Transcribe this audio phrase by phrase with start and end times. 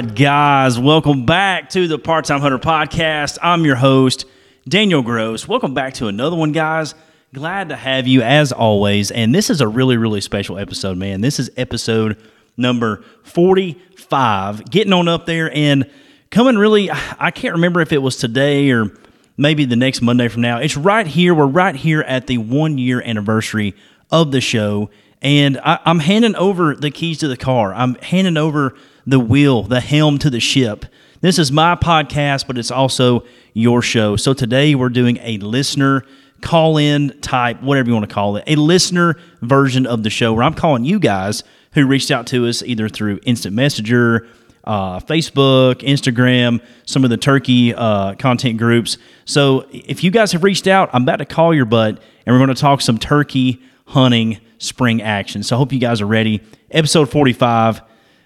[0.00, 3.38] guys, welcome back to the Part Time Hunter Podcast.
[3.40, 4.24] I'm your host,
[4.68, 5.46] Daniel Gross.
[5.46, 6.96] Welcome back to another one, guys.
[7.32, 9.12] Glad to have you as always.
[9.12, 11.20] And this is a really, really special episode, man.
[11.20, 12.16] This is episode
[12.56, 15.88] number 45, getting on up there and
[16.30, 18.90] coming really, I can't remember if it was today or
[19.36, 20.58] maybe the next Monday from now.
[20.58, 21.34] It's right here.
[21.34, 23.76] We're right here at the one year anniversary
[24.10, 24.90] of the show.
[25.22, 27.72] And I, am handing over the keys to the car.
[27.72, 28.74] I'm handing over
[29.06, 30.86] the wheel, the helm to the ship.
[31.20, 34.16] This is my podcast, but it's also your show.
[34.16, 36.04] So today we're doing a listener
[36.40, 40.34] call in type, whatever you want to call it, a listener version of the show
[40.34, 41.42] where I'm calling you guys
[41.72, 44.26] who reached out to us either through Instant Messenger,
[44.64, 48.98] uh, Facebook, Instagram, some of the turkey uh, content groups.
[49.24, 52.44] So if you guys have reached out, I'm about to call your butt and we're
[52.44, 55.42] going to talk some turkey hunting spring action.
[55.42, 56.42] So I hope you guys are ready.
[56.70, 57.82] Episode 45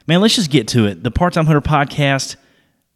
[0.09, 1.05] man, let's just get to it.
[1.05, 2.37] The Part Time Hunter podcast,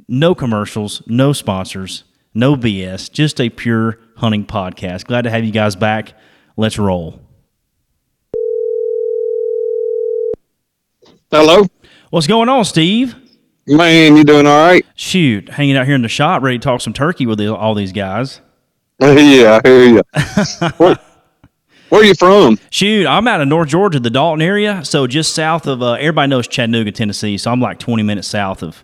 [0.09, 2.05] no commercials, no sponsors,
[2.35, 5.05] no BS, just a pure hunting podcast.
[5.05, 6.15] Glad to have you guys back.
[6.57, 7.21] Let's roll.
[11.31, 11.67] Hello.
[12.11, 13.15] What's going on, Steve?
[13.67, 14.85] Man, you doing all right?
[14.97, 17.93] Shoot, hanging out here in the shop, ready to talk some turkey with all these
[17.93, 18.41] guys.
[19.01, 20.03] yeah, I hear
[20.83, 20.97] you.
[21.93, 22.59] Where are you from?
[22.71, 24.83] Shoot, I'm out of North Georgia, the Dalton area.
[24.83, 27.37] So just south of uh, everybody knows Chattanooga, Tennessee.
[27.37, 28.83] So I'm like 20 minutes south of.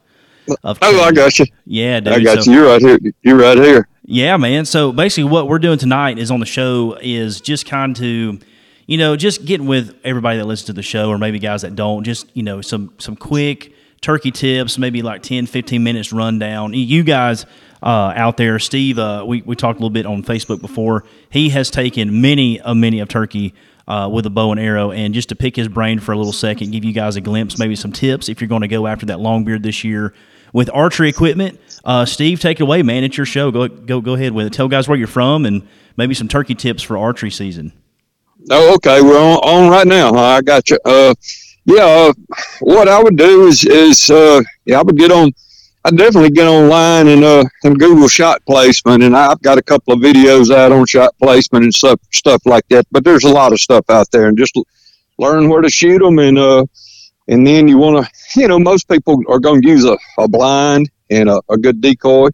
[0.62, 1.46] of oh, I got you.
[1.64, 2.12] Yeah, dude.
[2.12, 2.58] I got so, you.
[2.58, 2.98] You're right here.
[3.22, 3.88] You're right here.
[4.04, 4.66] Yeah, man.
[4.66, 8.40] So basically, what we're doing tonight is on the show is just kind of to,
[8.86, 11.74] you know, just getting with everybody that listens to the show, or maybe guys that
[11.74, 12.04] don't.
[12.04, 16.74] Just you know, some some quick turkey tips, maybe like 10, 15 minutes rundown.
[16.74, 17.46] You guys
[17.82, 18.58] uh, out there.
[18.58, 21.04] Steve, uh, we, we talked a little bit on Facebook before.
[21.30, 23.54] He has taken many a many of turkey
[23.86, 26.32] uh, with a bow and arrow, and just to pick his brain for a little
[26.32, 29.06] second, give you guys a glimpse, maybe some tips if you're going to go after
[29.06, 30.12] that long beard this year
[30.52, 31.58] with archery equipment.
[31.84, 33.04] Uh, Steve, take it away, man.
[33.04, 33.50] It's your show.
[33.50, 34.52] Go go go ahead with it.
[34.52, 35.66] Tell guys where you're from and
[35.96, 37.72] maybe some turkey tips for archery season.
[38.50, 39.00] Oh, okay.
[39.02, 40.14] We're on, on right now.
[40.14, 40.78] I got you.
[40.84, 41.14] Uh,
[41.64, 41.84] yeah.
[41.84, 42.12] Uh,
[42.60, 45.32] what I would do is is uh, yeah, I would get on
[45.84, 49.94] I definitely get online and uh and Google shot placement, and I've got a couple
[49.94, 52.86] of videos out on shot placement and stuff stuff like that.
[52.90, 54.56] But there's a lot of stuff out there, and just
[55.18, 56.64] learn where to shoot them, and uh
[57.28, 60.26] and then you want to, you know, most people are going to use a, a
[60.26, 62.28] blind and a, a good decoy,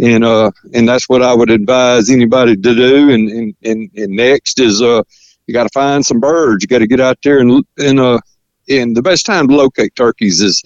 [0.00, 3.10] and uh and that's what I would advise anybody to do.
[3.10, 5.02] And and and, and next is uh
[5.46, 6.62] you got to find some birds.
[6.62, 8.18] You got to get out there and and uh
[8.68, 10.62] and the best time to locate turkeys is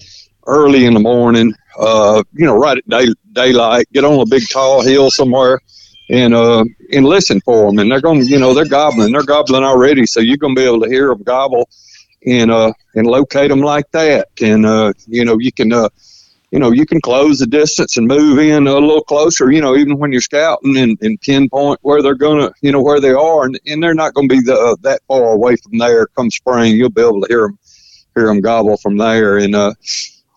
[0.47, 4.47] early in the morning, uh, you know, right at day, daylight, get on a big
[4.49, 5.59] tall hill somewhere
[6.09, 7.79] and, uh, and listen for them.
[7.79, 10.05] And they're going to, you know, they're gobbling, they're gobbling already.
[10.05, 11.69] So you're going to be able to hear them gobble
[12.25, 14.27] and, uh, and locate them like that.
[14.41, 15.89] And, uh, you know, you can, uh,
[16.51, 19.77] you know, you can close the distance and move in a little closer, you know,
[19.77, 23.11] even when you're scouting and, and pinpoint where they're going to, you know, where they
[23.11, 23.45] are.
[23.45, 26.31] And, and they're not going to be the, uh, that far away from there come
[26.31, 26.75] spring.
[26.75, 27.59] You'll be able to hear them,
[28.15, 29.37] hear them gobble from there.
[29.37, 29.75] And, uh,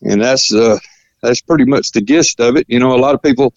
[0.03, 0.79] and that's uh,
[1.22, 2.66] that's pretty much the gist of it.
[2.69, 3.55] You know, a lot of people,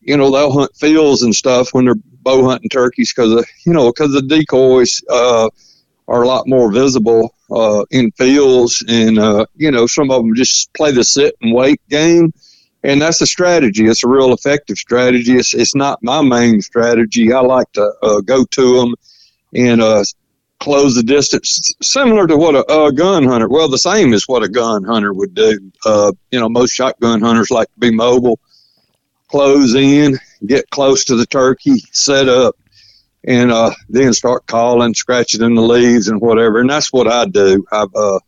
[0.00, 3.90] you know, they'll hunt fields and stuff when they're bow hunting turkeys because you know
[3.90, 5.48] because the decoys uh,
[6.08, 10.34] are a lot more visible uh, in fields, and uh, you know some of them
[10.34, 12.32] just play the sit and wait game.
[12.82, 13.84] And that's a strategy.
[13.86, 15.36] It's a real effective strategy.
[15.36, 17.30] It's, it's not my main strategy.
[17.30, 18.94] I like to uh, go to them
[19.54, 20.02] and uh,
[20.60, 23.48] close the distance, similar to what a, a, gun hunter.
[23.48, 25.72] Well, the same as what a gun hunter would do.
[25.84, 28.38] Uh, you know, most shotgun hunters like to be mobile,
[29.28, 32.56] close in, get close to the turkey, set up,
[33.24, 36.60] and uh, then start calling, scratching in the leaves and whatever.
[36.60, 37.64] And that's what I do.
[37.72, 38.20] I've, uh,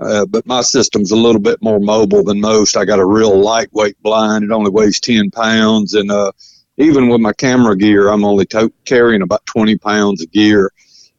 [0.00, 2.76] uh, but my system's a little bit more mobile than most.
[2.76, 4.44] I got a real lightweight blind.
[4.44, 5.94] It only weighs 10 pounds.
[5.94, 6.32] And uh,
[6.78, 10.72] even with my camera gear, I'm only to- carrying about 20 pounds of gear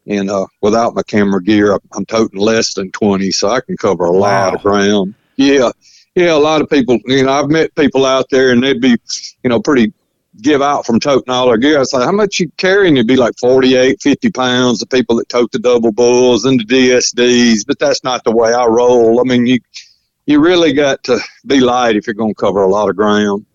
[0.07, 4.05] and uh, without my camera gear, I'm toting less than 20, so I can cover
[4.05, 5.13] a lot of ground.
[5.35, 5.71] Yeah,
[6.15, 6.99] yeah, a lot of people.
[7.05, 8.95] You know, I've met people out there, and they'd be,
[9.43, 9.93] you know, pretty
[10.41, 11.75] give out from toting all their gear.
[11.75, 12.95] I was like, how much you carrying?
[12.95, 14.79] It'd be like 48, 50 pounds.
[14.79, 18.53] The people that tote the double bulls and the DSDs, but that's not the way
[18.53, 19.19] I roll.
[19.19, 19.59] I mean, you
[20.25, 23.45] you really got to be light if you're going to cover a lot of ground.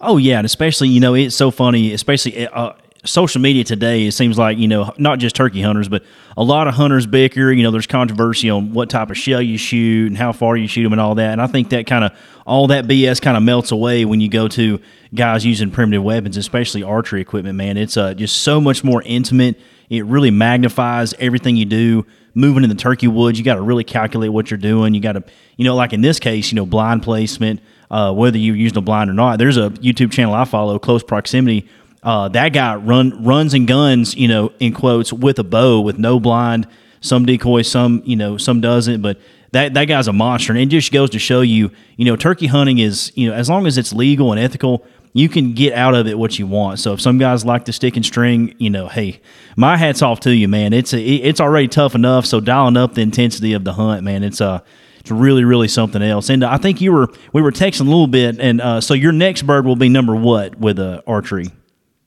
[0.00, 2.72] Oh yeah, and especially you know it's so funny, especially uh,
[3.06, 6.02] social media today, it seems like, you know, not just turkey hunters, but
[6.36, 7.52] a lot of hunters bicker.
[7.52, 10.68] You know, there's controversy on what type of shell you shoot and how far you
[10.68, 11.32] shoot them and all that.
[11.32, 12.12] And I think that kind of,
[12.46, 14.80] all that BS kind of melts away when you go to
[15.14, 17.76] guys using primitive weapons, especially archery equipment, man.
[17.76, 19.58] It's uh, just so much more intimate.
[19.88, 22.06] It really magnifies everything you do
[22.36, 24.92] moving in the turkey woods, you got to really calculate what you're doing.
[24.94, 25.24] You got to,
[25.56, 27.60] you know, like in this case, you know, blind placement,
[27.90, 29.38] uh, whether you're using a blind or not.
[29.38, 31.66] There's a YouTube channel I follow, Close Proximity.
[32.06, 35.98] Uh, that guy run runs and guns, you know, in quotes, with a bow, with
[35.98, 36.68] no blind.
[37.00, 39.18] Some decoy, some you know, some doesn't, but
[39.50, 42.46] that that guy's a monster, and it just goes to show you, you know, turkey
[42.46, 45.96] hunting is, you know, as long as it's legal and ethical, you can get out
[45.96, 46.78] of it what you want.
[46.78, 49.20] So if some guys like to stick and string, you know, hey,
[49.56, 50.72] my hat's off to you, man.
[50.72, 52.24] It's a, it's already tough enough.
[52.24, 54.60] So dialing up the intensity of the hunt, man, it's uh
[55.00, 56.30] it's really really something else.
[56.30, 59.12] And I think you were we were texting a little bit, and uh, so your
[59.12, 61.50] next bird will be number what with uh, archery?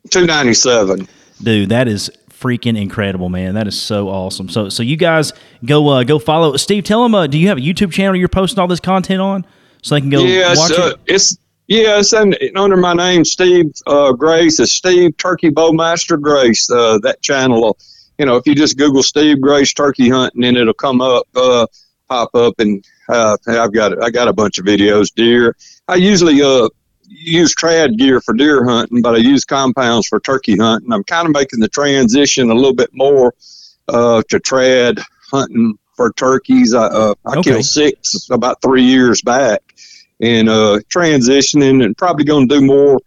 [0.09, 1.07] Two ninety seven.
[1.41, 3.55] Dude, that is freaking incredible, man.
[3.55, 4.49] That is so awesome.
[4.49, 5.33] So so you guys
[5.63, 6.83] go uh, go follow Steve.
[6.83, 9.45] Tell them, uh, do you have a YouTube channel you're posting all this content on,
[9.81, 11.13] so they can go yes, watch uh, it?
[11.13, 14.59] It's yes, and under my name, Steve uh, Grace.
[14.59, 16.69] Is Steve Turkey Bowmaster Grace.
[16.69, 17.77] Uh, that channel,
[18.17, 21.67] you know, if you just Google Steve Grace Turkey Hunting, then it'll come up, uh,
[22.07, 25.13] pop up, and uh, I've got I got a bunch of videos.
[25.13, 25.55] Deer.
[25.87, 26.69] I usually uh
[27.09, 30.93] use trad gear for deer hunting, but I use compounds for turkey hunting.
[30.93, 33.33] I'm kind of making the transition a little bit more
[33.87, 35.01] uh, to trad
[35.31, 36.73] hunting for turkeys.
[36.73, 37.51] I, uh, I Okay.
[37.51, 39.61] killed six about three years back,
[40.21, 42.99] and uh, transitioning and probably going to do more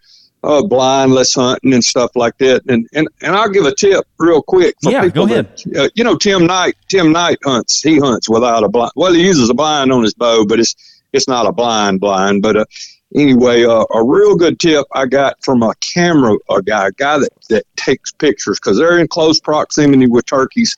[0.44, 2.62] uh, blindless hunting and stuff like that.
[2.68, 4.74] And and, and I'll give a tip real quick.
[4.82, 5.48] For Yeah, people go ahead.
[5.66, 6.74] That, uh, you know, Tim Knight.
[6.88, 7.80] Tim Knight hunts.
[7.80, 8.92] He hunts without a blind.
[8.96, 10.74] Well, he uses a blind on his bow, but it's
[11.12, 12.42] it's not a blind blind.
[12.42, 12.64] But uh,
[13.14, 17.18] anyway, uh, a real good tip I got from a camera a guy, a guy
[17.18, 20.76] that, that takes pictures because they're in close proximity with turkeys,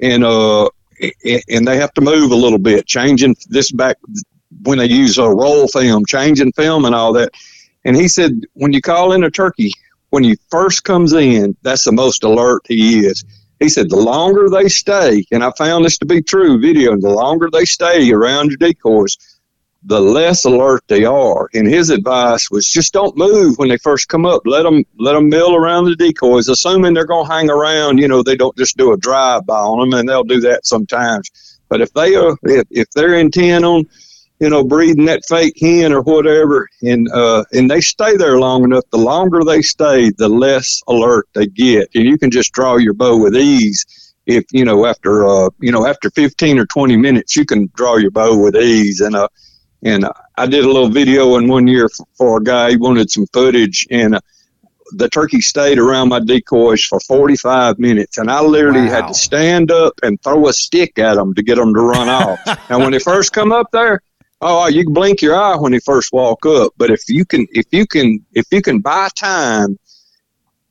[0.00, 0.68] and uh,
[1.22, 3.98] and they have to move a little bit, changing this back
[4.62, 7.32] when they use a roll film, changing film and all that.
[7.84, 9.72] And he said, when you call in a turkey,
[10.10, 13.24] when he first comes in, that's the most alert he is.
[13.60, 17.10] He said, the longer they stay, and I found this to be true, video, the
[17.10, 19.16] longer they stay around your decoys,
[19.86, 21.48] the less alert they are.
[21.54, 24.42] And his advice was just don't move when they first come up.
[24.44, 27.98] Let them let them mill around the decoys, assuming they're going to hang around.
[27.98, 30.66] You know, they don't just do a drive by on them, and they'll do that
[30.66, 31.30] sometimes.
[31.68, 33.84] But if they are, if, if they're intent on,
[34.40, 38.64] you know, breeding that fake hen or whatever, and uh, and they stay there long
[38.64, 42.76] enough, the longer they stay, the less alert they get, and you can just draw
[42.76, 43.86] your bow with ease.
[44.26, 47.96] If you know after uh, you know after 15 or 20 minutes, you can draw
[47.96, 49.28] your bow with ease, and uh,
[49.86, 50.04] and
[50.36, 51.88] I did a little video in one year
[52.18, 52.70] for, a guy.
[52.70, 54.20] He wanted some footage, and uh,
[54.92, 59.70] the turkey stayed around my decoys for 45 minutes, and I literally had to stand
[59.70, 62.40] up and throw a stick at them to get them to run off.
[62.70, 64.02] now, when they first come up there,
[64.40, 67.46] oh, you can blink your eye when they first walk up, but if you can,
[67.52, 69.78] if you can, if you can buy time.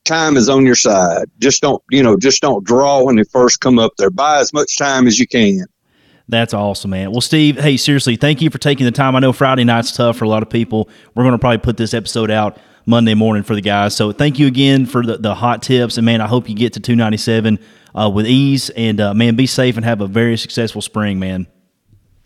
[0.04, 1.28] Time is on your side.
[1.40, 4.08] Just don't, you know, just don't draw when they first come up there.
[4.08, 5.66] Buy as much time as you can.
[6.28, 7.12] That's awesome, man.
[7.12, 9.14] Well, Steve, hey, seriously, thank you for taking the time.
[9.14, 10.88] I know Friday night's tough for a lot of people.
[11.14, 13.94] We're going to probably put this episode out Monday morning for the guys.
[13.94, 15.98] So thank you again for the, the hot tips.
[15.98, 17.60] And, man, I hope you get to 297
[17.94, 18.70] uh, with ease.
[18.70, 21.46] And, uh, man, be safe and have a very successful spring, man.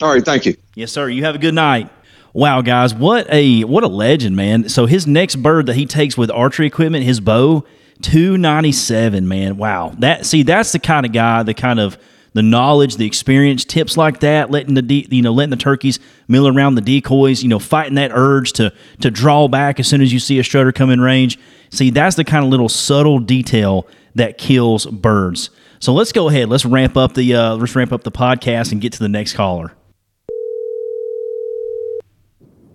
[0.01, 0.57] All right, thank you.
[0.75, 1.09] Yes, sir.
[1.11, 1.91] You have a good night.
[2.33, 4.69] Wow, guys, what a what a legend, man.
[4.69, 7.67] So his next bird that he takes with archery equipment, his bow,
[8.03, 9.57] 297, man.
[9.57, 9.95] Wow.
[9.99, 11.99] That see, that's the kind of guy, the kind of
[12.33, 15.99] the knowledge, the experience, tips like that, letting the de- you know, letting the turkeys
[16.29, 20.01] mill around the decoys, you know, fighting that urge to to draw back as soon
[20.01, 21.39] as you see a strutter come in range.
[21.71, 25.51] See, that's the kind of little subtle detail that kills birds.
[25.79, 26.49] So let's go ahead.
[26.49, 29.33] Let's ramp up the uh, let's ramp up the podcast and get to the next
[29.35, 29.73] caller.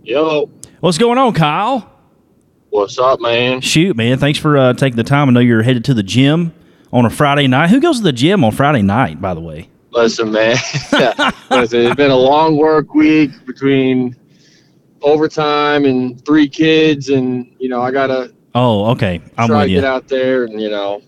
[0.04, 0.50] Yo,
[0.82, 1.92] What's going on, Kyle?
[2.70, 3.62] what's up, man?
[3.62, 4.20] Shoot, man.
[4.20, 5.30] Thanks for uh, taking the time.
[5.30, 6.54] I know you're headed to the gym
[6.96, 7.70] on a Friday night.
[7.70, 9.70] Who goes to the gym on Friday night, by the way?
[9.92, 10.56] Listen, man.
[11.52, 14.16] Listen, it's been a long work week between
[15.02, 19.22] overtime and three kids, and you know I gotta Oh, okay.
[19.38, 19.78] I'm try with to you.
[19.82, 21.02] get out there, and you know,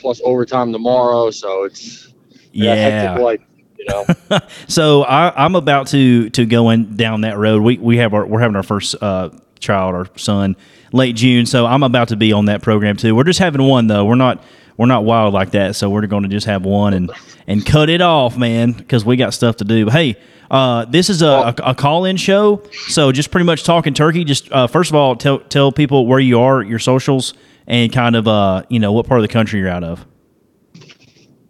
[0.00, 3.18] plus overtime tomorrow, so it's I got a Yeah.
[3.18, 3.40] life,
[3.78, 4.04] you know.
[4.68, 7.62] So I, I'm about to to go in down that road.
[7.62, 9.30] We we have our we're having our first uh,
[9.60, 10.56] child, our son,
[10.92, 11.46] late June.
[11.46, 13.14] So I'm about to be on that program too.
[13.14, 14.04] We're just having one though.
[14.04, 14.42] We're not
[14.78, 15.76] we're not wild like that.
[15.76, 17.10] So we're going to just have one and
[17.46, 19.84] and cut it off, man, because we got stuff to do.
[19.84, 20.16] But hey.
[20.50, 24.24] Uh, this is a, a, a call-in show, so just pretty much talking turkey.
[24.24, 27.34] Just uh, first of all, tell tell people where you are, your socials,
[27.66, 30.06] and kind of uh, you know what part of the country you're out of.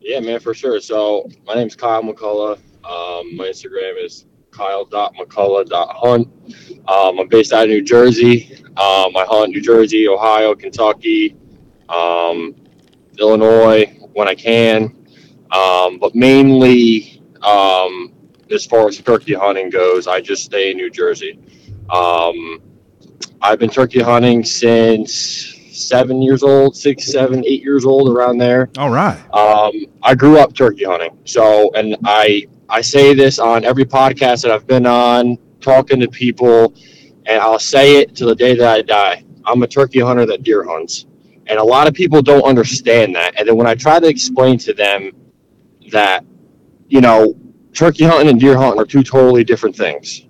[0.01, 0.81] yeah, man, for sure.
[0.81, 2.59] So my name's Kyle McCullough.
[2.85, 6.29] Um, my Instagram is kyle.mccullough.hunt.
[6.89, 8.57] Um, I'm based out of New Jersey.
[8.71, 11.37] Um, I hunt New Jersey, Ohio, Kentucky,
[11.89, 12.55] um,
[13.19, 14.95] Illinois when I can.
[15.51, 18.13] Um, but mainly, um,
[18.51, 21.39] as far as turkey hunting goes, I just stay in New Jersey.
[21.91, 22.61] Um,
[23.41, 28.69] I've been turkey hunting since seven years old, six, seven, eight years old, around there.
[28.77, 29.19] All right.
[29.33, 29.73] Um,
[30.03, 34.51] I grew up turkey hunting, so and I I say this on every podcast that
[34.51, 36.75] I've been on, talking to people,
[37.27, 39.25] and I'll say it to the day that I die.
[39.45, 41.07] I'm a turkey hunter that deer hunts,
[41.49, 43.35] and a lot of people don't understand that.
[43.39, 45.13] And then when I try to explain to them
[45.91, 46.25] that,
[46.89, 47.35] you know,
[47.73, 50.27] turkey hunting and deer hunting are two totally different things,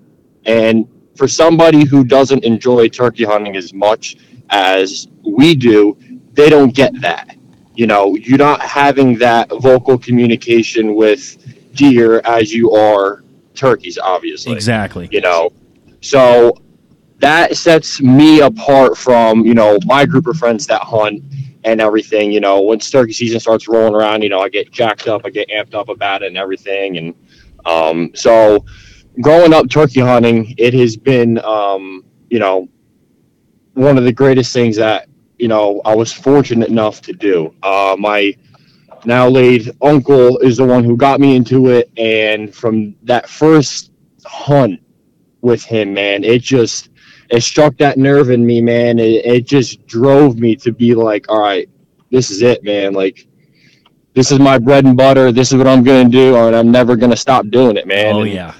[0.47, 4.17] and for somebody who doesn't enjoy turkey hunting as much
[4.51, 5.97] as we do,
[6.33, 7.37] they don't get that.
[7.75, 11.37] You know, you're not having that vocal communication with
[11.75, 14.53] deer as you are turkeys, obviously.
[14.53, 15.09] Exactly.
[15.11, 15.51] You know,
[16.01, 16.57] so
[17.19, 21.23] that sets me apart from, you know, my group of friends that hunt
[21.65, 22.31] and everything.
[22.31, 25.31] You know, once turkey season starts rolling around, you know, I get jacked up, I
[25.31, 26.97] get amped up about it and everything.
[26.97, 27.15] And
[27.65, 28.65] um, so,
[29.21, 32.69] growing up turkey hunting, it has been, um, you know,
[33.75, 35.09] one of the greatest things that,
[35.39, 37.55] you know, I was fortunate enough to do.
[37.63, 38.35] Uh, my
[39.05, 41.91] now late uncle is the one who got me into it.
[41.97, 43.93] And from that first
[44.25, 44.81] hunt
[45.41, 46.91] with him, man, it just,
[47.31, 48.99] it struck that nerve in me, man.
[48.99, 51.69] It, it just drove me to be like, all right,
[52.11, 52.95] this is it, man.
[52.95, 53.27] Like,
[54.15, 55.31] this is my bread and butter.
[55.31, 56.37] This is what I'm going to do.
[56.37, 58.15] And I'm never going to stop doing it, man.
[58.15, 58.55] Oh And, yeah.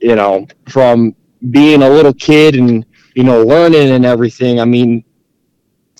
[0.00, 1.14] you know, from
[1.50, 4.60] being a little kid and, you know, learning and everything.
[4.60, 5.04] I mean,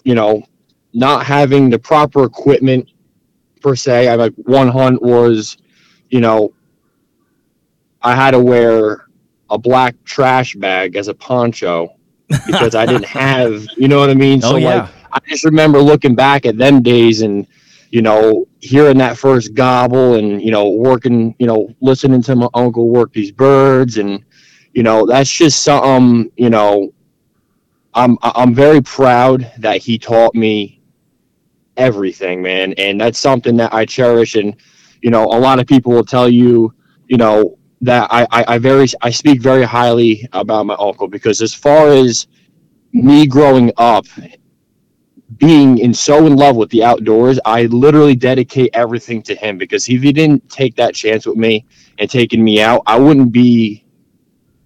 [0.05, 0.43] you know,
[0.93, 2.91] not having the proper equipment
[3.61, 4.09] per se.
[4.09, 5.57] I like one hunt was,
[6.09, 6.53] you know,
[8.03, 9.07] I had to wear
[9.49, 11.95] a black trash bag as a poncho
[12.47, 14.41] because I didn't have, you know what I mean?
[14.45, 14.83] Oh so yeah.
[14.83, 17.47] like I just remember looking back at them days and
[17.91, 22.49] you know hearing that first gobble and you know working you know listening to my
[22.55, 24.25] uncle work these birds and
[24.73, 26.93] you know that's just something you know
[27.95, 30.81] I'm I'm very proud that he taught me
[31.77, 34.55] everything man and that's something that I cherish and
[35.03, 36.73] you know a lot of people will tell you
[37.09, 41.41] you know that I, I, I very I speak very highly about my uncle because
[41.41, 42.27] as far as
[42.93, 44.07] me growing up
[45.37, 49.89] being in so in love with the outdoors, I literally dedicate everything to him because
[49.89, 51.65] if he didn't take that chance with me
[51.99, 53.85] and taking me out, I wouldn't be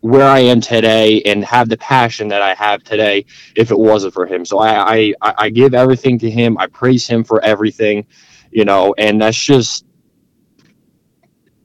[0.01, 3.25] where I am today and have the passion that I have today
[3.57, 4.45] if it wasn't for him.
[4.45, 6.59] So I I, I I give everything to him.
[6.59, 8.07] I praise him for everything,
[8.51, 9.84] you know, and that's just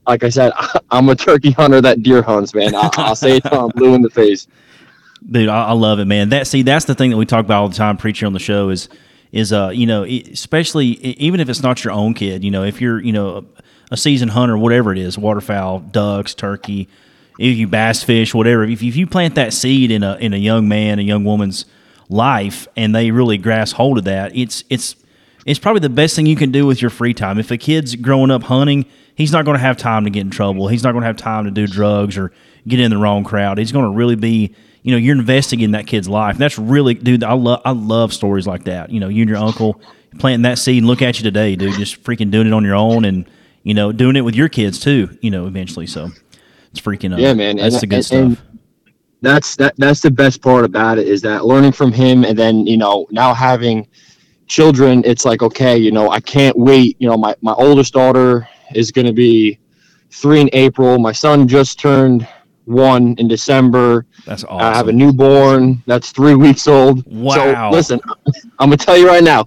[0.10, 0.52] like I said,
[0.92, 2.76] I'm a turkey hunter that deer hunts, man.
[2.76, 4.48] I, I'll say it till I'm blue in the face.
[5.30, 6.30] Dude, I, I love it, man.
[6.30, 8.40] That see, that's the thing that we talk about all the time, preaching on the
[8.40, 8.90] show is
[9.32, 12.82] is uh you know especially even if it's not your own kid, you know if
[12.82, 13.44] you're you know a,
[13.92, 16.90] a seasoned hunter, whatever it is, waterfowl, ducks, turkey,
[17.38, 18.64] if you bass fish, whatever.
[18.64, 21.66] If, if you plant that seed in a in a young man, a young woman's
[22.08, 24.96] life, and they really grasp hold of that, it's it's
[25.46, 27.38] it's probably the best thing you can do with your free time.
[27.38, 28.86] If a kid's growing up hunting,
[29.20, 30.70] he's not going to have time to get in trouble.
[30.70, 32.32] He's not going to have time to do drugs or
[32.68, 33.58] get in the wrong crowd.
[33.58, 36.36] He's going to really be, you know, you're investing in that kid's life.
[36.36, 37.24] And that's really, dude.
[37.24, 38.90] I love, I love stories like that.
[38.92, 39.82] You know, you and your uncle
[40.20, 41.74] planting that seed, and look at you today, dude.
[41.76, 43.30] Just freaking doing it on your own, and
[43.64, 45.18] you know, doing it with your kids too.
[45.22, 45.86] You know, eventually.
[45.86, 46.10] So
[46.72, 47.14] it's freaking.
[47.14, 48.20] Uh, Yeah, man, That's and- the good and- stuff.
[48.20, 48.38] and-
[49.22, 52.66] that's that that's the best part about it is that learning from him and then
[52.66, 53.86] you know now having
[54.48, 58.48] children it's like okay you know i can't wait you know my, my oldest daughter
[58.76, 59.60] is going to be
[60.12, 62.28] three in april my son just turned
[62.66, 64.60] one in december that's awesome.
[64.60, 67.34] i have a newborn that's three weeks old Wow.
[67.36, 68.00] so listen
[68.60, 69.46] i'm gonna tell you right now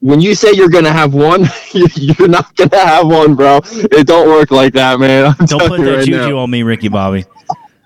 [0.00, 4.28] when you say you're gonna have one you're not gonna have one bro it don't
[4.28, 6.22] work like that man I'm Don't put that right now.
[6.24, 7.24] juju on me, Ricky Bobby.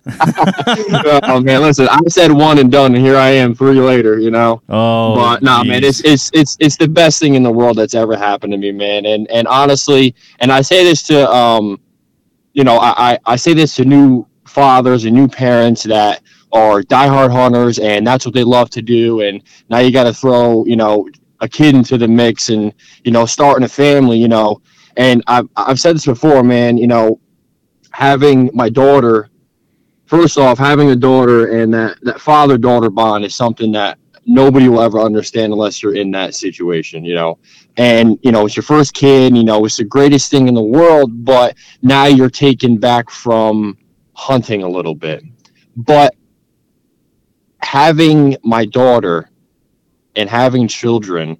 [1.24, 4.18] oh man, listen, I said one and done, and here I am three later.
[4.18, 7.50] You know, Oh, but nah, man, it's it's it's it's the best thing in the
[7.50, 9.06] world that's ever happened to me, man.
[9.06, 11.80] And and honestly, and I say this to um,
[12.52, 16.82] you know, I I, I say this to new fathers and new parents that are
[16.82, 19.22] diehard hunters, and that's what they love to do.
[19.22, 21.08] And now you got to throw, you know,
[21.40, 22.72] a kid into the mix, and
[23.04, 24.60] you know, starting a family, you know.
[24.96, 26.76] And I've I've said this before, man.
[26.76, 27.20] You know,
[27.90, 29.30] having my daughter
[30.14, 34.68] first off, having a daughter and that, that father daughter bond is something that nobody
[34.68, 37.36] will ever understand unless you're in that situation, you know.
[37.76, 40.62] And, you know, it's your first kid, you know, it's the greatest thing in the
[40.62, 43.76] world, but now you're taken back from
[44.14, 45.24] hunting a little bit.
[45.76, 46.14] But
[47.58, 49.30] having my daughter
[50.14, 51.36] and having children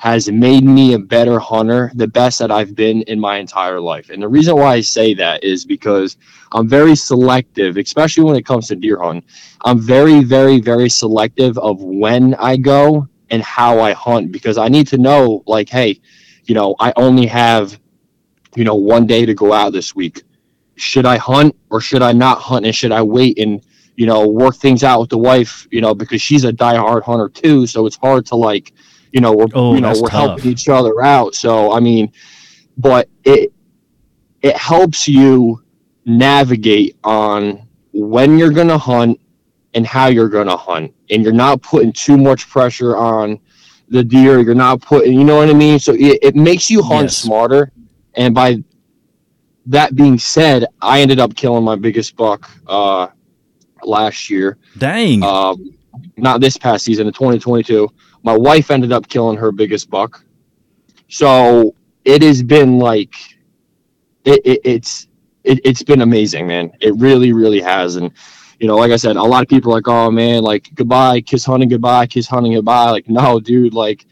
[0.00, 4.08] has made me a better hunter, the best that I've been in my entire life.
[4.08, 6.16] And the reason why I say that is because
[6.52, 9.22] I'm very selective, especially when it comes to deer hunting.
[9.62, 14.68] I'm very, very, very selective of when I go and how I hunt because I
[14.68, 16.00] need to know, like, hey,
[16.46, 17.78] you know, I only have,
[18.56, 20.22] you know, one day to go out this week.
[20.76, 22.64] Should I hunt or should I not hunt?
[22.64, 23.60] And should I wait and,
[23.96, 27.28] you know, work things out with the wife, you know, because she's a diehard hunter
[27.28, 27.66] too.
[27.66, 28.72] So it's hard to like,
[29.12, 30.30] you know, we're Oh, you know, we're tough.
[30.30, 31.34] helping each other out.
[31.34, 32.12] So I mean,
[32.76, 33.52] but it
[34.42, 35.62] it helps you
[36.06, 39.20] navigate on when you're gonna hunt
[39.74, 40.94] and how you're gonna hunt.
[41.10, 43.38] And you're not putting too much pressure on
[43.88, 44.38] the deer.
[44.40, 45.78] You're not putting you know what I mean?
[45.78, 47.16] So it, it makes you hunt Yes.
[47.16, 47.72] smarter.
[48.14, 48.62] And by
[49.66, 53.08] that being said, I ended up killing my biggest buck uh
[53.82, 55.22] last year Dang.
[55.22, 55.74] um,
[56.18, 57.88] not this past season in 2022
[58.22, 60.24] my wife ended up killing her biggest buck.
[61.08, 61.74] So
[62.04, 63.14] it has been like
[64.24, 65.08] it, it it's
[65.44, 66.72] it, it's been amazing man.
[66.80, 67.96] It really really has.
[67.96, 68.12] And
[68.60, 71.22] you know like i said a lot of people are like oh man like goodbye
[71.22, 72.90] kiss hunting goodbye kiss hunting goodbye.
[72.90, 74.06] Like no dude like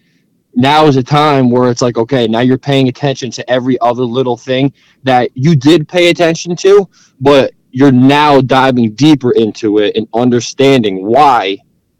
[0.55, 4.03] now is a time where it's like okay now you're paying attention to every other
[4.03, 4.73] little thing
[5.05, 6.89] that you did pay attention to
[7.21, 11.59] but you're now diving deeper into it and understanding why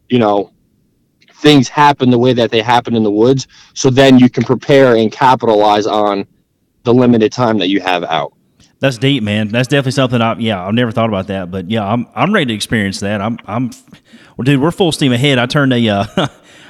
[0.09, 0.51] you know
[1.39, 4.95] things happen the way that they happen in the woods so then you can prepare
[4.95, 6.27] and capitalize on
[6.85, 8.33] the limited time that you have out
[8.81, 9.49] That's deep, man.
[9.49, 12.47] That's definitely something I yeah, I've never thought about that, but yeah, I'm I'm ready
[12.47, 13.21] to experience that.
[13.21, 13.71] I'm I'm
[14.37, 15.39] well, dude, we're full steam ahead.
[15.39, 16.05] I turned a uh,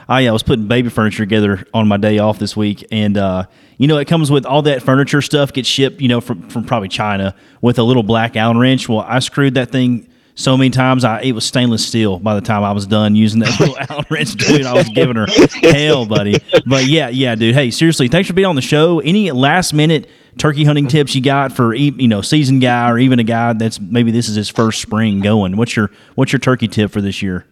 [0.09, 3.45] I uh, was putting baby furniture together on my day off this week, and uh,
[3.77, 6.65] you know it comes with all that furniture stuff gets shipped, you know, from from
[6.65, 8.89] probably China with a little black Allen wrench.
[8.89, 12.41] Well, I screwed that thing so many times, I it was stainless steel by the
[12.41, 14.67] time I was done using that little Allen wrench, dude.
[14.67, 15.27] I was giving her
[15.63, 16.37] hell, buddy.
[16.65, 17.57] But yeah, yeah, dude.
[17.57, 19.01] Hey, seriously, thanks for being on the show.
[19.01, 23.19] Any last minute turkey hunting tips you got for you know seasoned guy or even
[23.19, 25.57] a guy that's maybe this is his first spring going?
[25.57, 27.45] What's your what's your turkey tip for this year?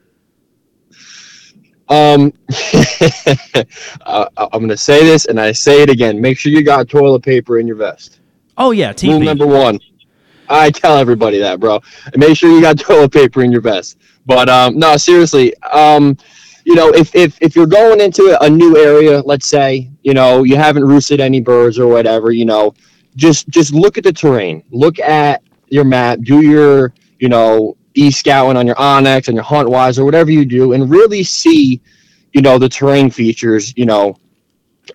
[1.89, 2.33] um
[4.07, 6.89] uh, i'm going to say this and i say it again make sure you got
[6.89, 8.19] toilet paper in your vest
[8.59, 9.79] Oh yeah, Rule number one.
[10.51, 11.81] I tell everybody that, bro.
[12.13, 13.99] And make sure you got toilet paper in your vest.
[14.25, 15.55] But um, no, seriously.
[15.65, 16.17] Um,
[16.65, 20.43] you know, if, if if you're going into a new area, let's say, you know,
[20.43, 22.75] you haven't roosted any birds or whatever, you know,
[23.15, 24.65] just just look at the terrain.
[24.71, 26.21] Look at your map.
[26.23, 30.45] Do your, you know, e scouting on your onX and your HuntWise or whatever you
[30.45, 31.81] do, and really see,
[32.33, 33.73] you know, the terrain features.
[33.77, 34.17] You know,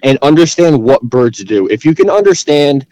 [0.03, 1.67] and understand what birds do.
[1.67, 2.85] If you can understand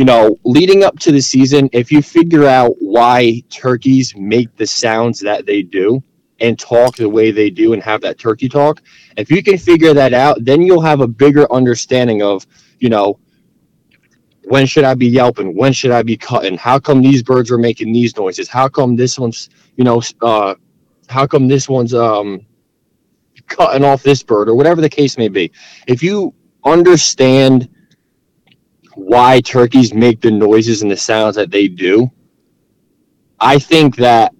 [0.00, 4.66] you know, leading up to the season, if you figure out why turkeys make the
[4.66, 6.02] sounds that they do
[6.40, 8.80] and talk the way they do and have that turkey talk,
[9.18, 12.46] if you can figure that out, then you'll have a bigger understanding of,
[12.78, 13.20] you know,
[14.44, 15.54] when should I be yelping?
[15.54, 16.56] When should I be cutting?
[16.56, 18.48] How come these birds are making these noises?
[18.48, 20.54] How come this one's, you know, uh,
[21.10, 22.46] how come this one's um,
[23.48, 25.52] cutting off this bird or whatever the case may be?
[25.86, 26.32] If you
[26.64, 27.68] understand
[28.94, 32.10] why turkeys make the noises and the sounds that they do.
[33.38, 34.34] I think that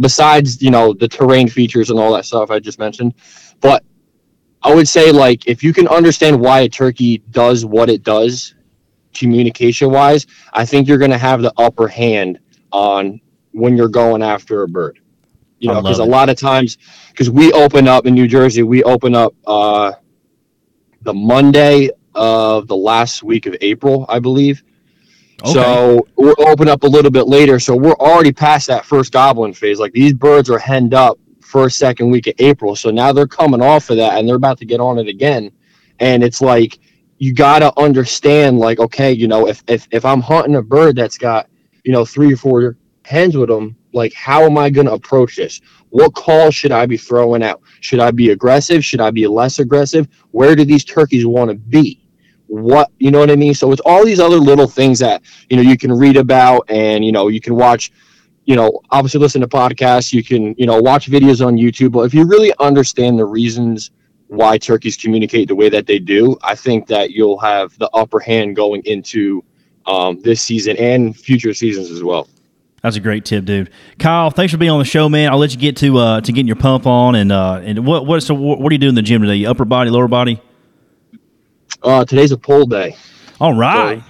[0.00, 3.14] besides, you know, the terrain features and all that stuff I just mentioned,
[3.60, 3.84] but
[4.62, 8.54] I would say like if you can understand why a turkey does what it does
[9.14, 12.38] communication wise, I think you're going to have the upper hand
[12.72, 13.20] on
[13.52, 14.98] when you're going after a bird.
[15.58, 16.76] You know, because a lot of times
[17.10, 19.92] because we open up in New Jersey, we open up uh
[21.02, 24.62] the Monday of the last week of April, I believe.
[25.42, 25.52] Okay.
[25.52, 27.58] So we'll open up a little bit later.
[27.58, 29.78] So we're already past that first gobbling phase.
[29.78, 32.76] Like these birds are henned up first, second week of April.
[32.76, 35.50] So now they're coming off of that and they're about to get on it again.
[35.98, 36.78] And it's like
[37.18, 41.18] you gotta understand, like, okay, you know, if if, if I'm hunting a bird that's
[41.18, 41.48] got,
[41.84, 45.60] you know, three or four hens with them, like how am I gonna approach this?
[45.90, 47.62] What call should I be throwing out?
[47.80, 48.84] Should I be aggressive?
[48.84, 50.08] Should I be less aggressive?
[50.30, 52.01] Where do these turkeys want to be?
[52.52, 53.54] What you know what I mean?
[53.54, 57.02] So it's all these other little things that you know you can read about and
[57.02, 57.90] you know you can watch
[58.44, 62.00] you know obviously listen to podcasts you can you know watch videos on YouTube but
[62.00, 63.90] if you really understand the reasons
[64.26, 68.20] why turkeys communicate the way that they do I think that you'll have the upper
[68.20, 69.42] hand going into
[69.86, 72.28] um, this season and future seasons as well.
[72.82, 73.70] That's a great tip, dude.
[73.98, 75.30] Kyle, thanks for being on the show, man.
[75.30, 78.04] I'll let you get to uh, to getting your pump on and uh, and what
[78.04, 79.46] what so what, are you doing in the gym today?
[79.46, 80.38] Upper body, lower body?
[81.82, 82.96] Uh, today's a poll day.
[83.40, 84.02] All right.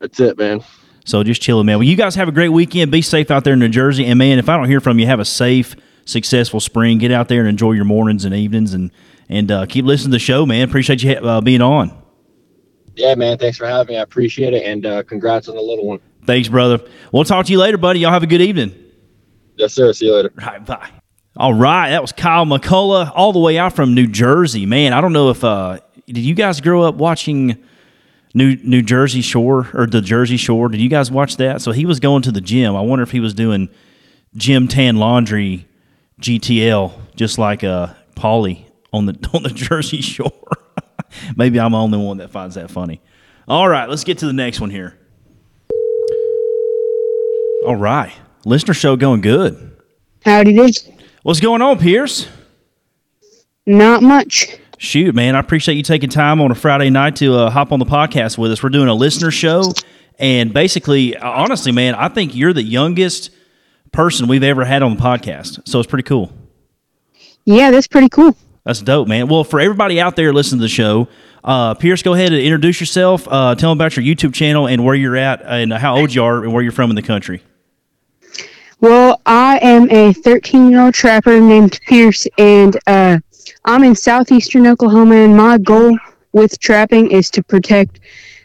[0.00, 0.64] That's it, man.
[1.04, 1.78] So just chilling, man.
[1.78, 2.90] Well, you guys have a great weekend.
[2.90, 5.06] Be safe out there in New Jersey, and man, if I don't hear from you,
[5.06, 6.98] have a safe, successful spring.
[6.98, 8.90] Get out there and enjoy your mornings and evenings, and
[9.28, 10.68] and uh, keep listening to the show, man.
[10.68, 11.96] Appreciate you uh, being on.
[12.94, 13.38] Yeah, man.
[13.38, 13.98] Thanks for having me.
[13.98, 16.00] I appreciate it, and uh, congrats on the little one.
[16.26, 16.80] Thanks, brother.
[17.10, 18.00] We'll talk to you later, buddy.
[18.00, 18.74] Y'all have a good evening.
[19.56, 19.92] Yes, sir.
[19.92, 20.32] See you later.
[20.40, 20.90] All right, bye.
[21.36, 24.66] All right, that was Kyle McCullough, all the way out from New Jersey.
[24.66, 27.62] Man, I don't know if uh, did you guys grow up watching
[28.34, 30.68] New New Jersey Shore or the Jersey Shore?
[30.68, 31.62] Did you guys watch that?
[31.62, 32.74] So he was going to the gym.
[32.74, 33.68] I wonder if he was doing
[34.34, 35.66] gym tan laundry
[36.20, 40.32] GTL, just like uh, Pauly on the on the Jersey Shore.
[41.36, 43.00] Maybe I'm the only one that finds that funny.
[43.48, 44.96] All right, let's get to the next one here.
[47.66, 48.12] All right,
[48.44, 49.76] listener show going good.
[50.24, 50.68] Howdy do.
[51.22, 52.28] What's going on, Pierce?
[53.66, 54.56] Not much.
[54.82, 57.78] Shoot, man, I appreciate you taking time on a Friday night to uh, hop on
[57.78, 58.64] the podcast with us.
[58.64, 59.72] We're doing a listener show,
[60.18, 63.30] and basically, honestly, man, I think you're the youngest
[63.92, 65.68] person we've ever had on the podcast.
[65.68, 66.32] So it's pretty cool.
[67.44, 68.36] Yeah, that's pretty cool.
[68.64, 69.28] That's dope, man.
[69.28, 71.06] Well, for everybody out there listening to the show,
[71.44, 73.28] uh, Pierce, go ahead and introduce yourself.
[73.30, 76.24] Uh, tell them about your YouTube channel and where you're at, and how old you
[76.24, 77.40] are, and where you're from in the country.
[78.80, 83.20] Well, I am a 13 year old trapper named Pierce, and uh,
[83.64, 85.16] I'm in southeastern Oklahoma.
[85.16, 85.98] And my goal
[86.32, 88.00] with trapping is to protect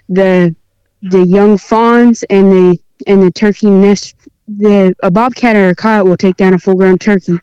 [0.09, 0.55] the
[1.01, 4.15] the young fawns and the and the turkey nest.
[4.47, 7.37] The a bobcat or a coyote will take down a full grown turkey,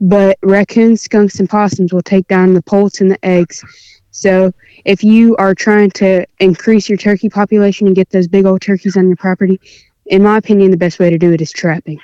[0.00, 3.64] but raccoons, skunks, and possums will take down the poults and the eggs.
[4.12, 4.52] So
[4.84, 8.96] if you are trying to increase your turkey population and get those big old turkeys
[8.96, 9.60] on your property,
[10.06, 12.00] in my opinion, the best way to do it is trapping.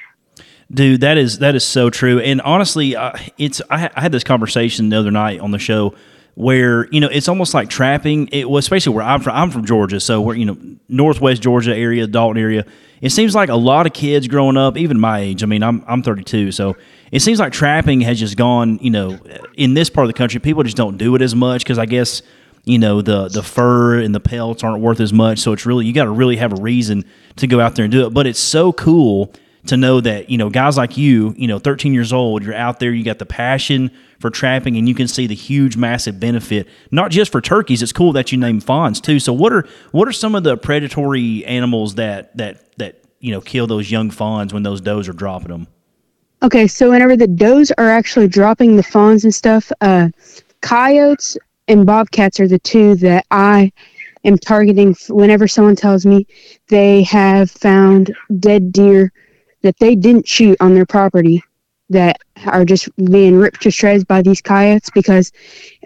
[0.73, 2.21] Dude, that is that is so true.
[2.21, 5.95] And honestly, uh, it's I, I, had this conversation the other night on the show
[6.35, 8.29] where you know it's almost like trapping.
[8.29, 9.37] It was especially where I'm from.
[9.37, 10.57] I'm from Georgia, so we're you know
[10.89, 12.65] northwest Georgia area, Dalton area.
[13.03, 15.43] It seems like a lot of kids growing up, even my age.
[15.43, 16.77] I mean, I'm I'm 32, so
[17.13, 18.79] it seems like trapping has just gone.
[18.81, 19.19] You know,
[19.57, 21.87] in this part of the country, people just don't do it as much because I
[21.87, 22.23] guess
[22.65, 25.41] you know the the fur and the pelts aren't worth as much.
[25.41, 27.05] So it's really you got to really have a reason
[27.37, 28.15] to go out there and do it.
[28.15, 29.33] But it's so cool
[29.67, 32.81] to know that you know guys like you you know 13 years old you're out
[32.81, 36.69] there you got the passion for trapping and you can see the huge massive benefit
[36.91, 39.19] not just for turkeys it's cool that you name fawns too.
[39.21, 43.41] So what are what are some of the predatory animals that that that you know
[43.41, 45.67] kill those young fawns when those does are dropping them?
[46.43, 50.09] Okay so whenever the does are actually dropping the fawns and stuff uh
[50.61, 51.37] coyotes
[51.69, 53.71] and bobcats are the two that i
[54.25, 54.97] am targeting.
[55.09, 56.27] Whenever someone tells me
[56.69, 59.13] they have found dead deer
[59.65, 61.43] that they didn't shoot on their property
[61.89, 65.33] that are just being ripped to shreds by these coyotes because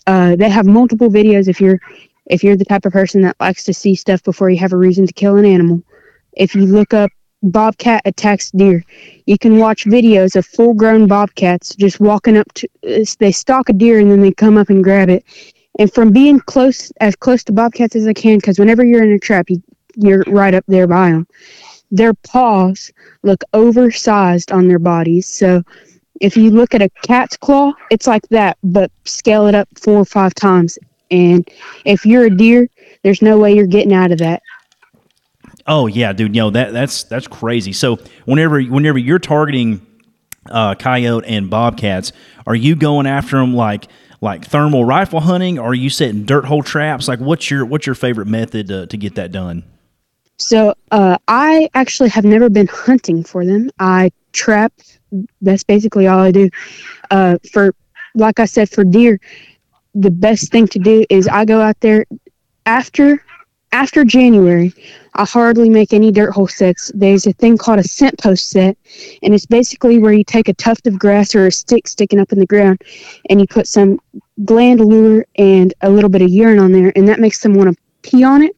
[0.07, 1.81] uh, they have multiple videos if you're
[2.27, 4.77] if you're the type of person that likes to see stuff before you have a
[4.77, 5.83] reason to kill an animal.
[6.33, 7.11] If you look up
[7.41, 8.85] bobcat attacks deer
[9.27, 12.69] you can watch videos of full grown bobcats just walking up to
[13.21, 15.25] they stalk a deer and then they come up and grab it.
[15.79, 19.13] And from being close as close to bobcats as i can because whenever you're in
[19.13, 19.63] a trap you,
[19.95, 21.29] you're right up there by them
[21.91, 25.27] their paws look oversized on their bodies.
[25.27, 25.63] So
[26.21, 29.99] if you look at a cat's claw, it's like that, but scale it up four
[29.99, 30.79] or five times.
[31.11, 31.49] And
[31.85, 32.69] if you're a deer,
[33.03, 34.43] there's no way you're getting out of that.
[35.67, 36.35] Oh yeah, dude.
[36.35, 37.73] Know that that's that's crazy.
[37.73, 39.87] So whenever whenever you're targeting
[40.51, 42.13] uh, coyote and bobcats,
[42.47, 43.87] are you going after them like
[44.21, 47.07] like thermal rifle hunting, or are you setting dirt hole traps?
[47.07, 49.63] Like what's your what's your favorite method to, to get that done?
[50.39, 53.71] So uh, I actually have never been hunting for them.
[53.79, 54.73] I trap.
[55.41, 56.49] That's basically all I do.
[57.11, 57.75] Uh, for
[58.15, 59.21] like I said, for deer,
[59.95, 62.07] the best thing to do is I go out there
[62.67, 63.25] after
[63.73, 64.73] after January.
[65.15, 66.93] I hardly make any dirt hole sets.
[66.95, 68.79] There's a thing called a scent post set,
[69.23, 72.33] and it's basically where you take a tuft of grass or a stick sticking up
[72.33, 72.81] in the ground,
[73.29, 73.99] and you put some
[74.45, 77.71] gland lure and a little bit of urine on there, and that makes them want
[77.75, 78.55] to pee on it.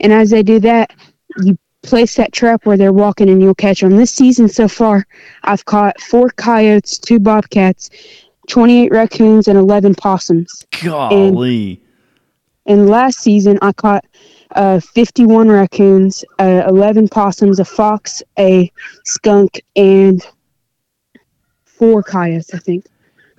[0.00, 0.92] And as they do that,
[1.42, 3.96] you place that trap where they're walking and you'll catch them.
[3.96, 5.06] This season so far,
[5.42, 7.90] I've caught four coyotes, two bobcats,
[8.48, 10.64] 28 raccoons, and 11 possums.
[10.82, 11.80] Golly.
[12.66, 14.04] And, and last season, I caught
[14.54, 18.70] uh, 51 raccoons, uh, 11 possums, a fox, a
[19.04, 20.24] skunk, and
[21.64, 22.86] four coyotes, I think.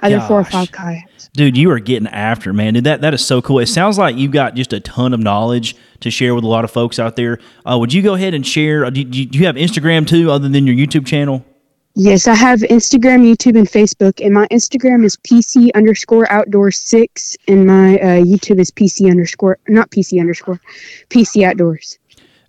[0.04, 0.28] Either Gosh.
[0.28, 1.30] four or five coyotes.
[1.34, 2.74] Dude, you are getting after, man.
[2.74, 3.60] Dude, that, that is so cool.
[3.60, 6.64] It sounds like you've got just a ton of knowledge to share with a lot
[6.66, 7.40] of folks out there.
[7.66, 8.86] Uh, would you go ahead and share?
[8.86, 11.44] Uh, do, do you have Instagram too, other than your YouTube channel?
[11.96, 14.24] Yes, I have Instagram, YouTube, and Facebook.
[14.24, 19.60] And my Instagram is PC underscore outdoors six, and my uh, YouTube is PC underscore
[19.68, 20.60] not PC underscore
[21.10, 22.00] PC outdoors.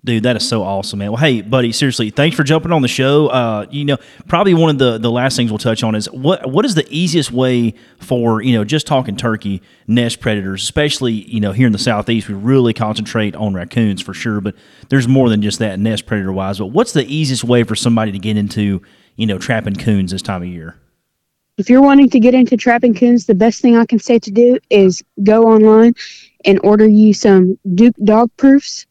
[0.05, 1.13] Dude, that is so awesome, man.
[1.13, 3.29] Well, hey, buddy, seriously, thanks for jumping on the show.
[3.29, 3.97] Uh, you know,
[4.29, 6.87] probably one of the, the last things we'll touch on is what what is the
[6.91, 11.73] easiest way for you know just talking turkey nest predators, especially you know here in
[11.73, 14.55] the southeast, we really concentrate on raccoons for sure, but
[14.91, 16.59] there's more than just that nest predator wise.
[16.59, 18.83] But what's the easiest way for somebody to get into
[19.17, 20.77] you know trapping coons this time of year?
[21.57, 24.31] If you're wanting to get into trapping coons, the best thing I can say to
[24.31, 25.95] do is go online
[26.45, 28.85] and order you some Duke dog proofs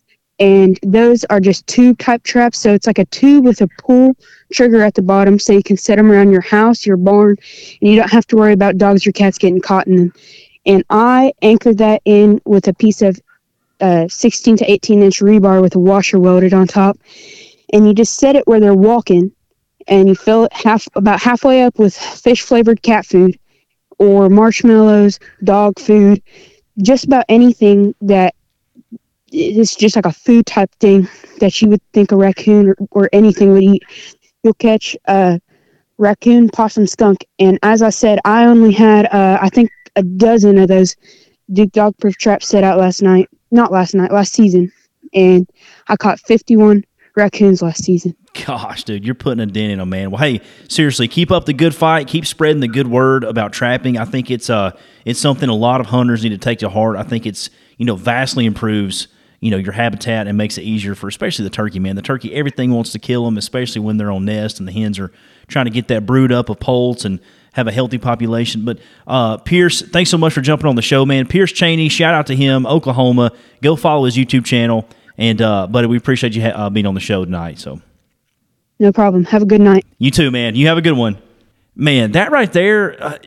[0.44, 2.60] and those are just tube type traps.
[2.60, 4.18] So it's like a tube with a pull
[4.52, 7.38] trigger at the bottom, so you can set them around your house, your barn,
[7.82, 10.14] and you don't have to worry about dogs or cats getting caught in them.
[10.66, 13.22] And I anchored that in with a piece of
[13.80, 17.00] uh, 16 to 18 inch rebar with a washer welded on top,
[17.72, 19.32] and you just set it where they're walking,
[19.88, 23.40] and you fill it half about halfway up with fish flavored cat food,
[23.98, 26.22] or marshmallows, dog food,
[26.82, 28.36] just about anything that
[29.34, 31.08] it's just like a food type thing
[31.40, 33.84] that you would think a raccoon or, or anything would eat.
[34.44, 35.42] You'll catch a
[35.98, 40.58] raccoon, possum, skunk, and as I said, I only had uh, I think a dozen
[40.58, 40.96] of those
[41.52, 43.30] Duke dog proof traps set out last night.
[43.52, 44.72] Not last night, last season,
[45.14, 45.48] and
[45.88, 46.84] I caught 51
[47.16, 48.16] raccoons last season.
[48.46, 50.10] Gosh, dude, you're putting a dent in them, man.
[50.10, 52.08] Well, hey, seriously, keep up the good fight.
[52.08, 53.98] Keep spreading the good word about trapping.
[53.98, 54.72] I think it's uh,
[55.06, 56.98] it's something a lot of hunters need to take to heart.
[56.98, 59.08] I think it's you know vastly improves
[59.44, 61.98] you know your habitat and makes it easier for especially the turkey man.
[61.98, 64.98] The turkey everything wants to kill them especially when they're on nest and the hens
[64.98, 65.12] are
[65.48, 67.20] trying to get that brood up of poults and
[67.52, 68.64] have a healthy population.
[68.64, 71.28] But uh, pierce thanks so much for jumping on the show man.
[71.28, 73.34] Pierce cheney shout out to him oklahoma.
[73.62, 74.88] Go follow his youtube channel.
[75.18, 77.82] And uh, buddy we appreciate you ha- uh, being on the show tonight so.
[78.80, 79.26] No problem.
[79.26, 79.86] Have a good night.
[79.98, 80.56] You too man.
[80.56, 81.18] You have a good one.
[81.76, 83.18] Man that right there uh,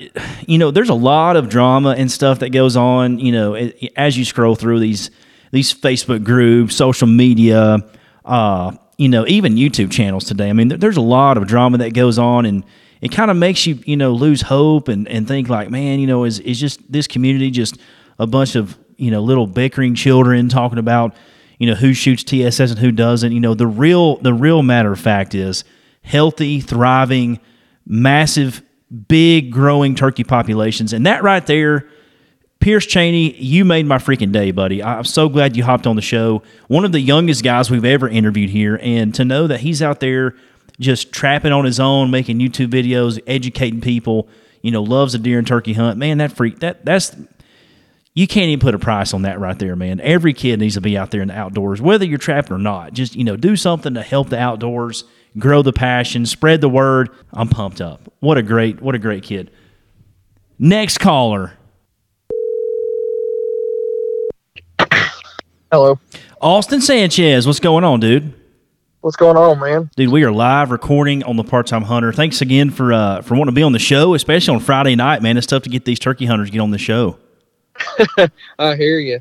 [0.47, 3.55] you know there's a lot of drama and stuff that goes on you know
[3.97, 5.11] as you scroll through these
[5.53, 7.79] these Facebook groups, social media,
[8.25, 10.49] uh, you know, even YouTube channels today.
[10.49, 12.65] I mean, there's a lot of drama that goes on, and
[13.01, 16.07] it kind of makes you, you know, lose hope and, and think like, man, you
[16.07, 17.79] know, is is just this community just
[18.19, 21.15] a bunch of you know little bickering children talking about
[21.59, 23.33] you know who shoots TSS and who doesn't.
[23.33, 25.65] You know, the real the real matter of fact is
[26.03, 27.41] healthy, thriving,
[27.87, 28.63] massive,
[29.09, 31.89] big, growing turkey populations, and that right there
[32.61, 34.83] Pierce Cheney, you made my freaking day, buddy.
[34.83, 36.43] I'm so glad you hopped on the show.
[36.69, 40.01] One of the youngest guys we've ever interviewed here, and to know that he's out
[40.01, 40.35] there
[40.81, 44.29] just trapping on his own, making YouTube videos, educating people,
[44.63, 45.99] you know, loves a deer and turkey hunt.
[45.99, 47.15] Man, that freak that that's
[48.17, 50.01] you can't even put a price on that right there, man.
[50.01, 52.95] Every kid needs to be out there in the outdoors, whether you're trapping or not.
[52.95, 55.05] Just, you know, do something to help the outdoors,
[55.39, 57.11] grow the passion, spread the word.
[57.35, 58.11] I'm pumped up.
[58.21, 59.51] What a great, what a great kid.
[60.59, 61.53] Next caller.
[65.73, 65.99] Hello.
[66.41, 68.33] Austin Sanchez, what's going on, dude?
[69.01, 69.91] What's going on, man?
[69.97, 72.13] Dude, we are live recording on the Part Time Hunter.
[72.13, 75.23] Thanks again for uh, for wanting to be on the show, especially on Friday night,
[75.23, 75.37] man.
[75.37, 77.19] It's tough to get these turkey hunters to get on the show.
[78.61, 79.21] I hear you,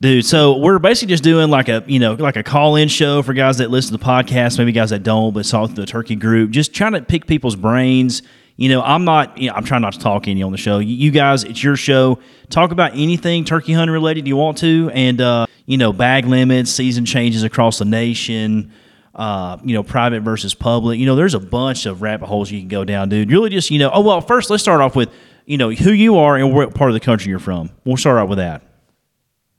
[0.00, 0.24] dude.
[0.24, 3.32] So we're basically just doing like a you know like a call in show for
[3.32, 6.50] guys that listen to the podcast, maybe guys that don't, but saw the turkey group,
[6.50, 8.22] just trying to pick people's brains
[8.56, 10.78] you know, I'm not, you know, I'm trying not to talk any on the show.
[10.78, 12.20] You, guys, it's your show.
[12.50, 16.70] Talk about anything turkey hunting related you want to, and uh, you know, bag limits,
[16.70, 18.72] season changes across the nation.
[19.14, 20.98] Uh, you know, private versus public.
[20.98, 23.30] You know, there's a bunch of rabbit holes you can go down, dude.
[23.30, 23.90] Really, just you know.
[23.92, 25.08] Oh well, first let's start off with
[25.46, 27.70] you know who you are and what part of the country you're from.
[27.84, 28.62] We'll start out with that.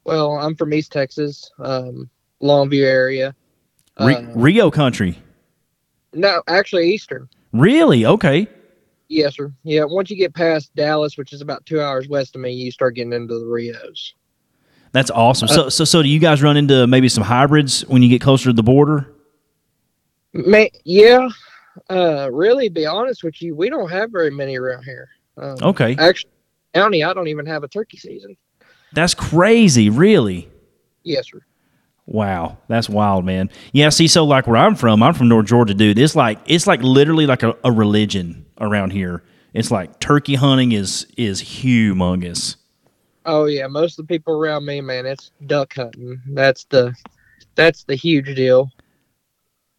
[0.03, 2.09] Well, I'm from East Texas, um,
[2.41, 3.33] Longview area.
[3.99, 5.17] Re- uh, Rio country.
[6.13, 7.29] No, actually Eastern.
[7.53, 8.05] Really?
[8.05, 8.47] Okay.
[9.07, 9.53] Yes, sir.
[9.63, 12.71] Yeah, once you get past Dallas, which is about two hours west of me, you
[12.71, 14.13] start getting into the Rios.
[14.95, 15.49] That's awesome.
[15.49, 18.21] So, uh, so, so do you guys run into maybe some hybrids when you get
[18.21, 19.05] closer to the border?
[20.31, 21.27] May, yeah.
[21.89, 25.09] Uh, really, be honest with you, we don't have very many around here.
[25.35, 25.97] Um, okay.
[25.99, 26.31] Actually,
[26.73, 28.37] county, I don't even have a turkey season.
[28.93, 29.89] That's crazy.
[29.89, 30.49] Really?
[31.03, 31.41] Yes, sir.
[32.05, 33.49] Wow, that's wild, man.
[33.73, 35.99] Yeah, see, so like where I'm from, I'm from North Georgia, dude.
[35.99, 39.23] It's like it's like literally like a, a religion around here.
[39.53, 42.55] It's like turkey hunting is is humongous.
[43.25, 46.21] Oh yeah, most of the people around me, man, it's duck hunting.
[46.29, 46.95] That's the
[47.55, 48.71] that's the huge deal.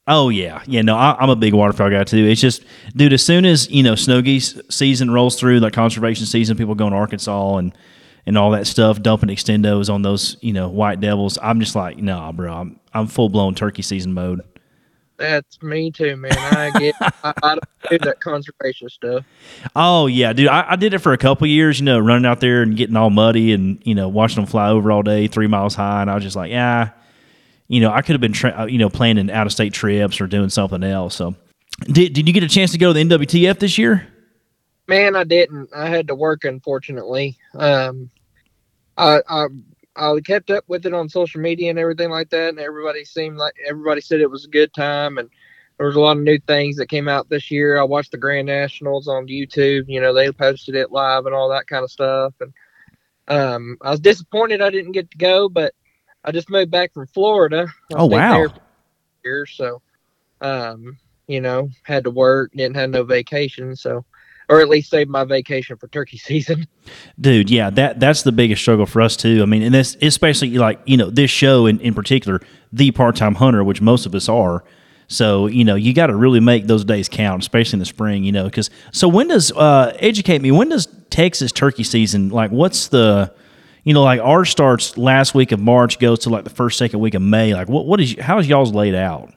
[0.08, 0.82] Oh yeah, yeah.
[0.82, 2.24] No, I, am a big waterfowl guy too.
[2.26, 3.12] It's just, dude.
[3.12, 6.92] As soon as you know snow geese season rolls through, like conservation season, people going
[6.92, 7.76] to Arkansas and
[8.24, 11.38] and all that stuff, dumping extendos on those, you know, white devils.
[11.42, 14.42] I'm just like, nah, bro, I'm I'm full blown turkey season mode.
[15.18, 16.32] That's me too, man.
[16.36, 19.24] I get I, I do that conservation stuff.
[19.74, 20.48] Oh yeah, dude.
[20.48, 22.96] I, I, did it for a couple years, you know, running out there and getting
[22.96, 26.10] all muddy and, you know, watching them fly over all day, three miles high, and
[26.10, 26.90] I was just like, yeah,
[27.68, 30.20] you know, I could have been, tra- uh, you know, planning out of state trips
[30.20, 31.14] or doing something else.
[31.14, 31.34] So,
[31.84, 34.06] did, did you get a chance to go to the NWTF this year?
[34.88, 35.70] Man, I didn't.
[35.74, 37.36] I had to work, unfortunately.
[37.54, 38.10] Um,
[38.96, 39.46] I, I
[39.96, 43.38] I kept up with it on social media and everything like that, and everybody seemed
[43.38, 45.30] like everybody said it was a good time, and
[45.78, 47.78] there was a lot of new things that came out this year.
[47.78, 49.84] I watched the Grand Nationals on YouTube.
[49.88, 52.52] You know, they posted it live and all that kind of stuff, and
[53.28, 55.74] um, I was disappointed I didn't get to go, but
[56.24, 57.66] I just moved back from Florida.
[57.92, 58.46] I oh wow!
[59.22, 59.80] Here, so
[60.40, 64.04] um, you know, had to work, didn't have no vacation, so
[64.48, 66.66] or at least save my vacation for turkey season.
[67.20, 69.42] Dude, yeah, that that's the biggest struggle for us too.
[69.42, 72.40] I mean, and this especially like you know this show in in particular,
[72.72, 74.64] the part time hunter, which most of us are.
[75.08, 78.24] So you know you got to really make those days count, especially in the spring.
[78.24, 80.50] You know, because so when does uh, educate me?
[80.50, 82.50] When does Texas turkey season like?
[82.50, 83.32] What's the
[83.84, 86.98] you know like ours starts last week of March, goes to like the first second
[87.00, 87.54] week of May.
[87.54, 89.32] Like what what is how is y'all's laid out?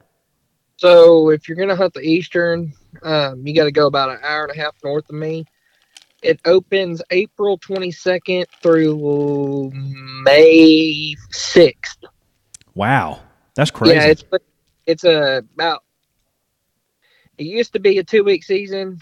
[0.78, 4.43] So if you're gonna hunt the eastern, um, you got to go about an hour
[4.45, 5.45] and a half north of me.
[6.21, 9.71] It opens April 22nd through
[10.23, 11.97] May 6th.
[12.75, 13.21] Wow,
[13.56, 13.95] that's crazy.
[13.95, 14.23] Yeah, it's
[14.86, 15.84] it's a about.
[17.38, 18.99] It used to be a two week season.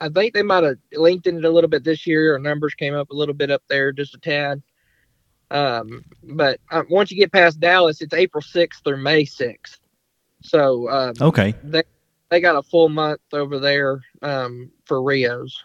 [0.00, 2.32] I think they might have lengthened it a little bit this year.
[2.32, 4.62] Our numbers came up a little bit up there, just a tad.
[5.50, 9.78] Um, but uh, once you get past Dallas, it's April 6th through May 6th.
[10.42, 11.82] So um, okay, they
[12.32, 15.64] they got a full month over there um, for Rios.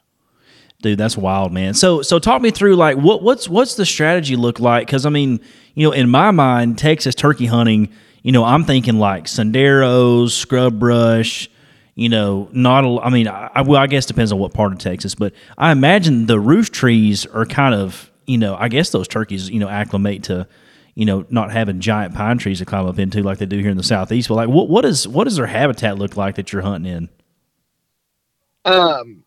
[0.82, 1.74] Dude, that's wild, man.
[1.74, 4.86] So so talk me through like what what's what's the strategy look like?
[4.86, 5.40] Because I mean,
[5.76, 7.90] you know, in my mind, Texas turkey hunting,
[8.22, 11.50] you know, I'm thinking like senderos, scrub brush.
[11.96, 13.00] You know, not a.
[13.02, 16.28] I mean, I, well, I guess depends on what part of Texas, but I imagine
[16.28, 20.24] the roof trees are kind of, you know, I guess those turkeys, you know, acclimate
[20.26, 20.48] to
[20.98, 23.70] you know, not having giant pine trees to climb up into like they do here
[23.70, 24.30] in the southeast.
[24.30, 27.10] But like, what what is what does their habitat look like that you're hunting in?
[28.66, 29.24] Um,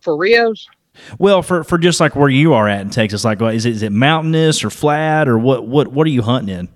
[0.00, 0.66] for Rios.
[1.20, 3.82] Well, for for just like where you are at in Texas, like, is it is
[3.82, 6.68] it mountainous or flat or what what what are you hunting in?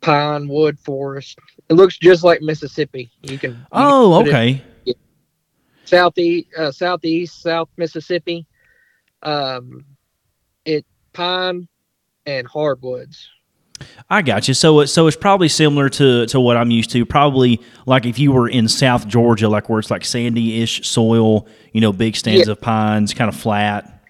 [0.00, 1.36] Pine wood forest.
[1.68, 3.10] It looks just like Mississippi.
[3.22, 3.50] You can.
[3.50, 4.64] You oh, can okay.
[5.86, 8.46] southeast, uh, southeast, South Mississippi.
[9.24, 9.84] Um,
[10.64, 11.66] it pine
[12.26, 13.28] and hardwoods.
[14.08, 14.54] I got you.
[14.54, 17.04] So, uh, so it's probably similar to to what I'm used to.
[17.04, 21.80] Probably like if you were in South Georgia, like where it's like sandy-ish soil, you
[21.80, 22.52] know, big stands yeah.
[22.52, 24.02] of pines, kind of flat.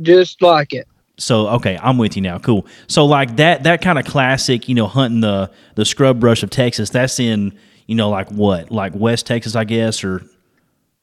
[0.00, 0.88] Just like it.
[1.18, 2.38] So okay, I'm with you now.
[2.38, 2.66] Cool.
[2.88, 6.50] So like that that kind of classic, you know, hunting the the scrub brush of
[6.50, 6.90] Texas.
[6.90, 10.22] That's in you know like what like West Texas, I guess, or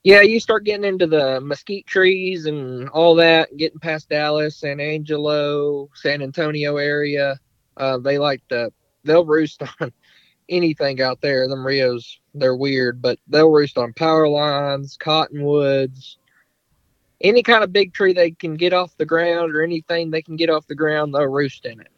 [0.04, 4.78] yeah, you start getting into the mesquite trees and all that, getting past Dallas, San
[4.78, 7.40] Angelo, San Antonio area.
[7.76, 8.70] Uh, they like to,
[9.02, 9.92] they'll roost on
[10.48, 11.48] anything out there.
[11.48, 16.18] Them Rios, they're weird, but they'll roost on power lines, cottonwoods,
[17.22, 20.36] any kind of big tree they can get off the ground or anything they can
[20.36, 21.88] get off the ground, they'll roost in it.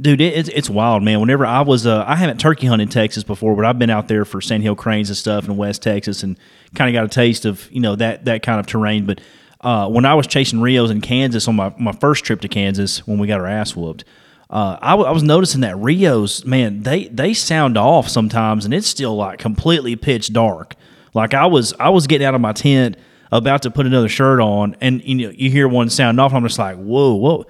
[0.00, 1.20] Dude, it, it's it's wild, man.
[1.20, 4.24] Whenever I was, uh, I haven't turkey hunted Texas before, but I've been out there
[4.24, 6.38] for sandhill cranes and stuff in West Texas, and
[6.74, 9.06] kind of got a taste of you know that that kind of terrain.
[9.06, 9.20] But
[9.60, 13.06] uh, when I was chasing Rios in Kansas on my, my first trip to Kansas
[13.08, 14.04] when we got our ass whooped,
[14.50, 18.72] uh, I, w- I was noticing that Rios, man, they they sound off sometimes, and
[18.72, 20.76] it's still like completely pitch dark.
[21.12, 22.96] Like I was I was getting out of my tent
[23.32, 26.32] about to put another shirt on, and you know you hear one sound off.
[26.32, 27.46] I'm just like, whoa, whoa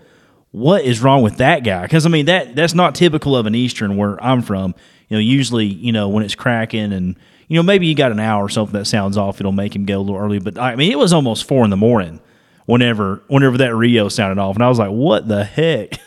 [0.50, 1.82] what is wrong with that guy?
[1.82, 4.74] Because I mean that that's not typical of an Eastern where I'm from.
[5.08, 7.16] You know, usually you know when it's cracking and
[7.48, 9.84] you know maybe you got an hour or something that sounds off, it'll make him
[9.84, 10.38] go a little early.
[10.38, 12.20] But I mean it was almost four in the morning
[12.66, 15.98] whenever whenever that Rio sounded off, and I was like, what the heck?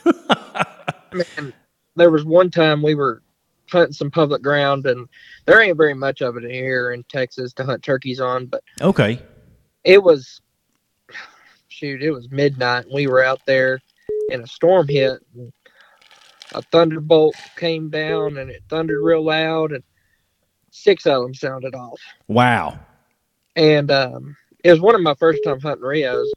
[1.12, 1.52] Man,
[1.96, 3.22] there was one time we were
[3.70, 5.08] hunting some public ground, and
[5.46, 8.46] there ain't very much of it here in Texas to hunt turkeys on.
[8.46, 9.20] But okay,
[9.84, 10.40] it was
[11.68, 13.80] shoot, it was midnight, and we were out there
[14.30, 15.20] and a storm hit.
[15.34, 15.52] And
[16.52, 19.82] a thunderbolt came down and it thundered real loud, and
[20.70, 22.00] six of them sounded off.
[22.28, 22.78] Wow.
[23.56, 26.30] And um, it was one of my first time hunting Rios,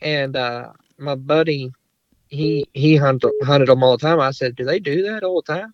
[0.00, 1.70] and uh, my buddy,
[2.28, 4.20] he he hunted hunted them all the time.
[4.20, 5.72] I said, "Do they do that all the time?"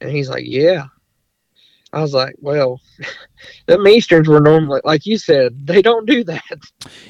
[0.00, 0.86] And he's like, "Yeah."
[1.94, 2.80] I was like, well,
[3.66, 6.42] the Easterns were normally, like you said, they don't do that.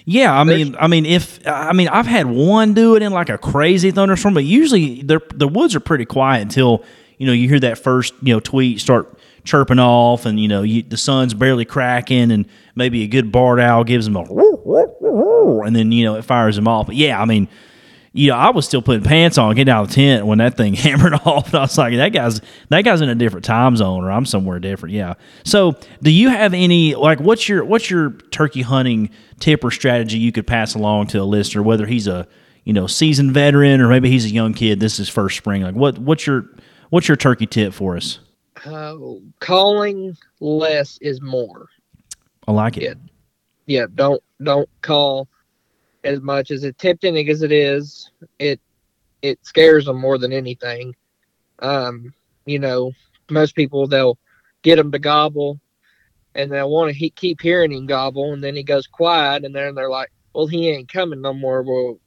[0.05, 3.29] Yeah, I mean, I mean, if I mean, I've had one do it in like
[3.29, 6.85] a crazy thunderstorm, but usually the the woods are pretty quiet until
[7.19, 10.63] you know you hear that first you know tweet start chirping off, and you know
[10.63, 15.77] you, the sun's barely cracking, and maybe a good barred owl gives them a, and
[15.77, 16.87] then you know it fires them off.
[16.87, 17.49] But yeah, I mean,
[18.17, 20.57] you know, I was still putting pants on, getting out of the tent when that
[20.57, 21.49] thing hammered off.
[21.49, 24.25] And I was like, that guy's that guy's in a different time zone, or I'm
[24.25, 24.95] somewhere different.
[24.95, 25.15] Yeah.
[25.45, 29.11] So, do you have any like what's your what's your turkey hunting
[29.41, 32.29] tip or strategy you could pass along to a listener, whether he's a
[32.63, 35.63] you know seasoned veteran or maybe he's a young kid, this is first spring.
[35.63, 36.49] Like, what what's your
[36.91, 38.21] what's your turkey tip for us?
[38.65, 38.95] Uh,
[39.41, 41.67] calling less is more.
[42.47, 42.83] I like it.
[42.85, 42.95] Yeah.
[43.67, 43.87] Yeah.
[43.93, 45.29] Don't don't call
[46.05, 48.11] as much as it tempting as it is.
[48.39, 48.61] It
[49.23, 50.95] it scares them more than anything.
[51.61, 52.13] Um,
[52.45, 52.93] you know,
[53.31, 54.19] most people they'll
[54.63, 55.61] get him to gobble,
[56.35, 59.55] and they'll want to he- keep hearing him gobble, and then he goes quiet, and
[59.55, 61.99] then they're like, "Well, he ain't coming no more." Well,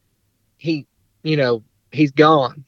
[0.58, 0.86] he,
[1.24, 2.64] you know, he's gone.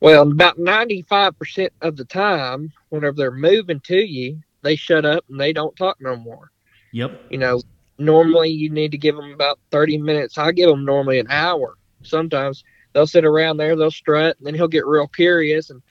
[0.00, 5.24] Well, about ninety-five percent of the time, whenever they're moving to you, they shut up
[5.28, 6.50] and they don't talk no more.
[6.92, 7.26] Yep.
[7.30, 7.60] You know,
[7.98, 10.38] normally you need to give them about 30 minutes.
[10.38, 11.76] I give them normally an hour.
[12.02, 15.70] Sometimes they'll sit around there, they'll strut, and then he'll get real curious.
[15.70, 15.82] And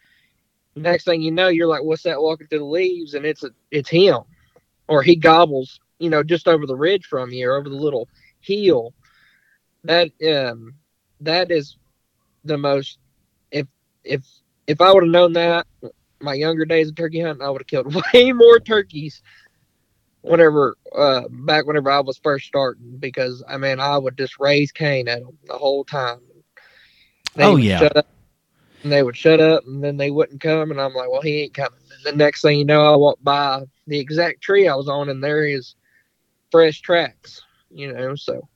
[0.76, 3.52] next thing you know, you're like, "What's that walking through the leaves?" And it's a,
[3.72, 4.20] it's him,
[4.88, 8.08] or he gobbles, you know, just over the ridge from you, over the little
[8.40, 8.94] hill.
[9.84, 10.76] That um,
[11.22, 11.78] that is
[12.46, 13.00] the most.
[13.52, 13.68] If
[14.04, 14.26] if
[14.66, 15.68] if I would have known that
[16.20, 19.22] my younger days of turkey hunting, I would have killed way more turkeys
[20.22, 24.72] whenever uh back whenever I was first starting because I mean I would just raise
[24.72, 26.20] Cain at them the whole time.
[27.36, 27.88] They Oh, yeah.
[27.88, 28.08] shut up,
[28.84, 31.42] and they would shut up and then they wouldn't come and I'm like, well he
[31.44, 31.80] ain't coming.
[31.96, 35.10] And the next thing you know, I walk by the exact tree I was on
[35.10, 35.76] and there is
[36.52, 37.42] fresh tracks.
[37.70, 38.48] You know, so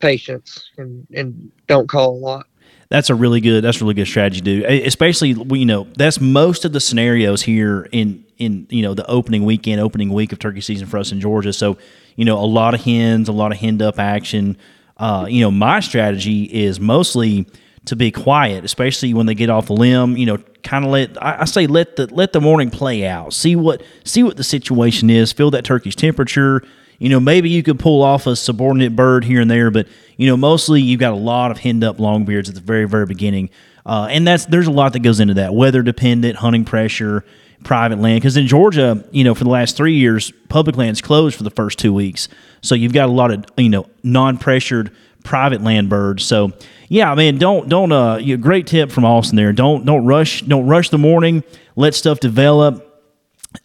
[0.00, 2.46] patience and and don't call a lot.
[2.88, 3.64] That's a really good.
[3.64, 4.70] That's a really good strategy, dude.
[4.70, 9.06] E- Especially, you know, that's most of the scenarios here in in you know the
[9.10, 11.52] opening weekend, opening week of turkey season for us in Georgia.
[11.52, 11.78] So,
[12.14, 14.56] you know, a lot of hens, a lot of henned up action.
[14.98, 17.46] Uh, you know, my strategy is mostly
[17.86, 20.16] to be quiet, especially when they get off the limb.
[20.16, 23.32] You know, kind of let I, I say let the let the morning play out.
[23.32, 25.32] See what see what the situation is.
[25.32, 26.62] Feel that turkey's temperature.
[26.98, 29.86] You know, maybe you could pull off a subordinate bird here and there, but
[30.16, 33.06] you know, mostly you've got a lot of henned up longbeards at the very, very
[33.06, 33.50] beginning,
[33.84, 35.54] uh, and that's there's a lot that goes into that.
[35.54, 37.24] Weather dependent, hunting pressure,
[37.64, 38.20] private land.
[38.20, 41.50] Because in Georgia, you know, for the last three years, public land's closed for the
[41.50, 42.28] first two weeks,
[42.62, 44.90] so you've got a lot of you know non-pressured
[45.22, 46.24] private land birds.
[46.24, 46.52] So
[46.88, 49.52] yeah, I mean, don't don't uh, great tip from Austin there.
[49.52, 51.44] Don't don't rush don't rush the morning.
[51.74, 52.85] Let stuff develop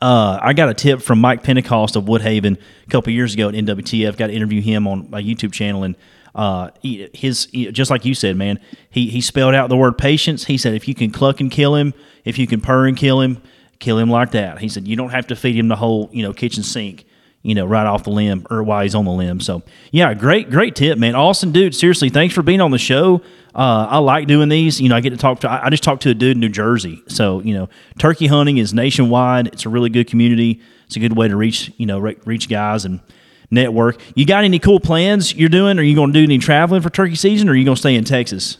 [0.01, 2.57] uh, I got a tip from Mike Pentecost of Woodhaven
[2.88, 4.17] a couple years ago at NWTF.
[4.17, 5.95] Got to interview him on my YouTube channel, and
[6.34, 8.59] uh, he- his he- just like you said, man.
[8.89, 10.45] He he spelled out the word patience.
[10.45, 11.93] He said if you can cluck and kill him,
[12.25, 13.41] if you can purr and kill him,
[13.79, 14.59] kill him like that.
[14.59, 17.05] He said you don't have to feed him the whole you know kitchen sink.
[17.43, 19.39] You know, right off the limb or while he's on the limb.
[19.39, 21.15] So, yeah, great, great tip, man.
[21.15, 23.23] Awesome dude, seriously, thanks for being on the show.
[23.54, 24.80] Uh, I like doing these.
[24.80, 25.52] You know, I get to talk to.
[25.52, 27.04] I just talked to a dude in New Jersey.
[27.08, 29.47] So, you know, turkey hunting is nationwide.
[29.47, 30.62] It's a really good community.
[30.86, 33.02] It's a good way to reach, you know, re- reach guys and
[33.49, 34.02] network.
[34.16, 35.80] You got any cool plans you're doing?
[35.80, 37.80] Are you going to do any traveling for turkey season, or are you going to
[37.80, 38.58] stay in Texas?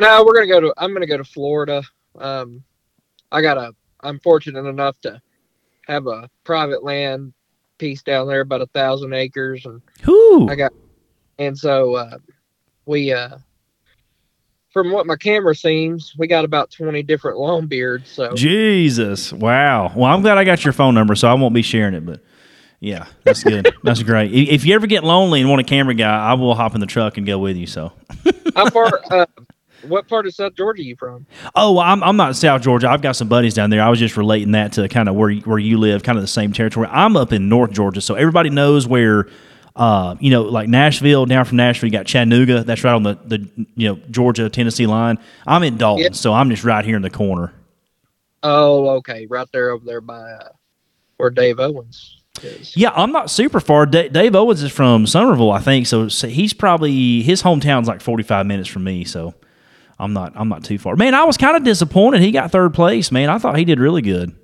[0.00, 0.74] No, we're gonna go to.
[0.76, 1.82] I'm gonna go to Florida.
[2.16, 2.62] Um,
[3.32, 3.74] I got a.
[4.00, 5.20] I'm fortunate enough to
[5.88, 7.32] have a private land
[7.78, 10.48] piece down there, about a thousand acres, and Whoo!
[10.48, 10.72] I got.
[11.40, 12.18] And so uh,
[12.86, 13.38] we, uh,
[14.78, 18.08] from what my camera seems, we got about 20 different long beards.
[18.08, 19.32] So Jesus!
[19.32, 19.92] Wow.
[19.96, 22.06] Well, I'm glad I got your phone number, so I won't be sharing it.
[22.06, 22.22] But
[22.78, 23.74] yeah, that's good.
[23.82, 24.32] that's great.
[24.32, 26.86] If you ever get lonely and want a camera guy, I will hop in the
[26.86, 27.66] truck and go with you.
[27.66, 27.92] So.
[28.54, 29.00] how far?
[29.10, 29.26] Uh,
[29.82, 31.26] what part of South Georgia are you from?
[31.56, 32.88] Oh, I'm, I'm not South Georgia.
[32.88, 33.82] I've got some buddies down there.
[33.82, 36.28] I was just relating that to kind of where where you live, kind of the
[36.28, 36.86] same territory.
[36.88, 39.28] I'm up in North Georgia, so everybody knows where.
[39.78, 42.64] Uh, you know, like Nashville, down from Nashville, you got Chattanooga.
[42.64, 45.18] That's right on the, the you know Georgia Tennessee line.
[45.46, 46.14] I'm in Dalton, Yep.
[46.16, 47.52] so I'm just right here in the corner.
[48.42, 50.48] Oh, okay, right there over there by uh,
[51.16, 52.76] where Dave Owens is.
[52.76, 53.86] Yeah, I'm not super far.
[53.86, 55.86] Da- Dave Owens is from Summerville, I think.
[55.86, 59.04] So, so he's probably his hometown's like 45 minutes from me.
[59.04, 59.34] So
[59.98, 60.96] I'm not I'm not too far.
[60.96, 62.20] Man, I was kind of disappointed.
[62.20, 63.12] He got third place.
[63.12, 64.34] Man, I thought he did really good.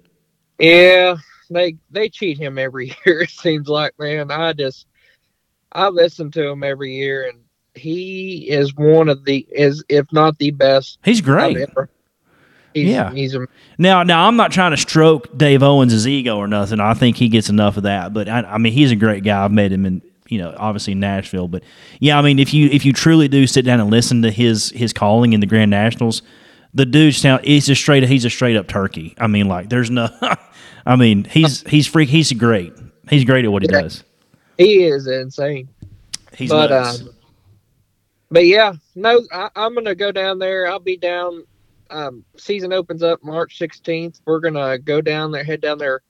[0.61, 1.17] Yeah,
[1.51, 3.23] they they cheat him every year.
[3.23, 4.31] It seems like, man.
[4.31, 4.87] I just
[5.75, 7.39] I listen to him every year, and
[7.75, 10.99] he is one of the is if not the best.
[11.05, 11.57] He's great.
[12.75, 13.13] He's, Yeah.
[13.13, 13.47] he's a
[13.79, 16.81] Now, now I'm not trying to stroke Dave Owens' ego or nothing.
[16.81, 18.13] I think he gets enough of that.
[18.13, 19.45] But I, I mean, he's a great guy.
[19.45, 21.47] I've met him in you know obviously Nashville.
[21.49, 21.63] But
[22.01, 24.71] yeah, I mean, if you if you truly do sit down and listen to his
[24.71, 26.23] his calling in the Grand Nationals,
[26.73, 29.15] the dude sound he's a straight he's a straight up turkey.
[29.19, 30.09] I mean, like there's no.
[30.87, 32.09] I mean, he's he's freak.
[32.09, 32.73] He's great.
[33.09, 33.83] He's great at what he Yeah.
[33.83, 34.03] does.
[34.57, 35.69] He is insane.
[36.37, 37.01] He's but nuts.
[37.01, 37.11] um,
[38.31, 40.67] but yeah, no, I, I'm gonna go down there.
[40.67, 41.45] I'll be down.
[41.91, 44.21] Um, season opens up March 16th.
[44.27, 46.03] We're gonna go down there, head down there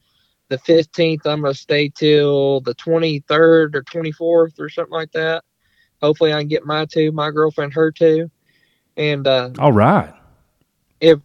[0.48, 1.26] the 15th.
[1.26, 5.44] I'm gonna stay till the 23rd or 24th or something like that.
[6.00, 8.30] Hopefully, I can get my two, my girlfriend, her two,
[8.96, 10.12] and uh, All right.
[11.00, 11.18] If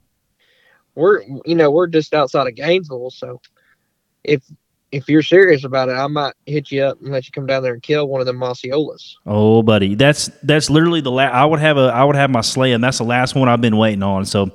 [0.96, 3.42] we're you know we're just outside of Gainesville, so
[4.24, 4.44] if
[4.92, 7.64] if you're serious about it, I might hit you up and let you come down
[7.64, 9.16] there and kill one of them Osceolas.
[9.26, 11.34] Oh, buddy, that's that's literally the last.
[11.34, 13.62] I would have a I would have my slam, and that's the last one I've
[13.62, 14.26] been waiting on.
[14.26, 14.52] So,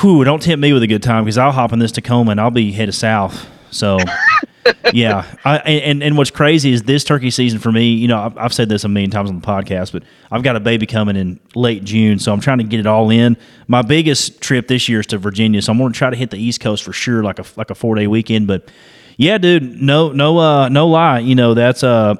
[0.00, 2.40] whew, don't tempt me with a good time because I'll hop in this Tacoma and
[2.40, 3.48] I'll be headed south.
[3.70, 3.98] So,
[4.92, 7.94] yeah, I, and and what's crazy is this turkey season for me.
[7.94, 10.54] You know, I've, I've said this a million times on the podcast, but I've got
[10.54, 13.36] a baby coming in late June, so I'm trying to get it all in.
[13.66, 16.30] My biggest trip this year is to Virginia, so I'm going to try to hit
[16.30, 18.70] the East Coast for sure, like a like a four day weekend, but.
[19.16, 19.80] Yeah, dude.
[19.80, 21.20] No, no, uh, no lie.
[21.20, 22.14] You know that's uh,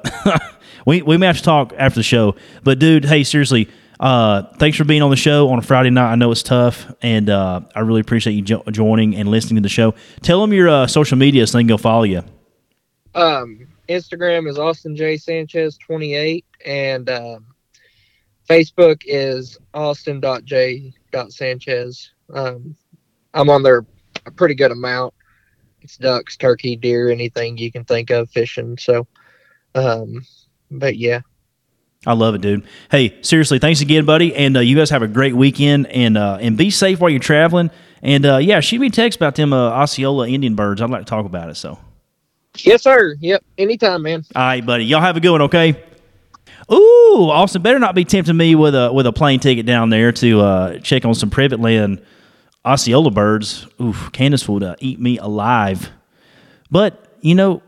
[0.85, 2.35] we we may have to talk after the show.
[2.63, 3.69] But dude, hey, seriously,
[3.99, 6.11] uh, thanks for being on the show on a Friday night.
[6.11, 9.61] I know it's tough, and uh, I really appreciate you jo- joining and listening to
[9.61, 9.93] the show.
[10.21, 12.23] Tell them your uh, social media so they can go follow you.
[13.15, 17.45] Um, Instagram is Austin J Sanchez 28, and um,
[18.47, 22.11] Facebook is Austin Austin.J.Sanchez.
[22.33, 22.75] Um,
[23.33, 23.85] I'm on there
[24.25, 25.13] a pretty good amount.
[25.81, 28.77] It's ducks, turkey, deer, anything you can think of fishing.
[28.77, 29.07] So,
[29.75, 30.25] um,
[30.71, 31.21] but yeah,
[32.05, 32.63] I love it, dude.
[32.89, 36.37] Hey, seriously, thanks again, buddy, and uh, you guys have a great weekend, and uh,
[36.39, 37.71] and be safe while you're traveling.
[38.01, 40.81] And uh, yeah, shoot me a text about them uh, Osceola Indian birds.
[40.81, 41.55] I'd like to talk about it.
[41.55, 41.79] So.
[42.57, 43.15] yes, sir.
[43.19, 44.23] Yep, anytime, man.
[44.35, 44.85] All right, buddy.
[44.85, 45.83] Y'all have a good one, okay?
[46.71, 50.11] Ooh, Austin better not be tempting me with a with a plane ticket down there
[50.13, 52.01] to uh, check on some private land
[52.67, 53.67] Osceola birds.
[53.81, 55.89] Oof, Candace would uh, eat me alive.
[56.69, 57.61] But you know,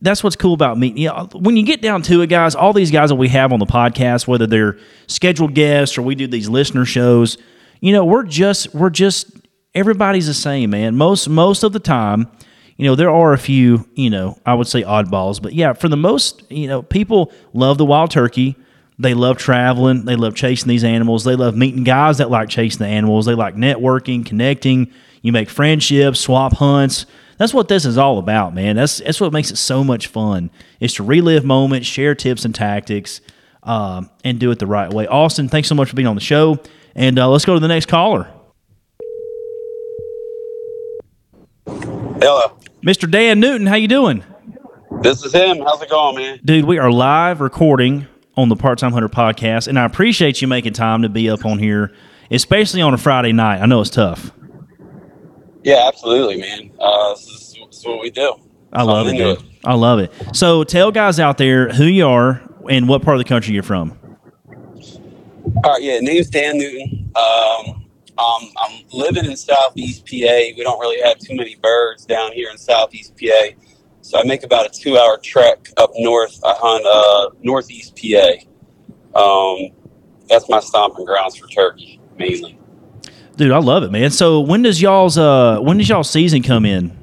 [0.00, 0.92] that's what's cool about me.
[0.94, 3.52] You know, when you get down to it, guys, all these guys that we have
[3.52, 7.38] on the podcast, whether they're scheduled guests or we do these listener shows,
[7.80, 9.30] you know, we're just we're just
[9.74, 10.96] everybody's the same, man.
[10.96, 12.28] Most most of the time,
[12.76, 15.88] you know, there are a few, you know, I would say oddballs, but yeah, for
[15.88, 18.56] the most, you know, people love the wild turkey.
[18.98, 20.04] They love traveling.
[20.04, 21.24] They love chasing these animals.
[21.24, 23.26] They love meeting guys that like chasing the animals.
[23.26, 24.92] They like networking, connecting.
[25.22, 27.06] You make friendships, swap hunts.
[27.38, 28.76] That's what this is all about, man.
[28.76, 30.50] That's that's what makes it so much fun.
[30.78, 33.20] Is to relive moments, share tips and tactics,
[33.62, 35.06] um, and do it the right way.
[35.06, 36.58] Austin, thanks so much for being on the show.
[36.94, 38.28] And uh, let's go to the next caller,
[41.66, 42.52] Hello,
[42.84, 43.10] Mr.
[43.10, 43.66] Dan Newton.
[43.66, 44.22] How you doing,
[45.00, 45.58] this is him.
[45.60, 46.40] How's it going, man?
[46.44, 46.66] dude?
[46.66, 48.06] We are live recording
[48.36, 51.44] on the Part Time Hunter podcast, and I appreciate you making time to be up
[51.44, 51.92] on here,
[52.30, 53.60] especially on a Friday night.
[53.60, 54.32] I know it's tough.
[55.62, 56.72] Yeah, absolutely, man.
[56.80, 58.34] Uh, this, is, this is what we do.
[58.72, 59.38] I love I'm it.
[59.64, 60.12] I love it.
[60.32, 63.62] So tell guys out there who you are and what part of the country you're
[63.62, 63.98] from.
[65.64, 66.00] All right, yeah.
[66.00, 67.10] Name's Dan Newton.
[67.14, 67.82] Um,
[68.18, 70.10] um, I'm living in Southeast PA.
[70.56, 73.48] We don't really have too many birds down here in Southeast PA,
[74.02, 76.38] so I make about a two-hour trek up north.
[76.44, 79.18] I hunt uh, Northeast PA.
[79.18, 79.70] Um,
[80.28, 82.58] that's my stomping grounds for turkey, mainly.
[83.36, 84.10] Dude, I love it, man.
[84.10, 87.02] So when does y'all's uh when does y'all season come in?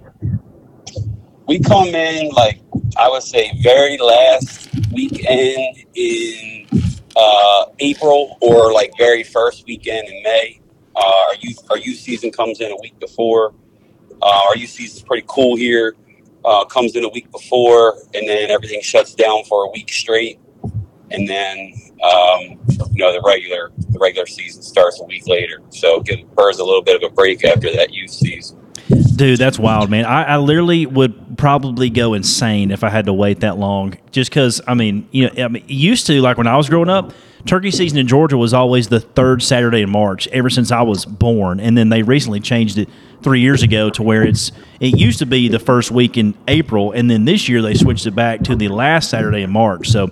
[1.49, 2.61] we come in like
[2.95, 6.67] I would say very last weekend in
[7.15, 10.61] uh, April or like very first weekend in May.
[10.95, 13.55] Uh, our youth our youth season comes in a week before.
[14.21, 15.95] Uh, our youth season is pretty cool here.
[16.49, 20.39] Uh, comes in a week before, and then everything shuts down for a week straight,
[21.11, 21.73] and then
[22.03, 22.41] um,
[22.89, 25.61] you know the regular the regular season starts a week later.
[25.69, 28.57] So give the birds a little bit of a break after that youth season.
[29.15, 30.05] Dude, that's wild, man.
[30.05, 33.97] I, I literally would probably go insane if I had to wait that long.
[34.09, 36.89] Just because, I mean, you know, I mean, used to like when I was growing
[36.89, 37.13] up,
[37.45, 41.05] turkey season in Georgia was always the third Saturday in March ever since I was
[41.05, 42.89] born, and then they recently changed it
[43.21, 46.91] three years ago to where it's it used to be the first week in April,
[46.91, 49.89] and then this year they switched it back to the last Saturday in March.
[49.89, 50.09] So.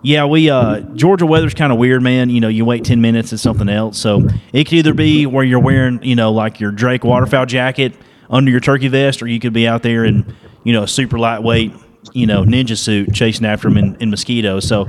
[0.00, 2.30] Yeah, we uh, Georgia weather's kind of weird, man.
[2.30, 3.98] You know, you wait ten minutes, and something else.
[3.98, 7.94] So it could either be where you're wearing, you know, like your Drake waterfowl jacket
[8.30, 11.18] under your turkey vest, or you could be out there in, you know, a super
[11.18, 11.72] lightweight,
[12.12, 14.68] you know, ninja suit chasing after them in, in mosquitoes.
[14.68, 14.88] So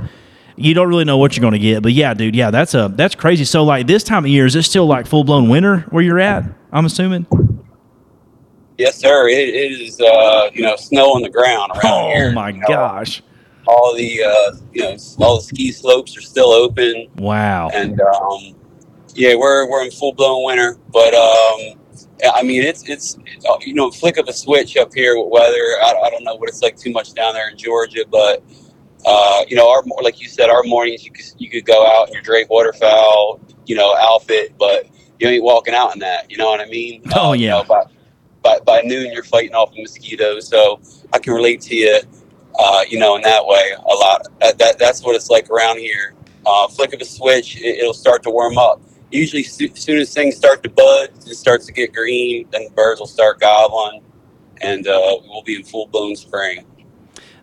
[0.60, 1.82] you don't really know what you're going to get.
[1.82, 3.44] But yeah, dude, yeah, that's a that's crazy.
[3.44, 6.20] So like this time of year, is it still like full blown winter where you're
[6.20, 6.44] at?
[6.72, 7.26] I'm assuming.
[8.78, 9.28] Yes, sir.
[9.28, 12.28] It, it is, uh, you know, snow on the ground around Oh here.
[12.30, 13.22] Oh my You know, gosh!
[13.66, 17.68] All the, uh, you know, all the ski slopes are still open, Wow.
[17.74, 18.54] and um,
[19.14, 20.78] yeah, we're we're in full blown winter.
[20.92, 21.78] But um,
[22.34, 25.76] I mean, it's it's uh, you know, flick of a switch up here with weather.
[25.82, 28.42] I, I don't know what it's like too much down there in Georgia, but
[29.06, 32.08] Uh, you know, our like you said, our mornings you could you could go out
[32.08, 34.86] in your Drake waterfowl, you know, outfit, but
[35.18, 36.30] you ain't walking out in that.
[36.30, 37.02] You know what I mean?
[37.14, 37.50] Oh Uh, you yeah.
[37.52, 37.84] know, by,
[38.42, 40.80] by by noon you're fighting off the mosquitoes, so
[41.12, 42.00] I can relate to you.
[42.58, 44.26] Uh, you know, in that way, a lot.
[44.40, 46.14] That, that that's what it's like around here.
[46.44, 48.80] Uh, flick of a switch, it, it'll start to warm up.
[49.10, 52.70] Usually, as soon as things start to bud, it starts to get green, then the
[52.70, 54.02] birds will start gobbling,
[54.62, 56.64] and uh, we'll be in full blown spring.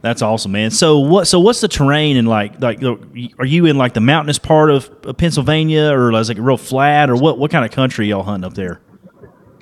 [0.02, 0.72] That's awesome, man.
[0.72, 1.28] So what?
[1.28, 2.82] So what's the terrain and like like?
[2.84, 7.16] Are you in like the mountainous part of, Pennsylvania, or is it real flat, or
[7.16, 7.40] what?
[7.40, 8.82] What kind of country y'all hunting up there?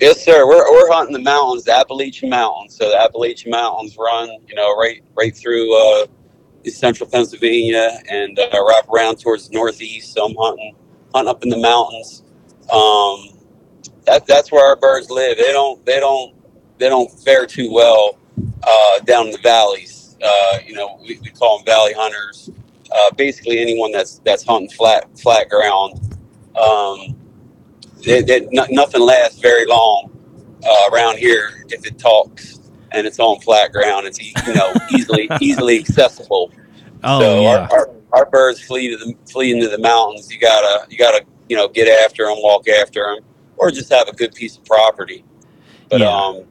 [0.00, 0.46] Yes, sir.
[0.46, 2.76] We're, we're hunting the mountains, the Appalachian Mountains.
[2.76, 6.06] So the Appalachian Mountains run, you know, right right through uh,
[6.66, 10.12] central Pennsylvania and uh, wrap around towards the northeast.
[10.12, 10.76] So I'm hunting
[11.14, 12.22] hunting up in the mountains.
[12.70, 13.38] Um,
[14.04, 15.38] that that's where our birds live.
[15.38, 16.34] They don't they don't
[16.78, 18.18] they don't fare too well
[18.62, 20.05] uh, down in the valleys.
[20.22, 22.50] Uh, you know, we, we call them valley hunters.
[22.94, 26.00] Uh, basically, anyone that's that's hunting flat flat ground.
[26.56, 27.16] Um,
[28.06, 30.10] no, nothing lasts very long
[30.64, 32.60] uh, around here if it talks
[32.92, 34.06] and it's on flat ground.
[34.06, 36.52] It's you know easily easily accessible.
[37.04, 37.48] Oh so yeah.
[37.48, 40.32] our, our, our birds flee to the flee into the mountains.
[40.32, 43.24] You gotta you gotta you know get after them, walk after them,
[43.56, 45.24] or just have a good piece of property.
[45.88, 46.08] But Yeah.
[46.10, 46.44] um,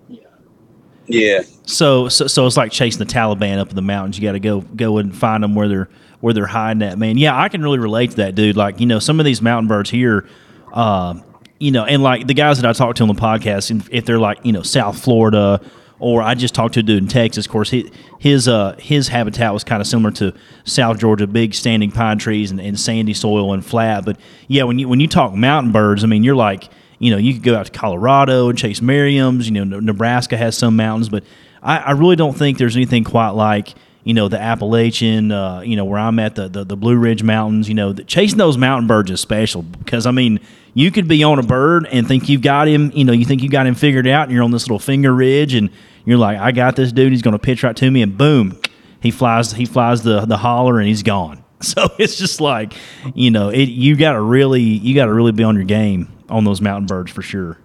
[1.08, 4.18] yeah, So, so so it's like chasing the Taliban up in the mountains.
[4.18, 5.90] You got to go go and find them where they're
[6.20, 6.98] where they're hiding at.
[6.98, 8.58] Man, yeah, I can really relate to that, dude.
[8.58, 10.28] Like you know, some of these mountain birds here,
[10.74, 11.16] uh,
[11.60, 14.20] you know, and like the guys that I talked to on the podcast, if they're
[14.20, 15.62] like you know South Florida,
[16.00, 17.46] or I just talked to a dude in Texas.
[17.46, 17.90] Of course, his
[18.20, 20.34] his uh his habitat was kind of similar to
[20.64, 24.06] South Georgia, big standing pine trees and, and sandy soil and flat.
[24.06, 26.70] But yeah, when you when you talk mountain birds, I mean, you're like
[27.06, 29.48] you know, you could go out to Colorado and chase Merriam's.
[29.48, 31.24] You know, Nebraska has some mountains, but
[31.62, 35.32] I, I really don't think there's anything quite like you know the Appalachian.
[35.32, 37.70] Uh, you know, where I'm at the, the the Blue Ridge Mountains.
[37.70, 40.40] You know, the, chasing those mountain birds is special because I mean,
[40.74, 42.92] you could be on a bird and think you've got him.
[42.96, 45.14] You know, you think you got him figured out, and you're on this little finger
[45.14, 45.70] ridge, and
[46.06, 47.12] you're like, I got this dude.
[47.12, 48.60] He's going to pitch right to me, and boom,
[49.00, 49.52] he flies.
[49.52, 51.44] He flies the the holler, and he's gone.
[51.62, 52.74] So it's just like,
[53.16, 53.70] you know, it.
[53.70, 56.88] You got to really, you got to really be on your game on those mountain
[56.88, 57.58] birds for sure.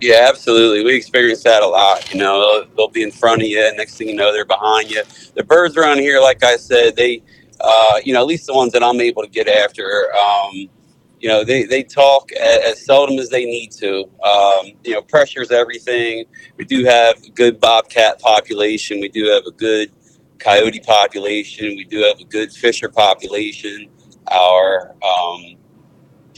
[0.00, 0.84] yeah, absolutely.
[0.84, 2.12] We experience that a lot.
[2.12, 4.90] You know, they'll, they'll be in front of you, next thing you know, they're behind
[4.90, 5.02] you.
[5.34, 7.22] The birds around here, like I said, they,
[7.60, 10.08] uh, you know, at least the ones that I'm able to get after.
[10.14, 10.68] Um,
[11.20, 14.04] you know, they, they talk as, seldom as they need to.
[14.24, 16.24] Um, you know, pressure's everything.
[16.56, 19.00] We do have a good bobcat population.
[19.00, 19.90] We do have a good
[20.38, 21.74] coyote population.
[21.76, 23.90] We do have a good fisher population.
[24.30, 25.57] Our, um,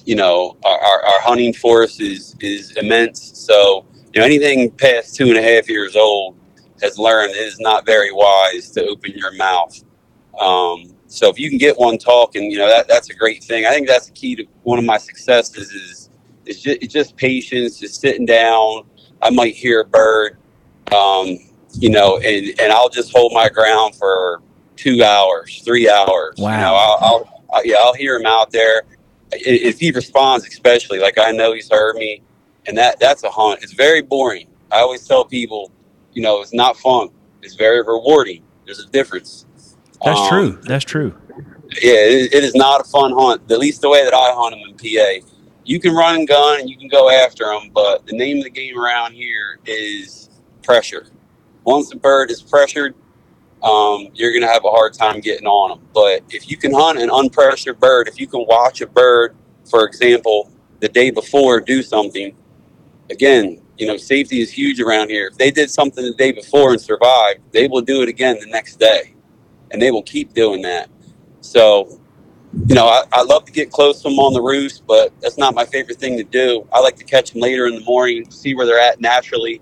[0.07, 3.39] you know, our, our, our hunting force is, is immense.
[3.39, 6.37] So, you know, anything past two and a half years old
[6.83, 9.83] has learned it is not very wise to open your mouth.
[10.41, 13.67] Um, so if you can get one talking, you know, that, that's a great thing.
[13.67, 16.11] I think that's the key to one of my successes is,
[16.47, 18.85] is just, it's just patience, just sitting down.
[19.21, 20.39] I might hear a bird,
[20.95, 21.37] um,
[21.75, 24.41] you know, and, and I'll just hold my ground for
[24.77, 26.37] two hours, three hours.
[26.39, 26.61] You Wow.
[26.61, 28.85] know, I'll, I'll, I, yeah, I'll hear him out there.
[29.45, 32.23] If he responds, especially like I know he's heard me,
[32.67, 33.63] and that that's a hunt.
[33.63, 34.49] It's very boring.
[34.73, 35.71] I always tell people,
[36.13, 37.09] you know, it's not fun.
[37.43, 38.43] It's very rewarding.
[38.67, 39.47] There's a difference.
[40.05, 40.59] That's Um, true.
[40.63, 41.15] That's true.
[41.83, 43.51] yeah, it, it is not a fun hunt.
[43.51, 45.27] At least the way that I hunt them in PA.
[45.65, 48.45] You can run and gun and you can go after them, but the name of
[48.45, 50.31] the game around here is
[50.63, 51.07] pressure.
[51.65, 52.95] Once a bird is pressured,
[53.63, 55.89] um, you're going to have a hard time getting on them.
[55.93, 59.37] But if you can hunt an unpressured bird, if you can watch a bird,
[59.69, 60.51] for example,
[60.81, 62.35] the day before do something,
[63.11, 65.29] again, you know, safety is huge around here.
[65.29, 68.47] If they did something the day before and survived, they will do it again the
[68.47, 69.15] next day.
[69.71, 70.89] And they will keep doing that.
[71.41, 72.01] So,
[72.67, 75.39] you know, I, I love to get close to them on the roost, but that's
[75.39, 76.67] not my favorite thing to do.
[76.73, 79.61] I like to catch them later in the morning, see where they're at naturally.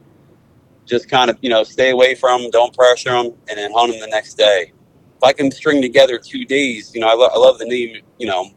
[0.88, 3.92] Just kind of, you know, stay away from them, don't pressure them, and then hunt
[3.92, 4.72] them the next day.
[5.16, 8.02] If I can string together two days, you know, I, lo- I love the name,
[8.18, 8.50] you know,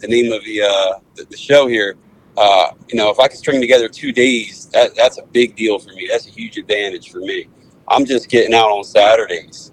[0.00, 1.96] the name of the uh, the, the show here.
[2.36, 5.78] Uh, you know, if I can string together two days, that, that's a big deal
[5.78, 6.08] for me.
[6.10, 7.46] That's a huge advantage for me.
[7.88, 9.72] I'm just getting out on Saturdays,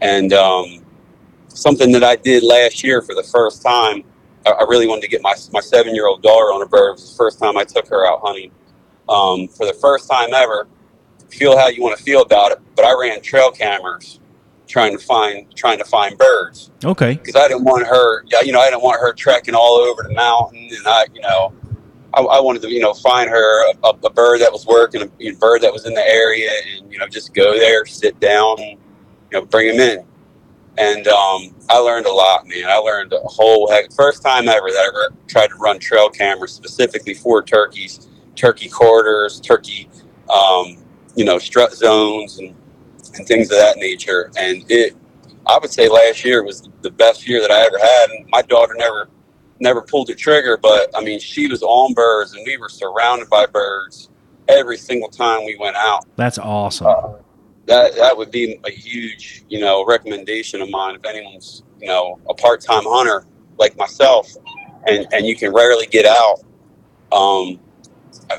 [0.00, 0.84] and um,
[1.48, 4.04] something that I did last year for the first time.
[4.46, 6.90] I, I really wanted to get my my seven year old daughter on a bird.
[6.90, 8.50] It was the first time I took her out hunting.
[9.08, 10.68] Um, for the first time ever,
[11.30, 12.58] feel how you want to feel about it.
[12.76, 14.20] But I ran trail cameras,
[14.66, 17.14] trying to find trying to find birds Okay.
[17.14, 18.24] because I didn't want her.
[18.42, 21.52] You know, I didn't want her trekking all over the mountain, and I, you know,
[22.14, 25.30] I, I wanted to, you know, find her a, a bird that was working, a,
[25.32, 28.78] bird that was in the area, and you know, just go there, sit down, you
[29.32, 30.04] know, bring him in.
[30.78, 32.66] and um, I learned a lot, man.
[32.66, 33.92] I learned a whole heck.
[33.92, 38.68] First time ever that I ever tried to run trail cameras specifically for turkeys, turkey
[38.68, 39.88] corridors, turkey,
[40.30, 40.78] um,
[41.18, 42.54] you know, strut zones, and
[43.14, 44.30] and things of that nature.
[44.36, 44.94] And it,
[45.46, 48.10] I would say, last year was the best year that I ever had.
[48.10, 49.08] And my daughter never
[49.60, 53.28] never pulled the trigger, but I mean, she was on birds, and we were surrounded
[53.28, 54.08] by birds
[54.46, 56.04] every single time we went out.
[56.16, 56.86] That's awesome.
[56.86, 57.14] Uh,
[57.66, 62.20] that that would be a huge, you know, recommendation of mine if anyone's, you know,
[62.28, 63.26] a part-time hunter
[63.58, 64.30] like myself,
[64.86, 66.38] and and you can rarely get out.
[67.10, 67.58] Um,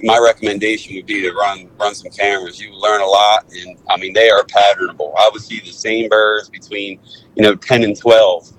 [0.04, 2.60] my recommendation would be to run run some cameras.
[2.60, 5.14] You learn a lot, and I mean they are patternable.
[5.18, 7.00] I would see the same birds between,
[7.36, 8.52] you know, ten and twelve,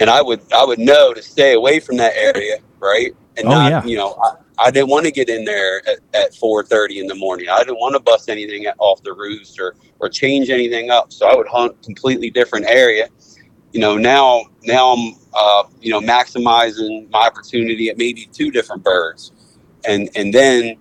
[0.00, 3.12] and I would I would know to stay away from that area, right?
[3.36, 3.84] And Oh, not, yeah.
[3.84, 7.06] you know, I, I didn't want to get in there at, at four thirty in
[7.06, 7.48] the morning.
[7.48, 11.12] I didn't want to bust anything off the roost or or change anything up.
[11.12, 13.08] So I would hunt completely different area.
[13.72, 18.82] You know, now now I'm uh, you know maximizing my opportunity at maybe two different
[18.82, 19.32] birds,
[19.86, 20.76] and and then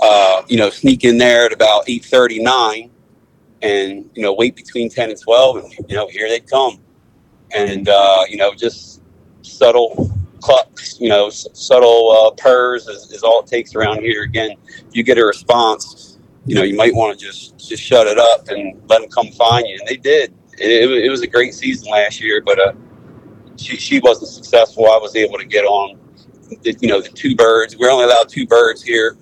[0.00, 2.90] uh, you know sneak in there at about eight thirty nine,
[3.62, 6.78] and you know wait between ten and twelve, and you know here they come,
[7.54, 9.02] and uh, you know just
[9.42, 14.22] subtle clucks, you know, subtle uh, purrs is, is all it takes around here.
[14.22, 18.06] Again, if you get a response, you know, you might want to just just shut
[18.06, 20.34] it up and let them come find you, and they did.
[20.58, 22.72] It, it, it was a great season last year, but uh,
[23.56, 24.86] she she wasn't successful.
[24.86, 25.98] I was able to get on,
[26.62, 27.76] the, you know, the two birds.
[27.76, 29.16] We're only allowed two birds here,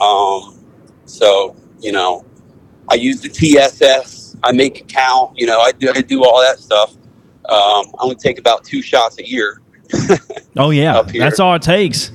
[0.00, 0.64] um,
[1.04, 2.24] so you know,
[2.88, 4.36] I use the TSS.
[4.42, 5.36] I make it count.
[5.36, 6.94] You know, I do I do all that stuff.
[7.48, 9.60] Um, I only take about two shots a year.
[10.58, 12.10] Oh yeah, that's all it takes.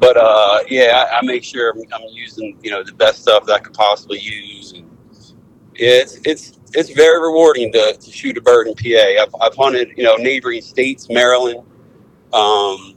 [0.00, 3.46] but uh, yeah, I, I make sure I'm, I'm using you know the best stuff
[3.46, 4.72] that I could possibly use.
[4.72, 4.90] And
[5.76, 9.22] yeah, it's it's it's very rewarding to, to shoot a bird in PA.
[9.22, 11.60] I've, I've hunted you know neighboring states, Maryland,
[12.32, 12.96] um,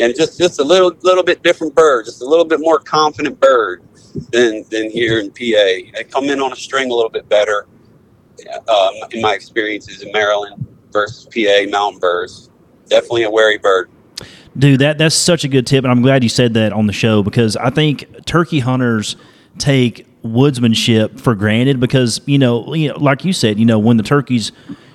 [0.00, 3.38] and just just a little little bit different bird, just a little bit more confident
[3.40, 3.82] bird
[4.30, 5.34] than than here in PA.
[5.38, 7.66] They come in on a string a little bit better.
[8.68, 12.50] Um, in my experiences in Maryland versus PA mountain birds,
[12.88, 13.90] definitely a wary bird.
[14.58, 16.92] Dude, that that's such a good tip, and I'm glad you said that on the
[16.92, 19.16] show because I think turkey hunters
[19.58, 23.96] take woodsmanship for granted because you know, you know, like you said, you know, when
[23.96, 24.52] the turkeys,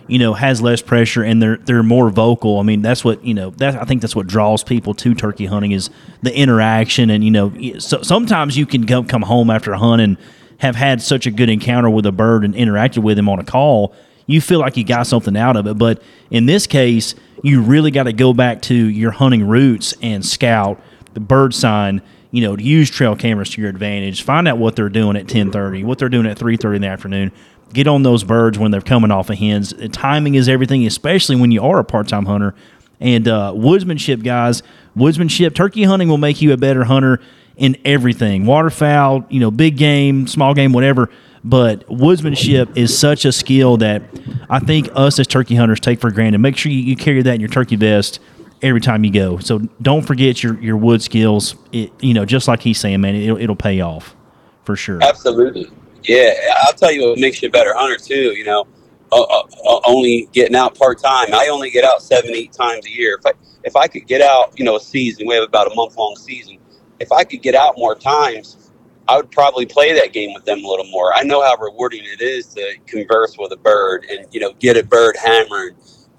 [0.09, 2.59] you know, has less pressure and they're they're more vocal.
[2.59, 3.51] I mean, that's what you know.
[3.51, 5.89] That I think that's what draws people to turkey hunting is
[6.21, 10.01] the interaction, and you know, so, sometimes you can go, come home after a hunt
[10.01, 10.17] and
[10.59, 13.45] have had such a good encounter with a bird and interacted with him on a
[13.45, 13.95] call
[14.29, 15.79] you feel like you got something out of it.
[15.79, 20.23] But in this case, you really got to go back to your hunting roots and
[20.23, 20.79] scout
[21.15, 22.03] the bird sign.
[22.31, 24.21] You know, to use trail cameras to your advantage.
[24.21, 26.83] Find out what they're doing at ten thirty, what they're doing at three thirty in
[26.83, 27.31] the afternoon.
[27.73, 29.73] Get on those birds when they're coming off of hens.
[29.91, 32.55] Timing is everything, especially when you are a part time hunter.
[32.99, 34.61] And uh, woodsmanship, guys,
[34.97, 37.19] woodsmanship, turkey hunting will make you a better hunter
[37.55, 41.09] in everything waterfowl, you know, big game, small game, whatever.
[41.43, 44.01] But woodsmanship is such a skill that
[44.49, 46.39] I think us as turkey hunters take for granted.
[46.39, 48.19] Make sure you, you carry that in your turkey vest
[48.61, 49.37] every time you go.
[49.39, 51.55] So don't forget your, your wood skills.
[51.71, 54.15] It, you know, just like he's saying, man, it'll, it'll pay off
[54.63, 55.01] for sure.
[55.01, 55.69] Absolutely.
[56.03, 56.33] Yeah,
[56.63, 58.33] I'll tell you what makes you a better hunter too.
[58.37, 58.67] You know,
[59.11, 61.33] uh, uh, only getting out part time.
[61.33, 63.17] I only get out seven, eight times a year.
[63.19, 63.33] If I
[63.63, 65.27] if I could get out, you know, a season.
[65.27, 66.57] We have about a month long season.
[66.99, 68.71] If I could get out more times,
[69.07, 71.13] I would probably play that game with them a little more.
[71.13, 74.77] I know how rewarding it is to converse with a bird and you know get
[74.77, 75.75] a bird hammered,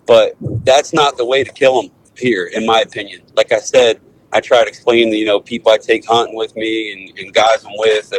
[0.06, 3.22] but that's not the way to kill them here, in my opinion.
[3.34, 4.00] Like I said,
[4.32, 7.32] I try to explain to you know people I take hunting with me and, and
[7.32, 8.12] guys I'm with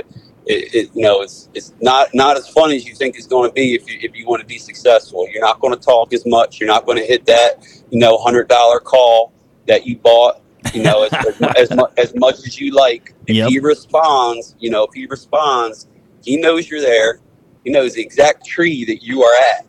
[0.48, 3.50] it, it, you know it's it's not not as fun as you think it's going
[3.50, 5.28] to be if you if you want to be successful.
[5.30, 6.60] You're not going to talk as much.
[6.60, 9.34] You're not going to hit that you know hundred dollar call
[9.68, 10.42] that you bought.
[10.74, 13.14] You know as as, as, mu- as much as you like.
[13.28, 13.50] If Yep.
[13.50, 15.88] he responds, you know if he responds,
[16.24, 17.20] he knows you're there.
[17.64, 19.68] He knows the exact tree that you are at.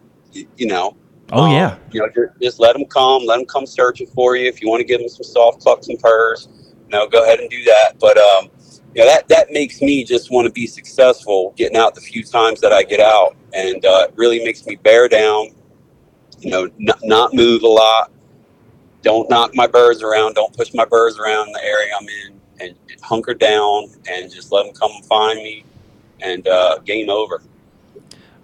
[0.57, 0.97] You know.
[1.35, 1.77] Oh, Um, yeah.
[1.93, 3.25] You know, ju- just let them come.
[3.25, 4.47] Let them come searching for you.
[4.49, 6.49] If you want to give them some soft clucks and purrs,
[6.87, 7.95] you know, go ahead and do that.
[7.99, 8.49] But um,
[8.95, 12.23] you know, that that makes me just want to be successful getting out the few
[12.23, 15.49] times that I get out, and uh, it really makes me bear down.
[16.41, 18.11] You know, n- not move a lot.
[19.03, 20.35] Don't knock my birds around.
[20.35, 24.65] Don't push my birds around the area I'm in, and hunker down and just let
[24.65, 25.65] them come find me,
[26.21, 27.43] and uh, game over.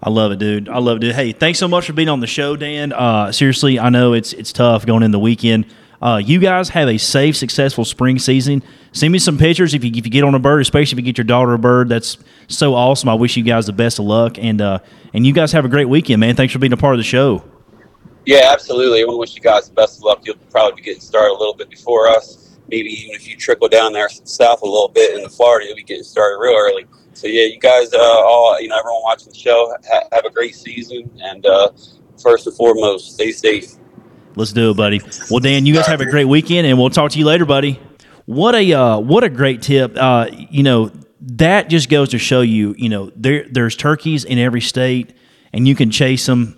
[0.01, 0.69] I love it, dude.
[0.69, 1.15] I love it, dude.
[1.15, 2.93] Hey, thanks so much for being on the show, Dan.
[2.93, 5.65] Uh, seriously, I know it's it's tough going in the weekend.
[6.01, 8.63] Uh, you guys have a safe, successful spring season.
[8.91, 11.05] Send me some pictures if you if you get on a bird, especially if you
[11.05, 11.89] get your daughter a bird.
[11.89, 13.09] That's so awesome.
[13.09, 14.79] I wish you guys the best of luck, and uh,
[15.13, 16.35] and you guys have a great weekend, man.
[16.35, 17.43] Thanks for being a part of the show.
[18.25, 19.03] Yeah, absolutely.
[19.05, 20.21] We wish you guys the best of luck.
[20.23, 22.57] You'll probably be getting started a little bit before us.
[22.69, 25.83] Maybe even if you trickle down there south a little bit in Florida, you'll be
[25.83, 26.85] getting started real early.
[27.13, 30.29] So yeah, you guys, uh, all you know, everyone watching the show, ha- have a
[30.29, 31.71] great season, and uh,
[32.21, 33.78] first and foremost, stay safe.
[34.39, 35.01] Let's do it, buddy.
[35.29, 37.77] Well, Dan, you guys have a great weekend, and we'll talk to you later, buddy.
[38.25, 39.97] What a uh, what a great tip.
[39.97, 44.37] Uh, you know that just goes to show you, you know, there there's turkeys in
[44.37, 45.13] every state,
[45.51, 46.55] and you can chase them,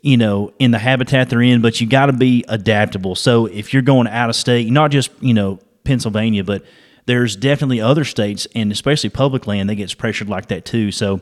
[0.00, 1.62] you know, in the habitat they're in.
[1.62, 3.14] But you got to be adaptable.
[3.14, 6.64] So if you're going out of state, not just you know Pennsylvania, but
[7.06, 10.90] there's definitely other states, and especially public land, that gets pressured like that too.
[10.90, 11.20] So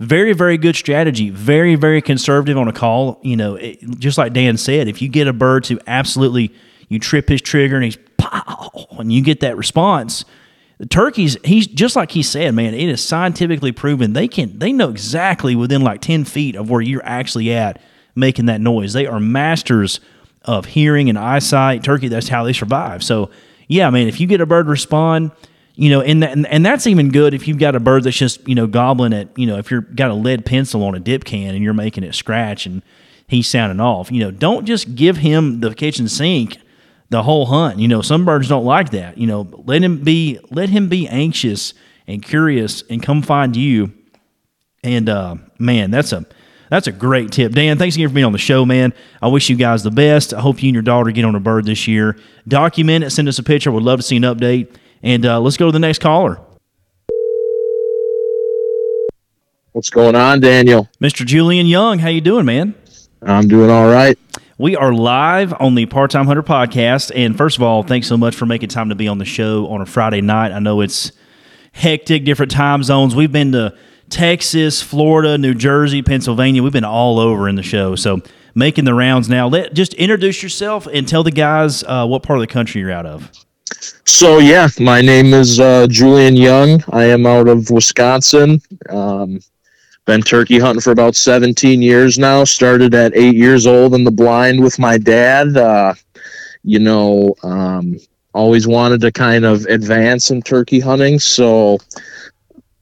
[0.00, 1.30] very very good strategy.
[1.30, 3.18] Very very conservative on a call.
[3.22, 6.54] You know it, just like dan said if you get a bird to absolutely
[6.88, 10.24] you trip his trigger and he's pow and you get that response
[10.78, 14.12] the turkeys he's just like he said man it is scientifically proven.
[14.12, 17.80] They can they know exactly within like 10 feet of where you're actually at
[18.14, 18.92] making that noise.
[18.92, 20.00] They are masters
[20.44, 21.82] of hearing and eyesight.
[21.82, 23.02] Turkey that's how they survive.
[23.02, 23.30] So
[23.66, 25.32] yeah man if you get a bird respond
[25.80, 28.16] you know, and, that, and and that's even good if you've got a bird that's
[28.16, 30.98] just you know gobbling at you know if you've got a lead pencil on a
[30.98, 32.82] dip can and you're making it scratch and
[33.28, 34.10] he's sounding off.
[34.10, 36.58] You know, don't just give him the kitchen sink
[37.10, 37.78] the whole hunt.
[37.78, 39.18] You know, some birds don't like that.
[39.18, 41.74] You know, let him be let him be anxious
[42.08, 43.92] and curious and come find you.
[44.82, 46.26] And uh, man, that's a
[46.70, 47.52] that's a great tip.
[47.52, 48.92] Dan, thanks again for being on the show, man.
[49.22, 50.34] I wish you guys the best.
[50.34, 52.18] I hope you and your daughter get on a bird this year.
[52.48, 53.70] Document it, send us a picture.
[53.70, 54.74] Would love to see an update.
[55.02, 56.40] And uh, let's go to the next caller.
[59.72, 60.88] What's going on, Daniel?
[61.00, 61.24] Mr.
[61.24, 62.74] Julian Young, how you doing, man?
[63.22, 64.18] I'm doing all right.
[64.56, 67.12] We are live on the Part Time Hunter podcast.
[67.14, 69.68] And first of all, thanks so much for making time to be on the show
[69.68, 70.50] on a Friday night.
[70.50, 71.12] I know it's
[71.72, 73.14] hectic, different time zones.
[73.14, 73.76] We've been to
[74.10, 76.62] Texas, Florida, New Jersey, Pennsylvania.
[76.62, 77.94] We've been all over in the show.
[77.94, 78.20] So
[78.58, 79.46] making the rounds now.
[79.46, 82.90] Let just introduce yourself and tell the guys uh, what part of the country you're
[82.90, 83.30] out of.
[84.04, 86.82] So yeah, my name is uh, Julian Young.
[86.90, 88.60] I am out of Wisconsin.
[88.88, 89.40] Um,
[90.06, 92.44] been turkey hunting for about 17 years now.
[92.44, 95.56] Started at eight years old in the blind with my dad.
[95.56, 95.94] Uh,
[96.64, 97.98] you know, um,
[98.32, 101.78] always wanted to kind of advance in turkey hunting, so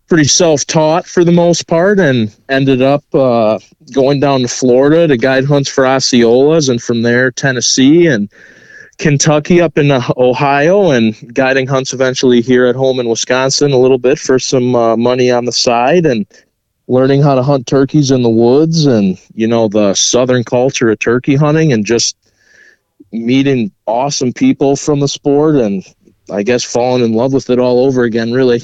[0.09, 3.59] pretty self-taught for the most part, and ended up uh,
[3.93, 8.31] going down to Florida to guide hunts for Osceolas, and from there Tennessee and
[8.99, 13.79] Kentucky up in uh, Ohio and guiding hunts eventually here at home in Wisconsin a
[13.79, 16.27] little bit for some uh, money on the side and
[16.89, 20.99] learning how to hunt turkeys in the woods and you know the southern culture of
[20.99, 22.17] turkey hunting and just
[23.13, 25.85] meeting awesome people from the sport and
[26.31, 28.61] I guess falling in love with it all over again really.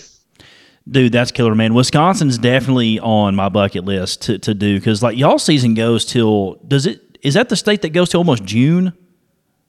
[0.90, 1.74] Dude, that's killer, man.
[1.74, 6.54] Wisconsin's definitely on my bucket list to, to do because like y'all season goes till
[6.66, 8.92] does it is that the state that goes to almost June?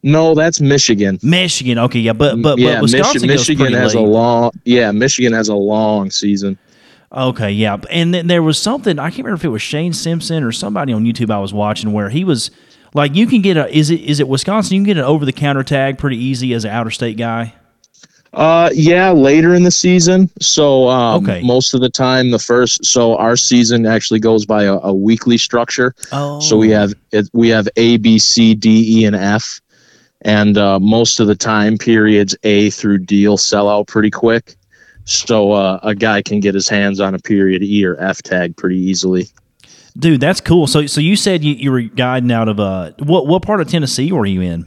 [0.04, 1.18] No, that's Michigan.
[1.24, 4.04] Michigan, okay, yeah, but but, yeah, but Wisconsin Michi- Michigan has late.
[4.04, 6.58] a long yeah, Michigan has a long season.
[7.12, 10.43] Okay, yeah, and then there was something I can't remember if it was Shane Simpson
[10.43, 12.51] or somebody on YouTube I was watching where he was
[12.93, 14.76] like, you can get a is it is it Wisconsin?
[14.76, 17.54] You can get an over the counter tag pretty easy as an outer state guy.
[18.34, 20.28] Uh, yeah, later in the season.
[20.41, 21.43] So um, Okay.
[21.43, 22.84] most of the time, the first.
[22.84, 25.93] So our season actually goes by a, a weekly structure.
[26.12, 29.62] Oh, So we have it, we have A, B, C, D, E, and F,
[30.24, 34.56] and uh, most of the time periods A through D will sell out pretty quick.
[35.06, 38.56] So uh, a guy can get his hands on a period E or F tag
[38.56, 39.28] pretty easily.
[39.98, 40.66] dude, that's cool.
[40.68, 43.68] So so you said you, you were guiding out of uh what what part of
[43.68, 44.66] Tennessee were you in?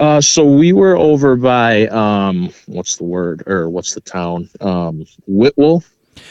[0.00, 4.48] Uh, so we were over by um, what's the word or what's the town?
[4.60, 5.82] Um, Whitwell.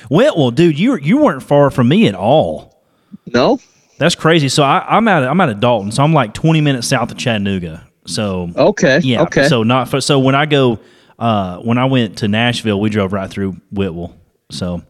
[0.09, 2.81] Well, well, dude, you you weren't far from me at all.
[3.25, 3.59] No.
[3.97, 4.47] That's crazy.
[4.47, 5.23] So I, I'm out.
[5.23, 5.91] Of, I'm out of Dalton.
[5.91, 7.86] So I'm like 20 minutes south of Chattanooga.
[8.07, 8.99] So Okay.
[9.03, 9.21] yeah.
[9.23, 9.47] Okay.
[9.47, 10.79] So not for, so when I go
[11.19, 14.15] uh, when I went to Nashville, we drove right through Whitwell.
[14.49, 14.81] So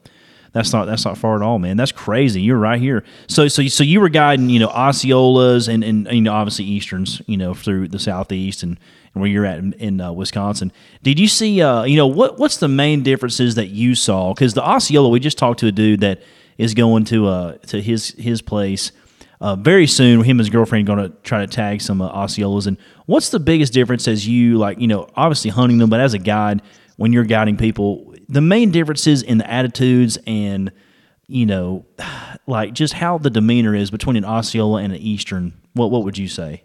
[0.54, 1.78] that's not that's not far at all, man.
[1.78, 2.42] That's crazy.
[2.42, 3.04] You're right here.
[3.28, 7.22] So so so you were guiding, you know, Osceolas and and you know obviously Easterns,
[7.28, 8.80] you know, through the southeast and,
[9.14, 10.72] and where you're at in, in uh, Wisconsin.
[11.04, 11.62] Did you see?
[11.62, 14.34] Uh, you know, what what's the main differences that you saw?
[14.34, 16.22] Because the Osceola, we just talked to a dude that
[16.58, 18.92] is going to uh to his his place.
[19.40, 22.12] Uh, very soon, him and his girlfriend are going to try to tag some uh,
[22.12, 22.66] Osceolas.
[22.66, 26.14] And what's the biggest difference as you like, you know, obviously hunting them, but as
[26.14, 26.62] a guide,
[26.96, 30.72] when you're guiding people, the main differences in the attitudes and,
[31.28, 31.86] you know,
[32.48, 35.54] like just how the demeanor is between an Osceola and an Eastern.
[35.74, 36.64] What what would you say?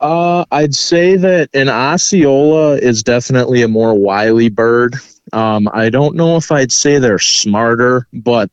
[0.00, 4.94] Uh, I'd say that an Osceola is definitely a more wily bird,
[5.32, 8.50] Um, I don't know if I'd say they're smarter, but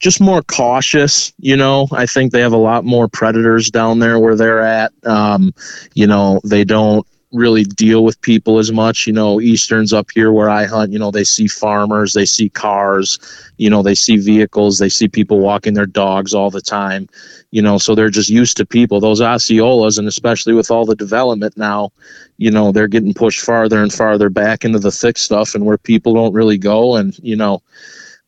[0.00, 1.32] just more cautious.
[1.38, 4.92] You know, I think they have a lot more predators down there where they're at.
[5.04, 5.54] Um,
[5.94, 9.06] you know, they don't really deal with people as much.
[9.06, 12.48] You know, Easterns up here where I hunt, you know, they see farmers, they see
[12.48, 13.18] cars,
[13.58, 17.08] you know, they see vehicles, they see people walking their dogs all the time,
[17.50, 19.00] you know, so they're just used to people.
[19.00, 21.90] Those Osceolas, and especially with all the development now,
[22.38, 25.78] you know, they're getting pushed farther and farther back into the thick stuff and where
[25.78, 26.96] people don't really go.
[26.96, 27.62] And, you know,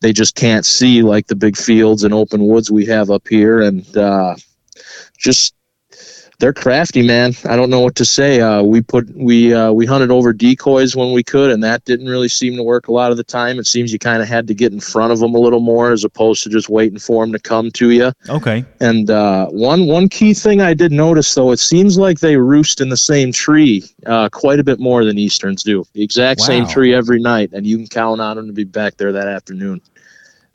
[0.01, 3.63] they just can't see like the big fields and open woods we have up here.
[3.63, 4.37] And, uh,
[5.19, 5.56] just
[6.39, 7.33] they're crafty, man.
[7.47, 8.41] I don't know what to say.
[8.41, 12.07] Uh, we put we uh, we hunted over decoys when we could, and that didn't
[12.07, 13.59] really seem to work a lot of the time.
[13.59, 15.93] It seems you kind of had to get in front of them a little more,
[15.93, 18.13] as opposed to just waiting for them to come to you.
[18.29, 18.65] Okay.
[18.81, 22.81] And uh, one one key thing I did notice, though, it seems like they roost
[22.81, 25.85] in the same tree uh, quite a bit more than Easterns do.
[25.95, 28.99] The exact same tree every night, and you can count on them to be back
[28.99, 29.81] there that afternoon.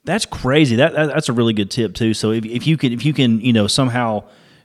[0.03, 0.75] That's crazy.
[0.77, 2.13] That, that that's a really good tip too.
[2.13, 4.23] So if, if you can if you can you know somehow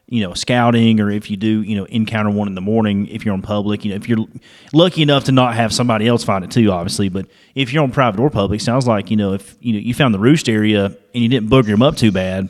[0.08, 3.24] you know scouting or if you do you know encounter one in the morning if
[3.24, 4.24] you're on public you know if you're
[4.72, 7.90] lucky enough to not have somebody else find it too obviously but if you're on
[7.90, 10.84] private or public sounds like you know if you know you found the roost area
[10.86, 12.48] and you didn't booger them up too bad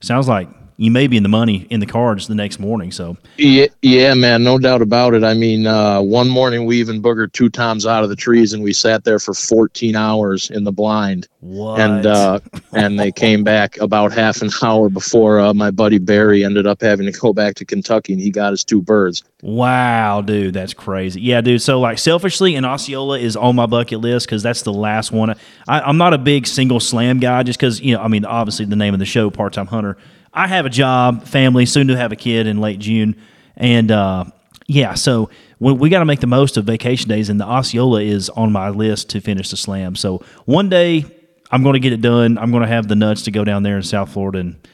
[0.00, 0.48] sounds like
[0.82, 4.14] you may be in the money in the cards the next morning so Yeah, yeah,
[4.14, 5.22] man, no doubt about it.
[5.22, 8.62] I mean, uh, one morning we even boogered two times out of the trees, and
[8.62, 11.28] we sat there for 14 hours in the blind.
[11.38, 12.40] what and uh,
[12.72, 16.82] and they came back about half an hour before uh, my buddy Barry ended up
[16.82, 19.22] having to go back to Kentucky, and he got his two birds.
[19.40, 21.20] Wow, dude, that's crazy.
[21.20, 21.62] Yeah, dude.
[21.62, 25.30] So, like, selfishly, and Osceola is on my bucket list because that's the last one.
[25.68, 28.02] I, I'm not a big single slam guy, just because you know.
[28.02, 29.96] I mean, obviously, the name of the show, Part Time Hunter.
[30.34, 33.16] I have a job, family, soon to have a kid in late June,
[33.56, 34.24] and uh,
[34.66, 35.28] yeah, so
[35.58, 38.50] we, we got to make the most of vacation days, and the Osceola is on
[38.52, 39.94] my list to finish the slam.
[39.94, 41.04] So one day,
[41.50, 42.38] I'm going to get it done.
[42.38, 44.68] I'm going to have the nuts to go down there in South Florida and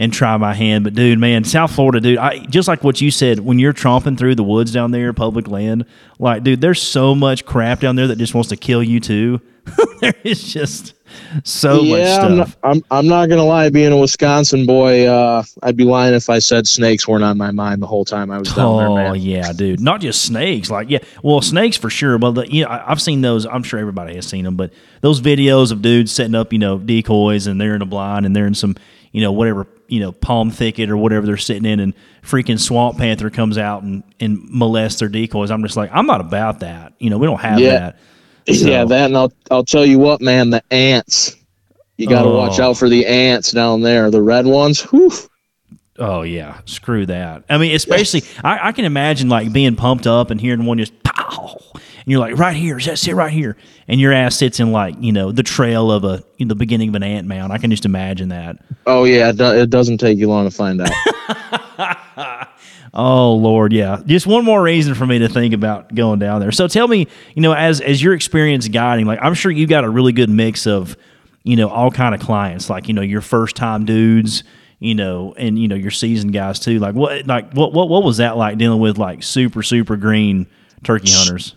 [0.00, 0.82] and try my hand.
[0.82, 4.18] But dude, man, South Florida, dude, I just like what you said, when you're tromping
[4.18, 5.84] through the woods down there, public land,
[6.18, 9.40] like, dude, there's so much crap down there that just wants to kill you too.
[10.00, 10.94] there is just
[11.44, 12.24] so much stuff.
[12.24, 13.68] I'm not, I'm, I'm not gonna lie.
[13.68, 17.50] Being a Wisconsin boy, uh, I'd be lying if I said snakes weren't on my
[17.50, 19.16] mind the whole time I was down there, Oh man.
[19.16, 19.80] yeah, dude!
[19.80, 22.16] Not just snakes, like yeah, well, snakes for sure.
[22.18, 23.44] But the, you know, I, I've seen those.
[23.44, 24.56] I'm sure everybody has seen them.
[24.56, 24.72] But
[25.02, 28.34] those videos of dudes setting up, you know, decoys, and they're in a blind, and
[28.34, 28.76] they're in some,
[29.12, 32.96] you know, whatever, you know, palm thicket or whatever they're sitting in, and freaking swamp
[32.98, 35.50] panther comes out and and molests their decoys.
[35.50, 36.92] I'm just like, I'm not about that.
[36.98, 37.70] You know, we don't have Yeah.
[37.78, 37.98] that.
[38.54, 41.36] So- Yeah, that and I'll I'll tell you what, man, the ants.
[41.98, 42.36] You got to oh.
[42.38, 42.70] watch Oh.
[42.70, 44.10] out for the ants down there.
[44.10, 44.80] The red ones.
[44.80, 45.12] Whew.
[45.98, 47.44] Oh yeah, screw that.
[47.50, 50.94] I mean, especially I, I can imagine like being pumped up and hearing one just
[51.02, 51.58] pow,
[52.04, 53.56] and you're like, right here, just sit right here,
[53.88, 56.94] and your ass sits in like you know the trail of a the beginning of
[56.94, 57.52] an ant mound.
[57.52, 58.58] I can just imagine that.
[58.86, 62.46] Oh yeah, it, do, it doesn't take you long to find out.
[62.92, 64.00] Oh Lord, yeah.
[64.04, 66.50] Just one more reason for me to think about going down there.
[66.50, 69.84] So tell me, you know, as as your experience guiding, like I'm sure you got
[69.84, 70.96] a really good mix of,
[71.44, 74.42] you know, all kind of clients, like you know your first time dudes,
[74.80, 76.80] you know, and you know your seasoned guys too.
[76.80, 80.48] Like what, like what what what was that like dealing with like super super green
[80.82, 81.54] turkey hunters?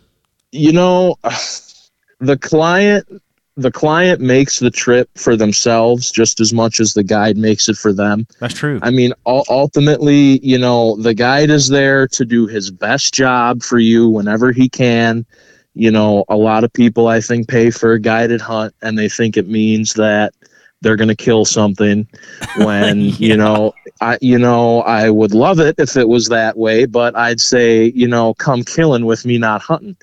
[0.54, 1.16] You know
[2.20, 3.06] the client
[3.56, 7.76] the client makes the trip for themselves just as much as the guide makes it
[7.76, 8.80] for them That's true.
[8.82, 13.80] i mean ultimately you know the guide is there to do his best job for
[13.80, 15.26] you whenever he can
[15.74, 19.10] you know a lot of people i think pay for a guided hunt and they
[19.10, 20.34] think it means that
[20.84, 22.08] they're going to kill something
[22.58, 23.14] when Yeah.
[23.18, 27.16] you know I you know I would love it if it was that way, but
[27.16, 29.96] I'd say you know come killing with me, not hunting.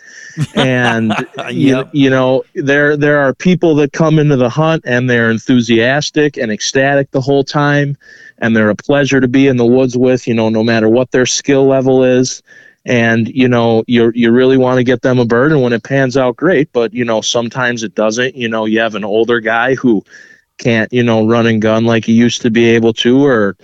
[0.55, 1.15] And
[1.51, 6.37] you, you know there there are people that come into the hunt and they're enthusiastic
[6.39, 7.97] and ecstatic the whole time,
[8.39, 10.27] and they're a pleasure to be in the woods with.
[10.27, 12.43] You know, no matter what their skill level is.
[12.87, 15.85] And you know you you really want to get them a bird, and when it
[15.85, 16.73] pans out, great.
[16.73, 18.35] But you know sometimes it doesn't.
[18.37, 20.03] You know you have an older guy who
[20.61, 23.57] can't you know run and gun like he used to be able to, or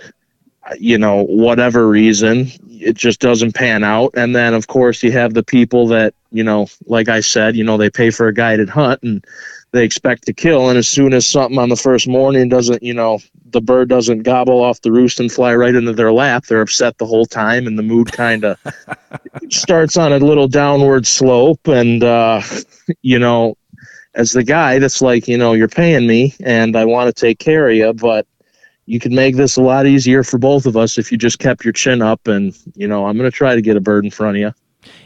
[0.77, 4.11] you know, whatever reason, it just doesn't pan out.
[4.15, 7.63] And then, of course, you have the people that, you know, like I said, you
[7.63, 9.25] know, they pay for a guided hunt and
[9.71, 10.69] they expect to kill.
[10.69, 13.19] And as soon as something on the first morning doesn't, you know,
[13.51, 16.97] the bird doesn't gobble off the roost and fly right into their lap, they're upset
[16.97, 17.67] the whole time.
[17.67, 18.59] And the mood kind of
[19.49, 21.67] starts on a little downward slope.
[21.67, 22.41] And, uh,
[23.01, 23.57] you know,
[24.17, 27.39] as the guy that's like, you know, you're paying me and I want to take
[27.39, 28.27] care of you, but
[28.85, 31.63] you could make this a lot easier for both of us if you just kept
[31.63, 34.11] your chin up and you know i'm going to try to get a bird in
[34.11, 34.53] front of you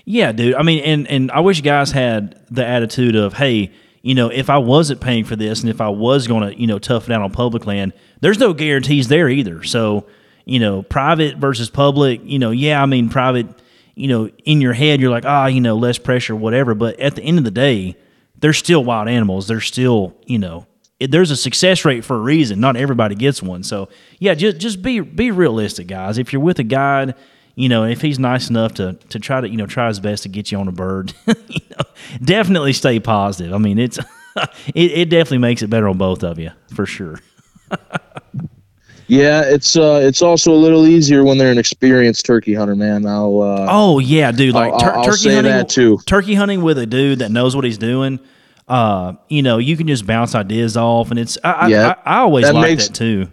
[0.05, 0.55] Yeah, dude.
[0.55, 4.49] I mean, and and I wish guys had the attitude of, hey, you know, if
[4.49, 7.21] I wasn't paying for this and if I was going to, you know, tough out
[7.21, 9.63] on public land, there's no guarantees there either.
[9.63, 10.07] So,
[10.45, 13.47] you know, private versus public, you know, yeah, I mean, private,
[13.95, 16.73] you know, in your head, you're like, ah, you know, less pressure, whatever.
[16.73, 17.95] But at the end of the day,
[18.41, 19.47] they're still wild animals.
[19.47, 20.67] They're still, you know,
[20.99, 22.59] there's a success rate for a reason.
[22.59, 23.63] Not everybody gets one.
[23.63, 23.89] So,
[24.19, 26.17] yeah, just just be be realistic, guys.
[26.17, 27.15] If you're with a guide,
[27.55, 30.23] you know, if he's nice enough to to try to, you know, try his best
[30.23, 31.85] to get you on a bird, you know,
[32.23, 33.53] definitely stay positive.
[33.53, 33.97] I mean, it's
[34.35, 37.19] it, it definitely makes it better on both of you for sure.
[39.11, 43.05] Yeah, it's uh, it's also a little easier when they're an experienced turkey hunter, man.
[43.05, 44.53] I'll uh, Oh yeah, dude!
[44.53, 45.99] Like I'll- I'll turkey hunting, that, too.
[46.05, 48.21] Turkey hunting with a dude that knows what he's doing.
[48.69, 52.15] Uh, you know, you can just bounce ideas off, and it's I I, Yeah, I,
[52.15, 53.27] I always that like makes- that too.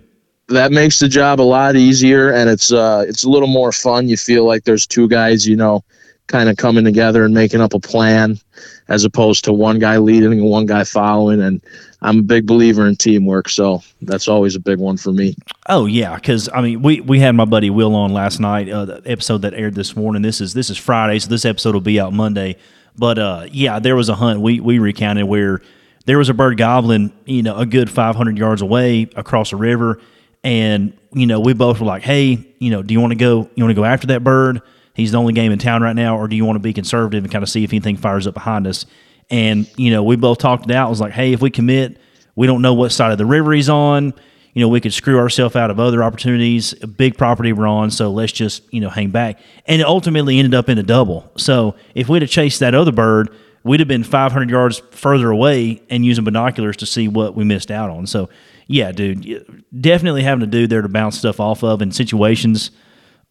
[0.49, 4.09] that makes the job a lot easier, and it's uh, it's a little more fun.
[4.09, 5.85] You feel like there's two guys, you know,
[6.26, 8.41] kind of coming together and making up a plan,
[8.89, 11.41] as opposed to one guy leading and one guy following.
[11.41, 11.61] And
[12.03, 15.36] I'm a big believer in teamwork, so that's always a big one for me.
[15.68, 18.68] Oh yeah, because I mean, we we had my buddy Will on last night.
[18.68, 20.22] Uh, the episode that aired this morning.
[20.22, 22.57] This is this is Friday, so this episode will be out Monday.
[22.97, 25.61] But uh, yeah, there was a hunt we we recounted where
[26.07, 30.01] there was a bird gobbling, you know, a good 500 yards away across a river,
[30.43, 33.49] and you know, we both were like, hey, you know, do you want to go?
[33.55, 34.62] You want to go after that bird?
[34.99, 37.22] He's the only game in town right now, or do you want to be conservative
[37.22, 38.84] and kind of see if anything fires up behind us?
[39.30, 40.88] And you know, we both talked it out.
[40.88, 41.99] It was like, hey, if we commit,
[42.34, 44.12] we don't know what side of the river he's on.
[44.55, 47.92] You know, we could screw ourselves out of other opportunities, a big property we're on.
[47.92, 49.38] So let's just you know hang back.
[49.66, 51.30] And it ultimately ended up in a double.
[51.36, 53.30] So if we'd have chased that other bird,
[53.62, 57.70] we'd have been 500 yards further away and using binoculars to see what we missed
[57.70, 58.09] out on.
[58.09, 58.30] So
[58.66, 62.72] yeah, dude, definitely having a dude there to bounce stuff off of in situations.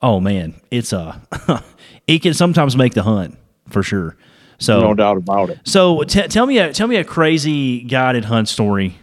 [0.02, 1.18] Oh man, it's uh,
[2.08, 3.38] it can sometimes make the hunt
[3.70, 4.16] for sure.
[4.60, 5.60] So No doubt about it.
[5.66, 8.98] so t- tell me a tell me a crazy guided hunt story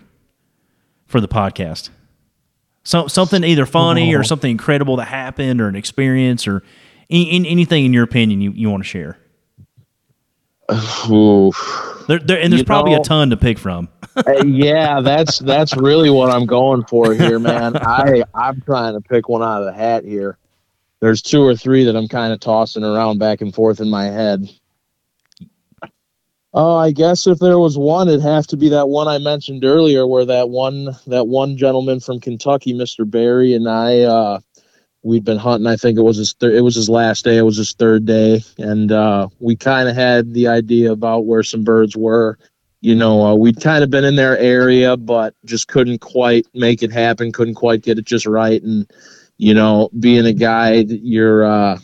[1.07, 1.91] for the podcast.
[2.85, 6.63] So something either funny or something incredible that happened or an experience or
[7.09, 9.19] any, any- anything in your opinion you, you want to share.
[12.09, 13.89] There, there, and there's You probably know- a ton to pick from.
[14.45, 17.77] Yeah, that's that's really what I'm going for here, man.
[17.81, 20.39] I I'm trying to pick one out of the hat here.
[21.05, 24.05] There's two or three that I'm kind of tossing around back and forth in my
[24.05, 24.49] head.
[26.55, 29.67] Oh, I guess if there was one, it'd have to be that one I mentioned
[29.67, 33.09] earlier, where that one that one gentleman from Kentucky, Mr.
[33.09, 34.41] Barry, and I, uh,
[35.03, 35.67] we'd been hunting.
[35.67, 37.37] I think it was his it was his last day.
[37.37, 41.43] It was his third day, and uh, we kind of had the idea about where
[41.43, 42.39] some birds were
[42.81, 46.83] you know, uh, we'd kind of been in their area, but just couldn't quite make
[46.83, 47.33] it happen.
[47.33, 48.63] Couldn't quite get it just right.
[48.63, 48.91] And,
[49.39, 51.79] you know, being a guide, you're, uh,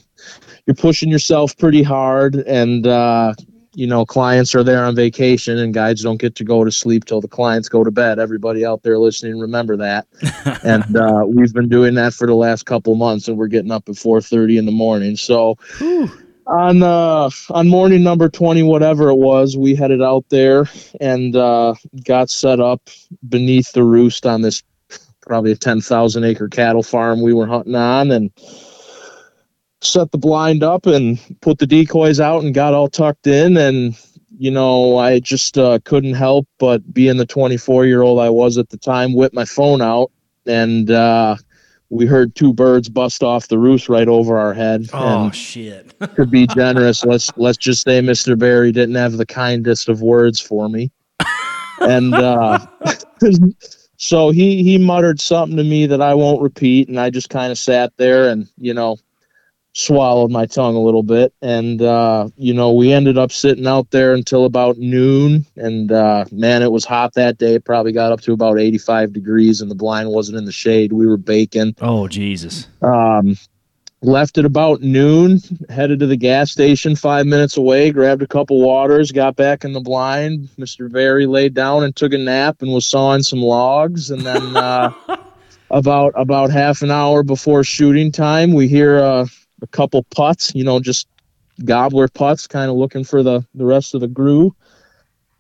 [0.67, 3.35] you're pushing yourself pretty hard and, uh,
[3.73, 7.05] you know, clients are there on vacation and guides don't get to go to sleep
[7.05, 8.19] till the clients go to bed.
[8.19, 10.07] Everybody out there listening, remember that.
[10.65, 13.89] and, uh, we've been doing that for the last couple months and we're getting up
[13.89, 15.17] at 430 in the morning.
[15.17, 15.57] So,
[16.51, 20.65] on uh on morning number 20 whatever it was we headed out there
[21.01, 21.75] and uh
[22.05, 22.91] got set up
[23.29, 24.63] beneath the roost on this
[25.31, 28.33] probably a 10,000 acre cattle farm we were hunting on and
[29.81, 33.97] set the blind up and put the decoys out and got all tucked in and
[34.37, 38.59] you know I just uh, couldn't help but being the 24 year old I was
[38.59, 40.11] at the time whip my phone out
[40.47, 41.37] and uh
[41.91, 45.95] we heard two birds bust off the roost right over our head Oh and shit!
[46.17, 48.37] to be generous, let's let's just say Mr.
[48.37, 50.91] Barry didn't have the kindest of words for me.
[51.81, 52.59] And uh
[54.03, 57.53] so he he muttered something to me that I won't repeat and I just kind
[57.53, 58.97] of sat there and, you know,
[59.75, 63.91] swallowed my tongue a little bit and uh you know, we ended up sitting out
[63.91, 67.57] there until about noon and uh man, it was hot that day.
[67.57, 70.95] It probably got up to about 85 degrees and the blind wasn't in the shade.
[70.95, 72.69] We were baking Oh Jesus!
[72.81, 73.37] um,
[74.03, 78.61] left at about noon, headed to the gas station five minutes away, grabbed a couple
[78.61, 80.49] waters, got back in the blind.
[80.59, 80.91] Mr.
[80.91, 84.11] Barry laid down and took a nap and was sawing some logs.
[84.11, 84.93] And then uh,
[85.71, 89.27] about about half an hour before shooting time, we hear uh,
[89.63, 91.07] a couple putts, you know, just
[91.65, 94.55] gobbler putts, kind of looking for the, the rest of the grew.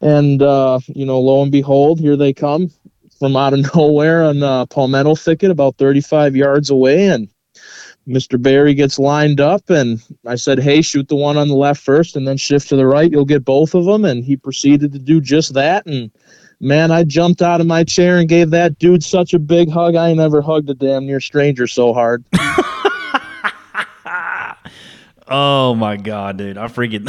[0.02, 2.70] And, uh, you know, lo and behold, here they come
[3.18, 7.08] from out of nowhere on uh, palmetto thicket about 35 yards away.
[7.08, 7.28] And
[8.08, 8.40] Mr.
[8.40, 12.16] Barry gets lined up, and I said, Hey, shoot the one on the left first
[12.16, 13.10] and then shift to the right.
[13.10, 14.04] You'll get both of them.
[14.04, 15.86] And he proceeded to do just that.
[15.86, 16.10] And
[16.60, 19.94] man, I jumped out of my chair and gave that dude such a big hug.
[19.94, 22.24] I never hugged a damn near stranger so hard.
[25.30, 26.58] Oh my god, dude!
[26.58, 27.08] I freaking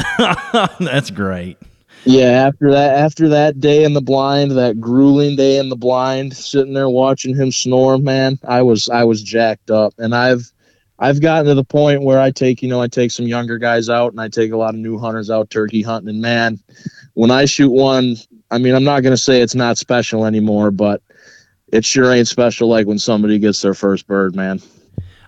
[0.78, 1.58] that's great.
[2.04, 6.36] Yeah, after that, after that day in the blind, that grueling day in the blind,
[6.36, 10.52] sitting there watching him snore, man, I was I was jacked up, and I've
[10.98, 13.88] I've gotten to the point where I take you know I take some younger guys
[13.88, 16.58] out, and I take a lot of new hunters out turkey hunting, and man,
[17.14, 18.16] when I shoot one,
[18.50, 21.02] I mean I'm not gonna say it's not special anymore, but
[21.72, 24.60] it sure ain't special like when somebody gets their first bird, man.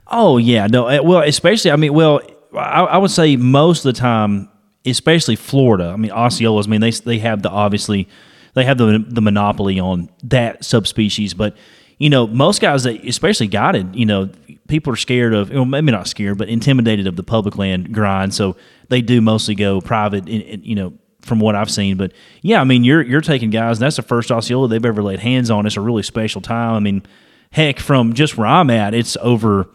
[0.07, 0.87] Oh yeah, no.
[0.87, 2.21] eh, Well, especially I mean, well,
[2.57, 4.49] I, I would say most of the time,
[4.87, 5.87] especially Florida.
[5.87, 6.67] I mean, Osceolas.
[6.67, 8.09] I mean, they they have the obviously
[8.55, 11.57] they have the the monopoly on that subspecies, but
[12.05, 14.29] you know, most guys that especially guided, you know,
[14.69, 18.35] people are scared of, well, maybe not scared, but intimidated of the public land grind.
[18.35, 18.57] So
[18.91, 20.29] they do mostly go private.
[20.29, 22.13] In, in, you know, from what I've seen, but
[22.43, 23.79] yeah, I mean, you're you're taking guys.
[23.79, 25.65] And that's the first Osceola they've ever laid hands on.
[25.67, 26.75] It's a really special time.
[26.75, 27.03] I mean,
[27.51, 29.67] heck, from just where I'm at, it's over,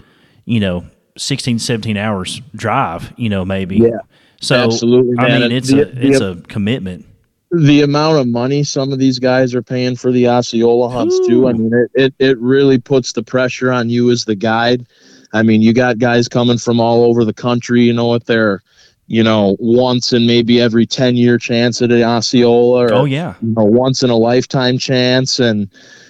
[0.45, 0.85] you know,
[1.17, 3.11] 16, 17 hours drive.
[3.17, 3.77] You know, maybe.
[3.77, 3.97] Yeah,
[4.41, 5.41] So absolutely, I man.
[5.41, 7.07] mean, it's the- a it's the- a commitment.
[7.51, 11.47] The amount of money some of these guys are paying for the Osceola hunts too.
[11.47, 14.87] I mean, it, it, it really puts the pressure on you as the guide.
[15.33, 18.61] I mean, you got guys coming from all over the country, you know what they're,
[19.07, 23.33] you know, once in maybe every 10 year chance at an Osceola or, Oh yeah.
[23.41, 25.39] you know, once in a lifetime chance.
[25.39, 25.69] And,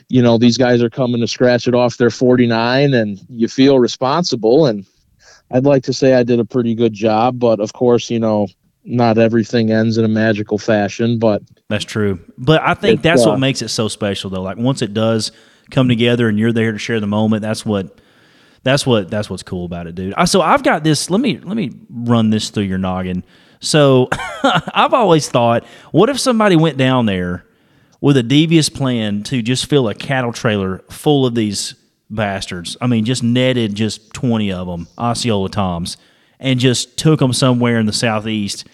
[0.09, 3.79] you know, these guys are coming to scratch it off their 49 and you feel
[3.79, 4.65] responsible.
[4.65, 4.85] And
[5.51, 8.47] I'd like to say I did a pretty good job, but of course, you know,
[8.89, 12.19] not everything ends in a magical fashion, but That's true.
[12.37, 14.41] But I think that's uh, what makes it so special though.
[14.41, 15.31] Like once it does
[15.69, 17.99] come together and you're there to share the moment, that's what
[18.63, 20.15] that's what that's what's cool about it, dude.
[20.15, 23.23] I, so I've got this let me let me run this through your noggin.
[23.59, 24.09] So
[24.43, 27.45] I've always thought, what if somebody went down there
[28.01, 31.75] with a devious plan to just fill a cattle trailer full of these
[32.09, 32.75] bastards?
[32.81, 35.97] I mean, just netted just 20 of them, Osceola Toms,
[36.39, 38.65] and just took them somewhere in the southeast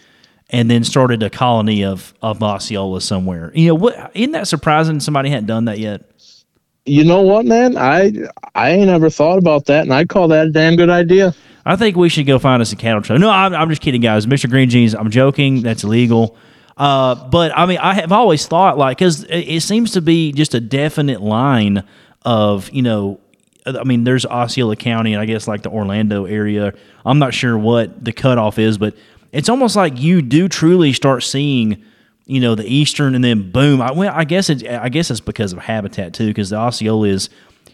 [0.49, 3.51] and then started a colony of of Osceola somewhere.
[3.55, 4.99] You know, what isn't that surprising?
[4.99, 6.03] Somebody hadn't done that yet.
[6.85, 7.77] you know what, man?
[7.77, 8.11] I
[8.53, 11.33] I ain't ever thought about that, and I'd call that a damn good idea.
[11.65, 13.19] I think we should go find us a cattle trailer.
[13.19, 14.27] No, I'm, I'm just kidding, guys.
[14.27, 14.47] Mr.
[14.47, 15.63] Green Jeans, I'm joking.
[15.63, 16.37] That's illegal.
[16.77, 20.31] Uh, but I mean, I have always thought like because it, it seems to be
[20.31, 21.83] just a definite line
[22.23, 23.19] of you know.
[23.65, 26.75] I mean, there's Osceola County and I guess like the Orlando area.
[27.03, 28.95] I'm not sure what the cutoff is, but
[29.35, 31.83] it's almost like you do truly start seeing,
[32.25, 33.81] you know, the eastern and then boom.
[33.81, 37.09] I, well, I guess it's I guess it's because of habitat too, because the Osceola
[37.09, 37.29] is,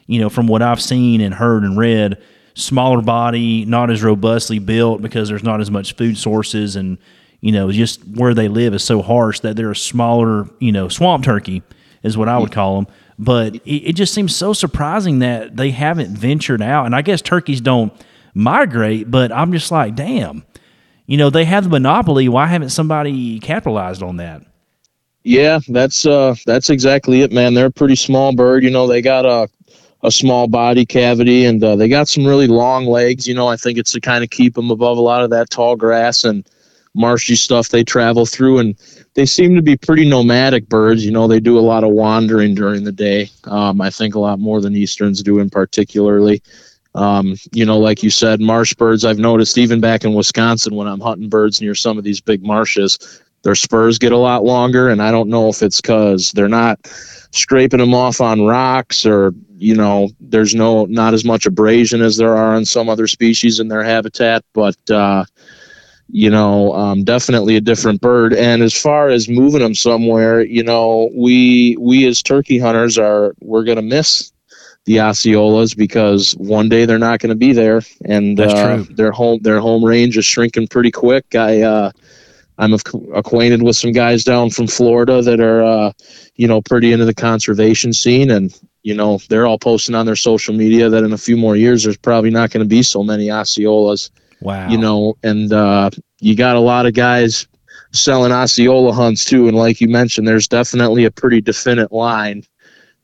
[0.07, 2.19] you know, from what I've seen and heard and read,
[2.55, 6.97] smaller body, not as robustly built because there's not as much food sources and
[7.41, 10.89] you know just where they live is so harsh that they're a smaller, you know,
[10.89, 11.61] swamp turkey
[12.01, 12.87] is what I would call them.
[13.19, 16.87] But it, it just seems so surprising that they haven't ventured out.
[16.87, 17.93] And I guess turkeys don't
[18.33, 20.43] migrate, but I'm just like, damn,
[21.11, 22.29] you know, they have the monopoly.
[22.29, 24.43] Why haven't somebody capitalized on that?
[25.23, 27.53] Yeah, that's uh that's exactly it, man.
[27.53, 28.63] They're a pretty small bird.
[28.63, 29.49] You know, they got a
[30.03, 33.27] a small body cavity, and uh, they got some really long legs.
[33.27, 35.49] You know, I think it's to kind of keep them above a lot of that
[35.49, 36.47] tall grass and
[36.93, 38.75] marshy stuff they travel through, and
[39.13, 41.03] they seem to be pretty nomadic birds.
[41.03, 43.29] You know, they do a lot of wandering during the day.
[43.43, 46.41] Um, I think a lot more than easterns do, in particularly.
[46.93, 49.05] Um, you know, like you said, marsh birds.
[49.05, 52.43] I've noticed even back in Wisconsin when I'm hunting birds near some of these big
[52.43, 56.49] marshes, their spurs get a lot longer, and I don't know if it's because they're
[56.49, 56.79] not
[57.31, 62.17] scraping them off on rocks or you know there's no not as much abrasion as
[62.17, 65.23] there are on some other species in their habitat but uh
[66.09, 70.63] you know um, definitely a different bird and as far as moving them somewhere you
[70.63, 74.30] know we we as turkey hunters are we're to miss
[74.85, 78.95] the Osceolas because one day they're not going to be there and That's uh, true.
[78.95, 81.91] their home their home range is shrinking pretty quick I uh
[82.57, 85.91] I'm ac- acquainted with some guys down from Florida that are, uh,
[86.35, 88.53] you know, pretty into the conservation scene, and
[88.83, 91.83] you know, they're all posting on their social media that in a few more years
[91.83, 94.69] there's probably not going to be so many Osceolas, Wow.
[94.69, 95.89] you know, and uh,
[96.19, 97.47] you got a lot of guys
[97.93, 102.43] selling Osceola hunts too, and like you mentioned, there's definitely a pretty definite line.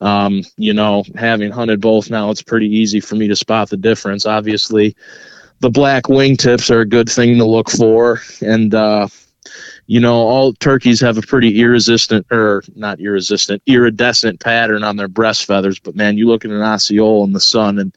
[0.00, 3.76] Um, you know, having hunted both now, it's pretty easy for me to spot the
[3.76, 4.26] difference.
[4.26, 4.96] Obviously,
[5.60, 9.08] the black wingtips are a good thing to look for, and uh,
[9.86, 15.08] you know, all turkeys have a pretty irresistant or not irresistant, iridescent pattern on their
[15.08, 15.78] breast feathers.
[15.78, 17.94] But man, you look at an Osceola in the sun and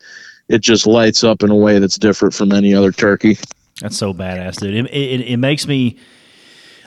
[0.47, 3.37] it just lights up in a way that's different from any other turkey.
[3.81, 4.73] That's so badass, dude.
[4.73, 5.97] It, it, it makes me.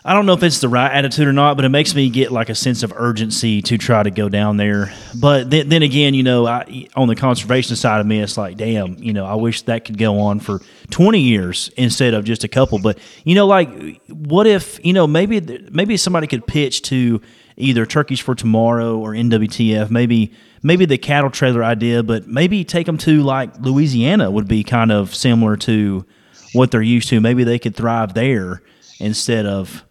[0.06, 2.31] I don't know if it's the right attitude or not, but it makes me get
[2.31, 4.93] like a sense of urgency to try to go down there.
[5.18, 8.59] But then, then again, you know, I, on the conservation side of me, it's like,
[8.59, 10.60] damn, you know, I wish that could go on for
[10.90, 12.78] 20 years instead of just a couple.
[12.78, 15.40] But you know, like, what if you know maybe
[15.70, 17.22] maybe somebody could pitch to
[17.56, 22.85] either Turkeys for Tomorrow or NWTF, maybe maybe the cattle trailer idea, but maybe take
[22.85, 26.05] them to like Louisiana would be kind of similar to
[26.52, 27.22] what they're used to.
[27.22, 28.62] Maybe they could thrive there
[29.01, 29.82] instead of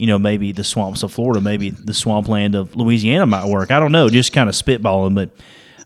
[0.00, 3.70] you know, maybe the swamps of Florida, maybe the swampland of Louisiana might work.
[3.70, 5.28] I don't know, just kind of spitballing, but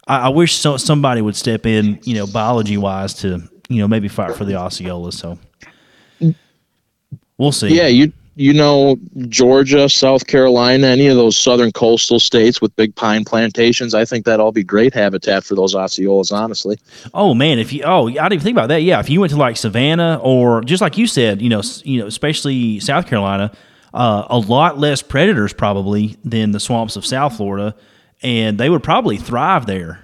[0.07, 3.89] I, I wish so, somebody would step in, you know, biology wise to, you know,
[3.89, 5.11] maybe fight for the Osceola.
[5.11, 5.37] So
[7.39, 7.75] we'll see.
[7.77, 8.97] Yeah, you you know
[9.27, 13.95] Georgia, South Carolina, any of those southern coastal states with big pine plantations.
[13.95, 16.31] I think that'd all be great habitat for those Osceolas.
[16.31, 16.79] Honestly.
[17.15, 18.83] Oh man, if you oh I didn't even think about that.
[18.83, 21.99] Yeah, if you went to like Savannah or just like you said, you know, you
[21.99, 23.53] know, especially South Carolina
[23.95, 27.77] uh, a lot less predators probably than the swamps of South Florida,
[28.23, 30.01] and they would probably thrive there.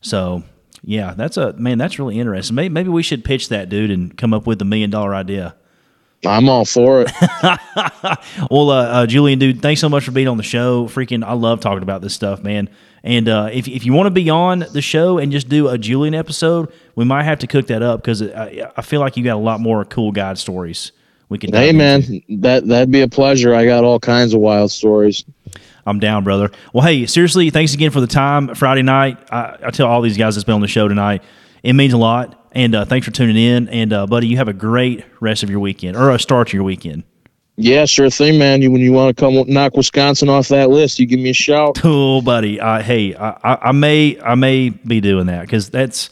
[0.00, 0.42] So,
[0.82, 1.76] yeah, that's a man.
[1.76, 2.54] That's really interesting.
[2.54, 5.54] Maybe, maybe we should pitch that dude and come up with a million dollar idea.
[6.26, 7.12] I'm all for it.
[8.50, 10.86] well, uh, uh, Julian, dude, thanks so much for being on the show.
[10.86, 12.70] Freaking, I love talking about this stuff, man.
[13.04, 15.78] And uh, if, if you want to be on the show and just do a
[15.78, 19.22] Julian episode, we might have to cook that up because I, I feel like you
[19.22, 20.90] got a lot more cool guide stories
[21.28, 21.52] we can.
[21.52, 22.02] Hey man,
[22.40, 23.54] that that'd be a pleasure.
[23.54, 25.24] I got all kinds of wild stories.
[25.86, 26.50] I'm down, brother.
[26.72, 29.18] Well, hey, seriously, thanks again for the time Friday night.
[29.32, 31.22] I, I tell all these guys that's been on the show tonight,
[31.62, 32.34] it means a lot.
[32.52, 33.68] And uh, thanks for tuning in.
[33.68, 36.56] And uh, buddy, you have a great rest of your weekend or a start to
[36.56, 37.04] your weekend.
[37.56, 38.62] Yeah, sure thing, man.
[38.62, 41.34] You when you want to come knock Wisconsin off that list, you give me a
[41.34, 41.76] shout.
[41.76, 42.60] Cool, buddy.
[42.60, 46.10] Uh, hey, I, I, I may I may be doing that because that's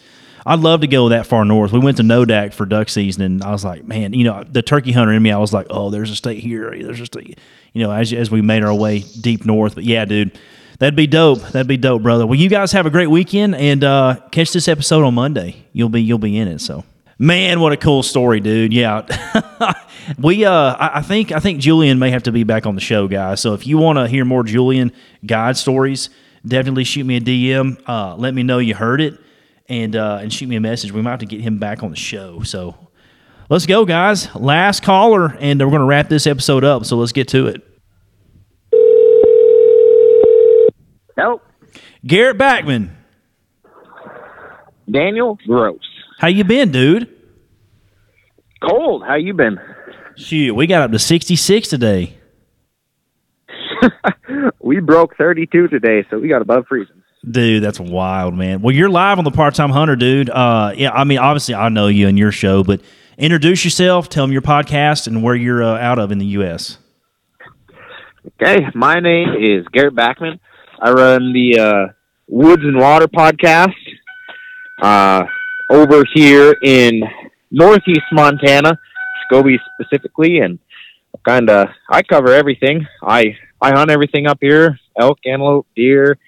[0.49, 1.73] I'd love to go that far north.
[1.73, 4.63] We went to Nodak for duck season, and I was like, man, you know, the
[4.63, 7.41] turkey hunter in me, I was like, oh, there's a state here, there's a state,
[7.73, 9.75] you know, as as we made our way deep north.
[9.75, 10.39] But yeah, dude,
[10.79, 11.41] that'd be dope.
[11.41, 12.29] That'd be dope, brother.
[12.29, 15.67] Well, you guys have a great weekend, and uh, catch this episode on Monday.
[15.73, 16.61] You'll be you'll be in it.
[16.61, 16.85] So.
[17.19, 18.75] Man, what a cool story, dude!
[18.75, 19.07] Yeah,
[20.19, 20.45] we.
[20.45, 23.41] Uh, I, think I think Julian may have to be back on the show, guys.
[23.41, 24.93] So if you want to hear more Julian
[25.25, 26.11] guide stories,
[26.47, 27.81] definitely shoot me a DM.
[27.89, 29.19] Uh, let me know you heard it
[29.69, 30.93] and uh, and shoot me a message.
[30.93, 32.43] We might have to get him back on the show.
[32.43, 32.77] So
[33.49, 34.35] let's go, guys.
[34.35, 36.85] Last caller, and we're going to wrap this episode up.
[36.85, 37.63] So let's get to it.
[41.17, 41.43] Nope.
[42.07, 42.91] Garrett Backman.
[44.91, 45.81] Daniel Gross.
[46.19, 47.13] How you been, dude?
[48.63, 49.03] Cold.
[49.05, 49.59] How you been?
[50.17, 52.17] Shoot, we got up to 66 today.
[54.61, 57.03] we broke 32 today, so we got above freezing.
[57.29, 58.63] Dude, that's wild, man.
[58.63, 60.31] Well, you're live on the Part Time Hunter, dude.
[60.31, 62.81] Uh, yeah, I mean, obviously, I know you and your show, but
[63.19, 66.79] introduce yourself, tell them your podcast, and where you're uh, out of in the U.S.
[68.41, 70.39] Okay, my name is Garrett Backman.
[70.81, 71.93] I run the uh,
[72.29, 73.75] Woods and Water podcast
[74.81, 75.25] uh,
[75.69, 77.03] over here in
[77.51, 78.79] Northeast Montana,
[79.29, 80.61] Scobey specifically, and
[81.25, 82.87] kind of I cover everything.
[83.03, 86.19] I I hunt everything up here: elk, antelope, deer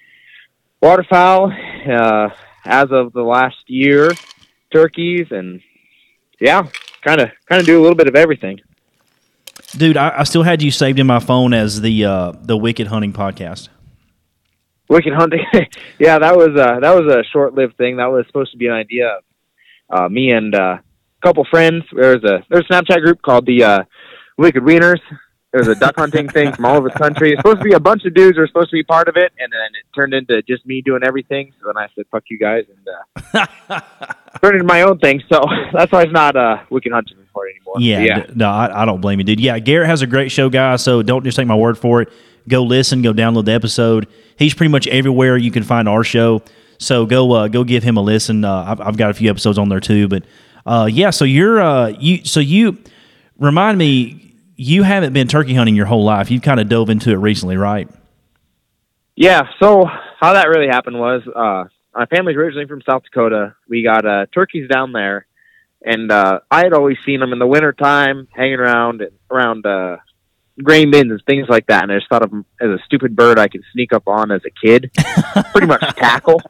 [0.81, 1.51] waterfowl
[1.89, 2.29] uh,
[2.65, 4.11] as of the last year,
[4.71, 5.61] turkeys, and
[6.39, 6.67] yeah,
[7.01, 8.59] kind of kind of do a little bit of everything.
[9.77, 12.87] Dude, I, I, still had you saved in my phone as the uh, the Wicked
[12.87, 13.69] Hunting podcast.
[14.87, 15.45] Wicked Hunting,
[15.99, 17.97] yeah, that was uh, that was a short lived thing.
[17.97, 19.23] That was supposed to be an idea of
[19.89, 21.83] uh, me and uh, a couple friends.
[21.93, 23.83] There's a there's a Snapchat group called the uh,
[24.37, 25.01] Wicked Wieners,
[25.51, 27.31] there was a duck hunting thing from all over the country.
[27.31, 29.15] It's supposed to be a bunch of dudes who are supposed to be part of
[29.17, 31.51] it, and then it turned into just me doing everything.
[31.59, 33.41] So then I said, "Fuck you guys," and
[33.73, 33.81] uh,
[34.41, 35.23] turned into my own thing.
[35.27, 35.43] So
[35.73, 37.75] that's why it's not uh, Wicked Hunting Report anymore.
[37.79, 38.25] Yeah, yeah.
[38.27, 39.39] D- no, I, I, don't blame you, dude.
[39.39, 40.83] Yeah, Garrett has a great show, guys.
[40.83, 42.13] So don't just take my word for it.
[42.47, 44.07] Go listen, go download the episode.
[44.37, 46.43] He's pretty much everywhere you can find our show.
[46.77, 48.45] So go uh, go give him a listen.
[48.45, 50.07] Uh, I've, I've, got a few episodes on there too.
[50.07, 50.25] But
[50.65, 52.77] uh, yeah, so you're uh, you so you
[53.39, 54.28] remind me
[54.59, 56.29] you haven't been turkey hunting your whole life.
[56.29, 57.87] You've kind of dove into it recently, right?
[59.15, 59.43] Yeah.
[59.61, 63.55] So how that really happened was uh, my family's originally from South Dakota.
[63.69, 65.27] We got uh, turkeys down there,
[65.81, 69.95] and uh, I had always seen them in the wintertime hanging around around uh,
[70.61, 71.83] grain bins and things like that.
[71.83, 74.29] And I just thought of them as a stupid bird I could sneak up on
[74.29, 74.91] as a kid,
[75.51, 76.41] pretty much tackle.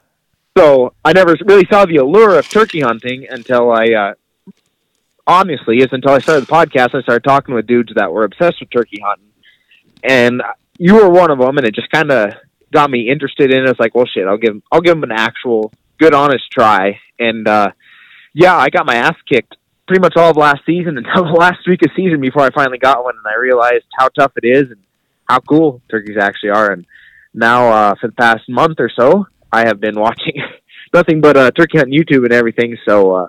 [0.57, 4.13] So I never really saw the allure of turkey hunting until I uh,
[5.29, 8.59] honestly is until I started the podcast, I started talking with dudes that were obsessed
[8.59, 9.31] with turkey hunting,
[10.03, 10.41] and
[10.79, 12.33] you were one of them, and it just kind of
[12.73, 13.69] got me interested in it.
[13.69, 17.47] It's like, well, shit, I'll give I'll give them an actual good, honest try, and
[17.47, 17.71] uh,
[18.33, 19.55] yeah, I got my ass kicked
[19.87, 22.79] pretty much all of last season until the last week of season before I finally
[22.79, 24.79] got one, and I realized how tough it is and
[25.27, 26.71] how cool turkeys actually are.
[26.71, 26.85] And
[27.35, 30.41] now, uh, for the past month or so, I have been watching
[30.93, 32.75] nothing but uh, turkey hunt YouTube and everything.
[32.87, 33.27] So uh,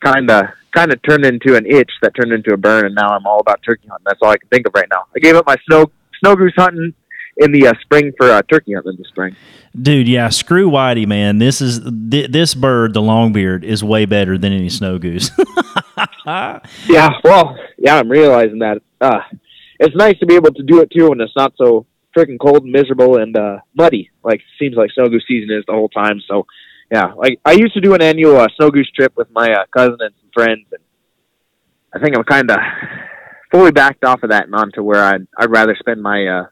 [0.00, 3.08] kind of kind of turned into an itch that turned into a burn, and now
[3.08, 4.04] I'm all about turkey hunting.
[4.06, 5.04] That's all I can think of right now.
[5.14, 5.90] I gave up my snow
[6.20, 6.94] snow goose hunting
[7.38, 9.36] in the uh, spring for uh, turkey hunting in the spring.
[9.80, 11.38] Dude, yeah, screw Whitey, man.
[11.38, 15.30] This is th- this bird, the longbeard, is way better than any snow goose.
[16.26, 18.82] Yeah, well, yeah, I'm realizing that.
[19.00, 19.20] Uh,
[19.78, 21.86] it's nice to be able to do it too when it's not so
[22.16, 24.10] freaking cold and miserable and uh, muddy.
[24.22, 26.20] Like seems like snow goose season is the whole time.
[26.26, 26.46] So,
[26.90, 29.64] yeah, like I used to do an annual uh, snow goose trip with my uh,
[29.76, 30.82] cousin and some friends, and
[31.94, 32.58] I think I'm kind of
[33.50, 36.46] fully backed off of that and on to where I'd I'd rather spend my uh,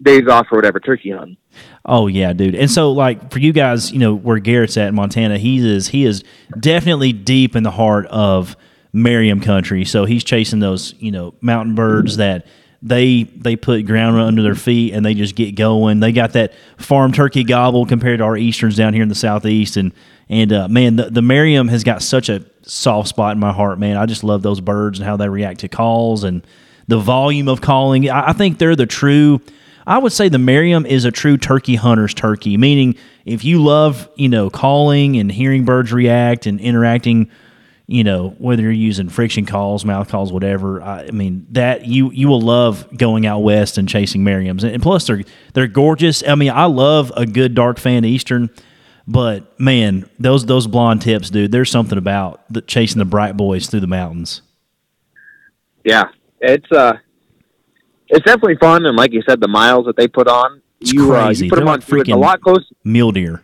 [0.00, 1.36] days off or whatever turkey hunting.
[1.84, 2.54] Oh yeah, dude.
[2.54, 5.88] And so like for you guys, you know, where Garrett's at in Montana, he is
[5.88, 6.22] he is
[6.58, 8.56] definitely deep in the heart of
[8.92, 9.84] Merriam country.
[9.84, 12.46] So he's chasing those, you know, mountain birds that
[12.84, 16.00] they they put ground under their feet and they just get going.
[16.00, 19.76] They got that farm turkey gobble compared to our easterns down here in the southeast
[19.76, 19.92] and
[20.28, 23.78] and uh, man, the, the Merriam has got such a soft spot in my heart,
[23.78, 23.96] man.
[23.96, 26.46] I just love those birds and how they react to calls and
[26.88, 28.08] the volume of calling.
[28.08, 29.40] I, I think they're the true
[29.86, 34.08] I would say the Merriam is a true turkey hunter's turkey, meaning if you love,
[34.16, 37.30] you know, calling and hearing birds react and interacting,
[37.86, 40.82] you know, whether you're using friction calls, mouth calls, whatever.
[40.82, 44.82] I, I mean, that you you will love going out west and chasing Merriams, and
[44.82, 46.22] plus they're they're gorgeous.
[46.26, 48.48] I mean, I love a good dark fan eastern,
[49.06, 53.66] but man, those those blonde tips, dude, there's something about the, chasing the bright boys
[53.66, 54.40] through the mountains.
[55.84, 56.04] Yeah,
[56.40, 56.94] it's uh,
[58.08, 61.14] it's definitely fun, and like you said, the miles that they put on, It's you
[61.14, 61.96] uh, you put them They're on like too.
[61.96, 62.66] It's a freaking- lot close.
[62.82, 63.42] Mule deer.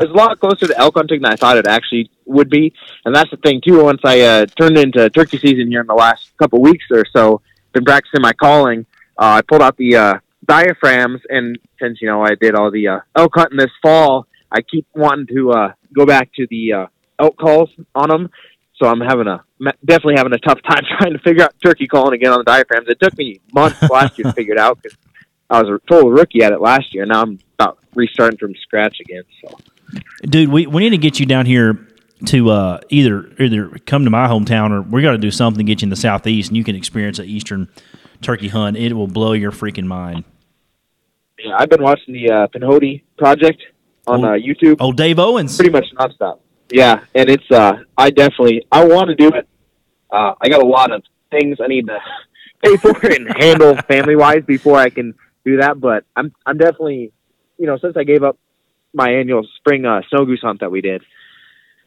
[0.00, 2.72] It's a lot closer to elk hunting than I thought it actually would be,
[3.04, 3.84] and that's the thing too.
[3.84, 7.42] Once I uh, turned into turkey season here in the last couple weeks or so,
[7.72, 8.86] been practicing my calling.
[9.18, 10.14] Uh, I pulled out the uh,
[10.46, 14.62] diaphragms, and since you know I did all the uh, elk hunting this fall, I
[14.62, 16.86] keep wanting to uh, go back to the uh,
[17.18, 18.30] elk calls on them.
[18.76, 19.44] So I'm having a
[19.84, 22.88] definitely having a tough time trying to figure out turkey calling again on the diaphragms.
[22.88, 24.96] It took me months last year to figure it out because
[25.50, 27.02] I was a total rookie at it last year.
[27.02, 29.22] And now I'm about restarting from scratch again.
[29.42, 29.58] So
[30.22, 31.86] dude we, we need to get you down here
[32.26, 35.64] to uh, either either come to my hometown or we got to do something to
[35.64, 37.68] get you in the southeast and you can experience an eastern
[38.20, 40.24] turkey hunt it will blow your freaking mind
[41.44, 43.62] yeah, I've been watching the uh, Pinhoti project
[44.06, 46.40] on uh, YouTube oh dave owens pretty much nonstop.
[46.70, 49.48] Yeah, and it's uh, I definitely I want to do it.
[50.10, 51.98] Uh, I got a lot of things I need to
[52.64, 55.14] pay for and handle family wise before I can
[55.44, 55.80] do that.
[55.80, 57.12] But I'm I'm definitely
[57.60, 58.38] you know since I gave up
[58.92, 61.02] my annual spring uh, snow goose hunt that we did.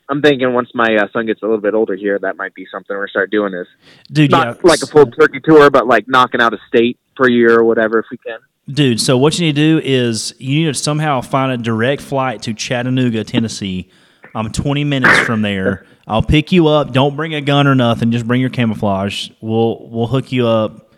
[0.10, 2.66] I'm thinking once my uh, son gets a little bit older here, that might be
[2.72, 3.54] something we're gonna start doing.
[3.54, 3.68] Is
[4.12, 7.30] dude not yeah like a full turkey tour, but like knocking out a state per
[7.30, 8.40] year or whatever if we can.
[8.74, 12.02] dude so what you need to do is you need to somehow find a direct
[12.02, 13.88] flight to chattanooga tennessee
[14.34, 18.10] i'm 20 minutes from there i'll pick you up don't bring a gun or nothing
[18.10, 20.94] just bring your camouflage we'll we'll hook you up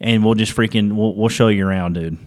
[0.00, 2.18] and we'll just freaking we'll, we'll show you around dude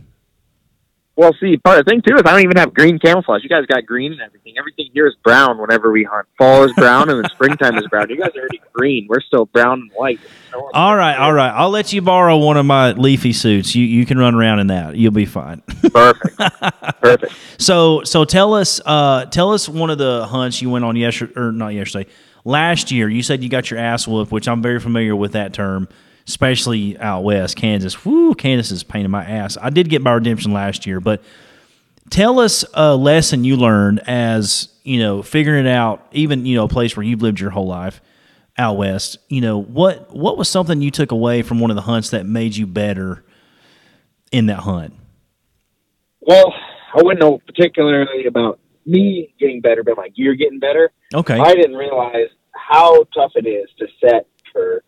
[1.20, 3.44] Well, see, part of the thing too is I don't even have green camouflage.
[3.44, 4.54] You guys got green and everything.
[4.58, 6.26] Everything here is brown whenever we hunt.
[6.38, 8.10] Fall is brown and then springtime is brown.
[8.10, 9.06] You guys are already green.
[9.10, 10.22] We're still brown and white.
[10.74, 11.50] All right, all right.
[11.50, 13.76] I'll let you borrow one of my leafy suits.
[13.76, 14.96] You you can run around in that.
[14.96, 15.62] You'll be fine.
[15.92, 16.38] Perfect.
[17.02, 17.34] Perfect.
[17.58, 21.34] So so tell us uh tell us one of the hunts you went on yesterday
[21.36, 22.10] or not yesterday.
[22.46, 25.52] Last year you said you got your ass whooped, which I'm very familiar with that
[25.52, 25.90] term,
[26.30, 28.06] especially out west, Kansas.
[28.06, 29.58] Woo, Kansas is a pain in my ass.
[29.60, 31.24] I did get my redemption last year, but
[32.12, 36.66] tell us a lesson you learned as, you know, figuring it out, even, you know,
[36.66, 38.00] a place where you've lived your whole life
[38.60, 39.18] out west.
[39.28, 42.28] You know, what what was something you took away from one of the hunts that
[42.28, 43.24] made you better
[44.32, 44.94] in that hunt?
[46.22, 46.54] Well,
[46.94, 50.92] I wouldn't know particularly about me getting better, but my gear getting better.
[51.12, 51.40] Okay.
[51.40, 54.84] I didn't realize how tough it is to set for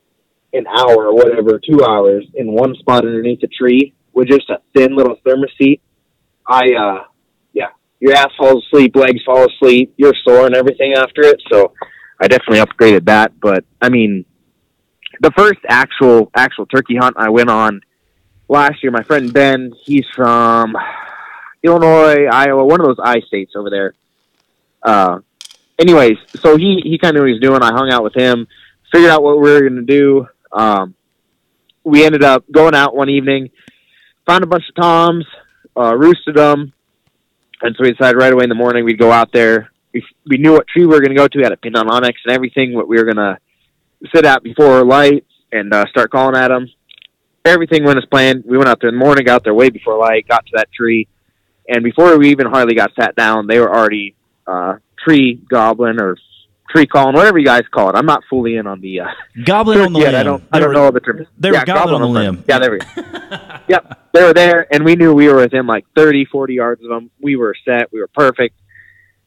[0.54, 4.60] an hour or whatever, two hours in one spot underneath a tree with just a
[4.76, 5.82] thin little thermos seat.
[6.48, 7.04] I, uh,
[7.54, 7.70] yeah,
[8.00, 11.42] your ass falls asleep, legs fall asleep, you're sore and everything after it.
[11.52, 11.74] So
[12.20, 13.40] I definitely upgraded that.
[13.40, 14.26] But I mean,
[15.22, 17.82] the first actual actual turkey hunt I went on
[18.50, 20.76] last year, my friend Ben, he's from
[21.64, 23.94] Illinois, Iowa, one of those I states over there.
[24.84, 25.20] Uh,
[25.80, 27.62] anyways, so he he kind of knew what he was doing.
[27.62, 28.48] I hung out with him,
[28.92, 30.28] figured out what we were going to do.
[30.54, 30.96] Um,
[31.84, 33.50] we ended up going out one evening,
[34.26, 35.26] found a bunch of toms,
[35.76, 36.74] uh, roosted them,
[37.62, 40.38] and so we decided right away in the morning we'd go out there, we, we
[40.38, 41.38] knew what tree we were going to go to.
[41.38, 42.74] We had a pin on onX and everything.
[42.74, 43.38] What we were going to
[44.14, 46.68] sit at before light and uh, start calling at them.
[47.44, 48.44] Everything went as planned.
[48.46, 50.72] We went out there in the morning, got there way before light, got to that
[50.72, 51.08] tree,
[51.68, 54.16] and before we even hardly got sat down, they were already
[54.46, 56.18] uh, tree gobbling or
[56.74, 57.96] tree calling, whatever you guys call it.
[57.96, 59.06] I'm not fully in on the uh,
[59.46, 60.12] Gobbling on the yet.
[60.14, 60.20] limb.
[60.20, 60.42] I don't.
[60.52, 61.28] They I don't were- know all the terms.
[61.38, 62.36] they were yeah, gobbling on the limb.
[62.36, 62.46] limb.
[62.48, 62.80] Yeah, there we.
[62.80, 62.88] Go.
[63.70, 66.90] yep, they were there, and we knew we were within like 30, 40 yards of
[66.90, 67.12] them.
[67.22, 67.92] We were set.
[67.92, 68.56] We were perfect.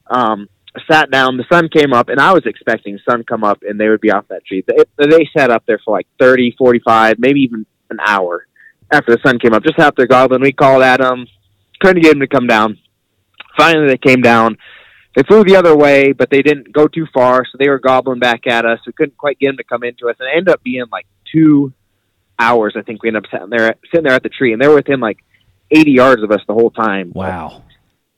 [0.06, 0.48] Um,
[0.90, 1.36] sat down.
[1.36, 4.10] The sun came up, and I was expecting sun come up, and they would be
[4.10, 4.64] off that tree.
[4.66, 4.76] They,
[5.06, 8.46] they sat up there for like 30, 45, maybe even an hour
[8.90, 9.62] after the sun came up.
[9.62, 10.40] Just after gobbling.
[10.42, 11.26] We called at them.
[11.80, 12.78] Couldn't get them to come down.
[13.56, 14.56] Finally, they came down.
[15.14, 18.18] They flew the other way, but they didn't go too far, so they were gobbling
[18.18, 18.80] back at us.
[18.86, 21.06] We couldn't quite get them to come into us, and it ended up being like
[21.32, 21.72] two
[22.38, 22.74] hours.
[22.76, 24.74] I think we ended up sitting there, sitting there at the tree, and they were
[24.74, 25.18] within like
[25.70, 27.12] 80 yards of us the whole time.
[27.14, 27.62] Wow.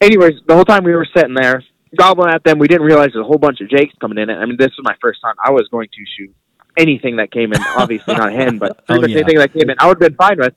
[0.00, 1.62] Anyways, the whole time we were sitting there
[1.96, 4.28] gobbling at them, we didn't realize there's a whole bunch of jakes coming in.
[4.30, 5.34] I mean, this was my first time.
[5.42, 6.34] I was going to shoot
[6.76, 7.62] anything that came in.
[7.62, 9.16] Obviously not hen, but oh, pretty Oh, much yeah.
[9.18, 10.54] anything that came in, I would have been fine with.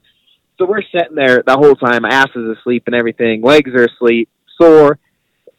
[0.58, 2.04] So we're sitting there the whole time.
[2.04, 3.42] Ass is asleep and everything.
[3.42, 4.28] Legs are asleep,
[4.60, 5.00] sore.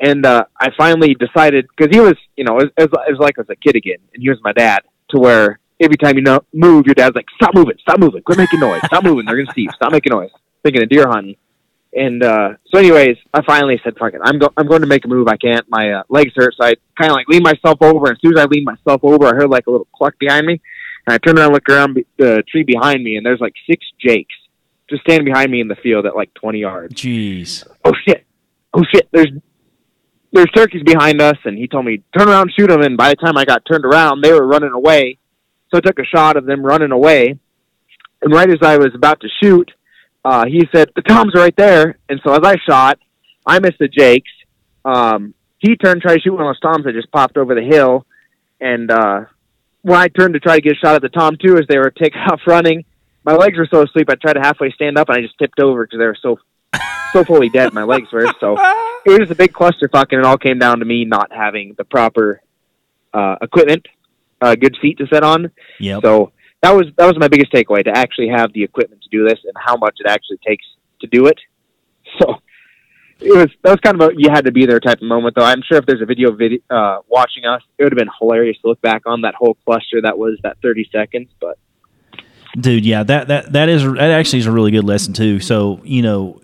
[0.00, 3.42] And uh, I finally decided because he was, you know, it was, it like I
[3.42, 4.80] was a kid again, and he was my dad.
[5.10, 8.38] To where every time you know, move, your dad's like, "Stop moving, stop moving, quit
[8.38, 9.26] making noise, stop moving.
[9.26, 9.70] They're gonna see you.
[9.74, 10.30] Stop making noise."
[10.62, 11.36] Thinking of deer hunting.
[11.92, 15.04] And uh, so, anyways, I finally said, "Fuck it, I'm go- I'm going to make
[15.04, 15.26] a move.
[15.28, 15.66] I can't.
[15.68, 18.06] My uh, legs hurt." So I kind of like leaned myself over.
[18.06, 20.46] And as soon as I leaned myself over, I heard like a little cluck behind
[20.46, 20.60] me,
[21.06, 23.54] and I turned around, and looked around be- the tree behind me, and there's like
[23.68, 24.34] six jakes
[24.88, 27.64] just standing behind me in the field at like 20 yards Jeez.
[27.84, 28.26] oh shit,
[28.74, 29.30] oh shit, there's
[30.32, 32.82] there's turkeys behind us, and he told me turn around, shoot them.
[32.82, 35.18] And by the time I got turned around, they were running away.
[35.70, 37.38] So I took a shot of them running away,
[38.22, 39.70] and right as I was about to shoot,
[40.24, 41.98] uh, he said the toms are right there.
[42.08, 42.98] And so as I shot,
[43.46, 44.30] I missed the jakes.
[44.84, 47.62] Um, he turned, tried to shoot one of those toms that just popped over the
[47.62, 48.06] hill,
[48.60, 49.24] and uh,
[49.82, 51.78] when I turned to try to get a shot at the tom too, as they
[51.78, 52.84] were taking off running,
[53.24, 54.08] my legs were so asleep.
[54.10, 56.38] I tried to halfway stand up, and I just tipped over because they were so
[57.12, 57.72] so fully dead.
[57.72, 58.52] My legs were so
[59.04, 61.74] it was just a big clusterfuck, and it all came down to me not having
[61.76, 62.42] the proper
[63.12, 63.86] uh, equipment,
[64.40, 65.50] uh, good seat to sit on.
[65.78, 66.02] Yep.
[66.02, 66.32] So
[66.62, 69.38] that was that was my biggest takeaway to actually have the equipment to do this
[69.44, 70.64] and how much it actually takes
[71.00, 71.38] to do it.
[72.18, 72.42] So
[73.20, 75.36] it was that was kind of a you had to be there type of moment
[75.36, 75.44] though.
[75.44, 78.56] I'm sure if there's a video video uh, watching us, it would have been hilarious
[78.62, 81.28] to look back on that whole cluster that was that 30 seconds.
[81.40, 81.56] But
[82.58, 85.80] dude yeah that that that is that actually is a really good lesson too so
[85.84, 86.40] you know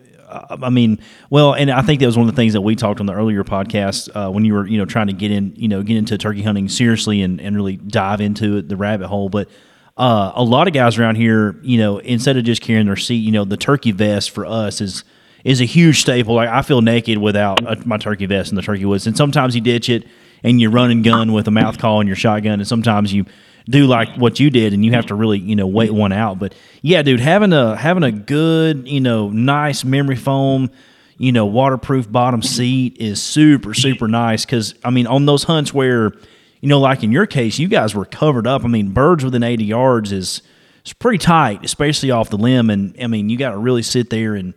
[0.62, 0.98] i mean
[1.30, 3.12] well and i think that was one of the things that we talked on the
[3.12, 5.96] earlier podcast uh, when you were you know trying to get in you know get
[5.96, 9.28] into turkey hunting seriously and, and really dive into it, the rabbit hole.
[9.28, 9.48] But
[9.96, 13.16] uh, a lot of guys around here you know instead of just carrying their seat
[13.16, 15.04] you know the turkey vest for us is
[15.44, 16.34] is a huge staple.
[16.34, 19.06] Like i feel naked without uh my turkey vest in the turkey woods.
[19.06, 20.06] And sometimes you ditch it
[20.42, 22.60] and you run and gun with a mouth call and your shotgun.
[22.60, 23.24] And sometimes you
[23.68, 26.38] do like what you did and you have to really you know wait one out.
[26.38, 30.70] But yeah dude having a having a good you know nice memory foam
[31.18, 34.44] you know waterproof bottom seat is super super nice.
[34.44, 36.12] Because i mean on those hunts where
[36.60, 38.64] you know like in your case you guys were covered up.
[38.64, 40.43] I mean birds within 80 yards is
[40.80, 42.70] it's pretty tight especially off the limb.
[42.70, 44.55] And i mean you got to really sit there and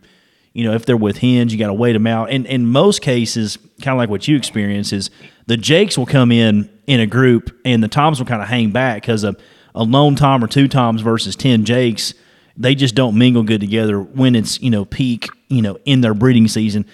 [0.52, 2.30] you know, if they're with hens, you got to wait them out.
[2.30, 5.10] And in most cases, kind of like what you experience, is
[5.46, 8.72] the jakes will come in in a group, and the toms will kind of hang
[8.72, 9.36] back because a,
[9.76, 12.14] a lone tom or two toms versus ten jakes,
[12.56, 16.14] they just don't mingle good together when it's you know peak, you know, in their
[16.14, 16.84] breeding season.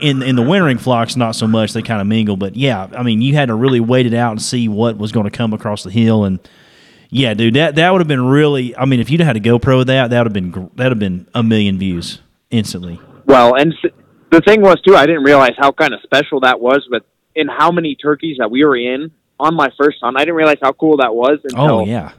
[0.00, 1.74] In in the wintering flocks, not so much.
[1.74, 4.30] They kind of mingle, but yeah, I mean, you had to really wait it out
[4.30, 6.40] and see what was going to come across the hill and.
[7.08, 8.76] Yeah, dude, that that would have been really.
[8.76, 10.92] I mean, if you'd had a GoPro of that, that would have been that would
[10.92, 13.00] have been a million views instantly.
[13.26, 13.72] Well, and
[14.32, 17.06] the thing was too, I didn't realize how kind of special that was, but
[17.36, 20.58] in how many turkeys that we were in on my first hunt, I didn't realize
[20.62, 22.12] how cool that was oh, until Oh yeah,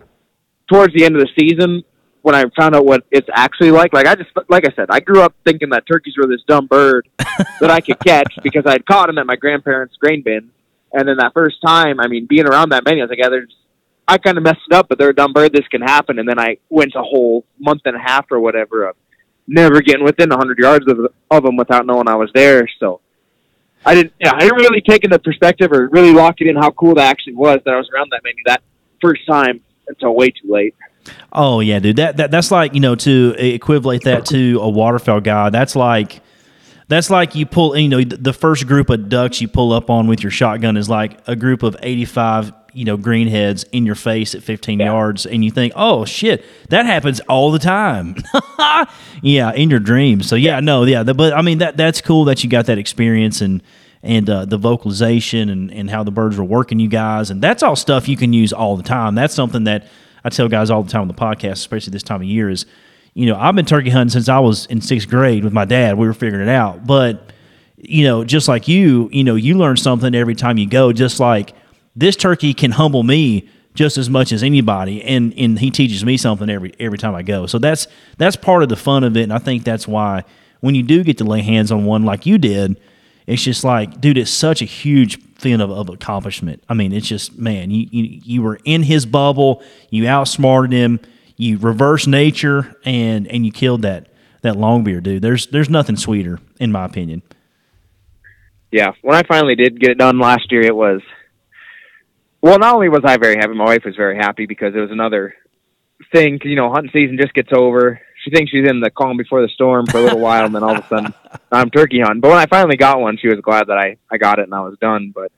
[0.70, 1.84] towards the end of the season
[2.22, 3.94] when I found out what it's actually like.
[3.94, 6.68] Like I just, like I said, I grew up thinking that turkeys were this dumb
[6.68, 10.50] bird that I could catch because I'd caught them at my grandparents' grain bin,
[10.94, 13.30] and then that first time, I mean, being around that many, I was like, yeah,
[13.30, 13.56] there's.
[14.10, 15.52] I kind of messed it up, but they're a dumb bird.
[15.52, 18.88] This can happen, and then I went a whole month and a half or whatever
[18.88, 18.96] of
[19.48, 21.00] never getting within 100 yards of,
[21.32, 22.70] of them without knowing I was there.
[22.80, 23.02] So
[23.88, 26.58] I didn't, yeah, I didn't really take in the perspective or really lock it in
[26.58, 28.62] how cool that actually was that I was around that many that
[29.02, 30.76] first time until way too late.
[31.32, 31.96] oh yeah, dude.
[31.96, 35.50] That, that that's like you know to equivalent that to a waterfowl guy.
[35.52, 36.22] That's like
[36.90, 39.90] that's like you pull you know the the first group of ducks you pull up
[39.90, 43.86] on with your shotgun is like a group of eighty five you know greenheads in
[43.86, 48.16] your face at fifteen yards, and you think, oh shit, that happens all the time.
[49.22, 50.30] yeah, in your dreams.
[50.30, 52.78] So yeah, no, yeah, the, but I mean that that's cool that you got that
[52.78, 53.64] experience and
[54.04, 57.32] and uh, the vocalization and, and how the birds were working you guys.
[57.32, 59.16] And that's all stuff you can use all the time.
[59.16, 59.88] That's something that
[60.24, 62.66] I tell guys all the time on the podcast, especially this time of year, is,
[63.16, 65.98] you know, I've been turkey hunting since I was in sixth grade with my dad.
[65.98, 66.86] We were figuring it out.
[66.86, 67.32] But,
[67.76, 71.20] you know, just like you, you know, you learn something every time you go, just
[71.20, 71.54] like
[71.98, 76.16] this turkey can humble me just as much as anybody and and he teaches me
[76.16, 77.46] something every every time I go.
[77.48, 77.88] So that's
[78.18, 80.24] that's part of the fun of it and I think that's why
[80.62, 82.80] when you do get to lay hands on one like you did,
[83.26, 86.64] it's just like, dude, it's such a huge feeling of, of accomplishment.
[86.70, 91.00] I mean, it's just, man, you, you you were in his bubble, you outsmarted him,
[91.36, 94.08] you reversed nature, and and you killed that
[94.42, 95.22] that longbeard, dude.
[95.22, 97.22] There's there's nothing sweeter, in my opinion.
[98.72, 101.02] Yeah, when I finally did get it done last year, it was
[102.48, 102.60] well.
[102.60, 105.34] Not only was I very happy, my wife was very happy because it was another
[106.14, 106.40] thing.
[106.40, 108.00] 'cause, You know, hunting season just gets over.
[108.24, 110.64] She thinks she's in the calm before the storm for a little while, and then
[110.64, 111.14] all of a sudden
[111.52, 112.22] I'm turkey hunting.
[112.22, 114.54] But when I finally got one, she was glad that I I got it and
[114.54, 115.12] I was done.
[115.14, 115.32] But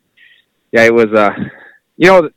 [0.71, 1.33] yeah, it was uh,
[1.97, 2.29] you know,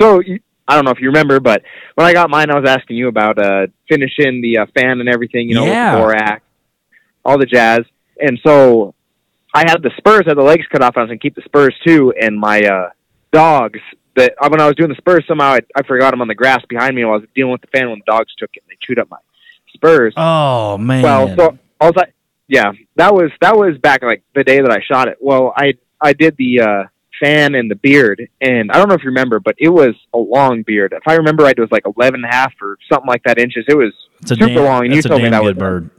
[0.00, 0.22] so
[0.68, 1.62] I don't know if you remember, but
[1.94, 5.08] when I got mine, I was asking you about uh finishing the uh, fan and
[5.08, 5.48] everything.
[5.48, 5.96] You know, Yeah.
[5.96, 6.42] borax,
[7.24, 7.80] all the jazz,
[8.20, 8.94] and so
[9.54, 10.94] I had the spurs, had the legs cut off.
[10.96, 12.88] And I was gonna keep the spurs too, and my uh
[13.32, 13.80] dogs.
[14.14, 16.62] That when I was doing the spurs, somehow I, I forgot them on the grass
[16.68, 18.70] behind me while I was dealing with the fan when the dogs took it and
[18.70, 19.16] they chewed up my
[19.72, 20.12] spurs.
[20.16, 21.02] Oh man.
[21.02, 22.14] Well, so I was like,
[22.46, 25.16] yeah, that was that was back like the day that I shot it.
[25.20, 26.82] Well, I I did the uh,
[27.22, 30.18] fan and the beard, and I don't know if you remember, but it was a
[30.18, 30.92] long beard.
[30.92, 33.38] If I remember right, it was like eleven and a half or something like that
[33.38, 33.64] inches.
[33.68, 33.94] It was
[34.26, 35.90] super damn, long, and you told me that good was bird.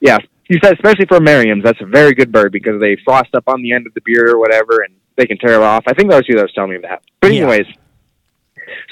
[0.00, 0.18] yeah.
[0.48, 3.62] You said especially for Merriam's, that's a very good bird because they frost up on
[3.62, 5.84] the end of the beard or whatever, and they can tear it off.
[5.86, 7.02] I think that was you that was telling me that.
[7.20, 7.42] But Yeah.
[7.42, 7.66] anyways,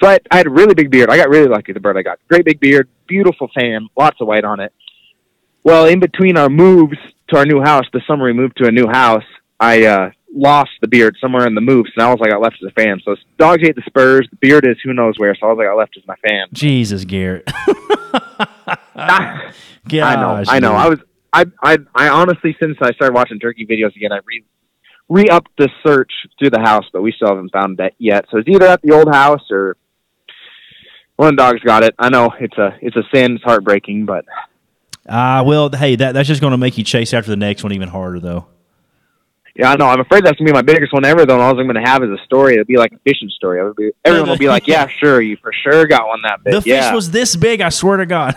[0.03, 1.11] so I, I had a really big beard.
[1.11, 1.73] I got really lucky.
[1.73, 4.73] The bird I got, great big beard, beautiful fan, lots of white on it.
[5.63, 6.97] Well, in between our moves
[7.29, 9.25] to our new house, the summer we moved to a new house,
[9.59, 12.41] I uh, lost the beard somewhere in the moves, and I was like, I got
[12.41, 13.01] left as a fan.
[13.05, 14.27] So dogs ate the spurs.
[14.31, 15.35] The beard is who knows where.
[15.35, 16.47] So all I got left is my fan.
[16.53, 17.45] Jesus, Garrett.
[18.97, 19.53] Ah,
[19.89, 20.71] Gosh, I know, I know.
[20.71, 20.79] dude.
[20.79, 20.99] I was,
[21.33, 24.43] I, I, I honestly, since I started watching turkey videos again, I re,
[25.11, 28.25] re upped the search through the house, but we still haven't found that yet.
[28.31, 29.77] So it's either at the old house or
[31.17, 31.95] one of the dogs got it.
[31.99, 33.35] I know it's a, it's a sin.
[33.35, 34.25] It's heartbreaking, but
[35.09, 37.73] Ah, well, hey, that that's just going to make you chase after the next one
[37.73, 38.47] even harder, though.
[39.57, 39.87] yeah, I know.
[39.87, 41.27] I'm afraid that's gonna be my biggest one ever.
[41.27, 42.53] Though, and all I'm gonna have is a story.
[42.53, 43.59] It'll be like a fishing story.
[43.59, 46.55] It'll be, everyone will be like, "Yeah, sure, you for sure got one that big."
[46.55, 46.95] The fish yeah.
[46.95, 48.37] was this big, I swear to God.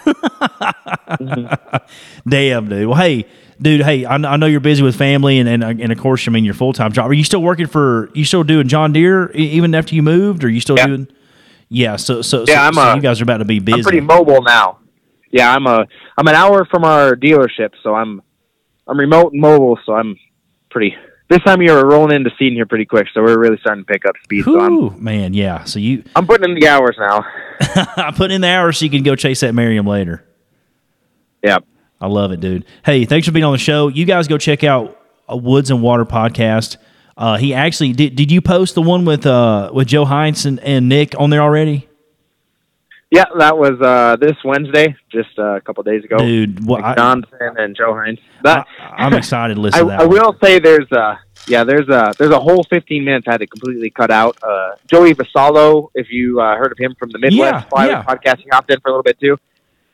[2.28, 2.88] Damn, dude.
[2.88, 3.26] Well, hey,
[3.62, 6.32] dude, hey, I, I know you're busy with family and, and, and of course, I
[6.32, 7.10] mean, your full time job.
[7.10, 10.44] Are you still working for, you still doing John Deere even after you moved?
[10.44, 10.88] Or are you still Yeah.
[10.88, 11.08] doing?
[11.70, 13.78] Yeah, so, so, Yeah, so, I'm, so uh, you guys are about to be busy.
[13.80, 14.80] I'm pretty mobile now.
[15.32, 18.22] Yeah, I'm a I'm an hour from our dealership, so I'm
[18.88, 20.16] I'm remote and mobile, so I'm
[20.70, 20.96] pretty.
[21.30, 23.84] This time of year, we're rolling into season here pretty quick, so we're really starting
[23.84, 24.44] to pick up speed.
[24.44, 25.64] So man, yeah.
[25.64, 27.26] So you, I'm putting in the hours now.
[27.98, 30.24] I put in the hours so you can go chase that Merriam later.
[31.44, 31.58] Yeah,
[32.04, 32.66] I love it, dude.
[32.86, 33.88] Hey, thanks for being on the show.
[33.88, 35.00] You guys go check out
[35.30, 36.78] a Woods and Water podcast.
[37.16, 38.16] Uh, he actually did.
[38.16, 41.42] Did you post the one with uh, with Joe Heinz and, and Nick on there
[41.42, 41.88] already,
[43.14, 46.18] yeah, that was uh this Wednesday, just uh, a couple days ago.
[46.18, 46.66] dude?
[46.66, 48.18] What, I, Johnson and Joe Hines.
[48.42, 50.00] That I, am excited to listen I, to that.
[50.02, 53.42] I will say there's a yeah there's a there's a whole 15 minutes I had
[53.42, 54.36] to completely cut out.
[54.42, 58.04] Uh, Joey Vassallo, if you uh, heard of him from the Midwest Yeah, Flyway yeah.
[58.04, 59.38] podcast, he hopped in for a little bit too.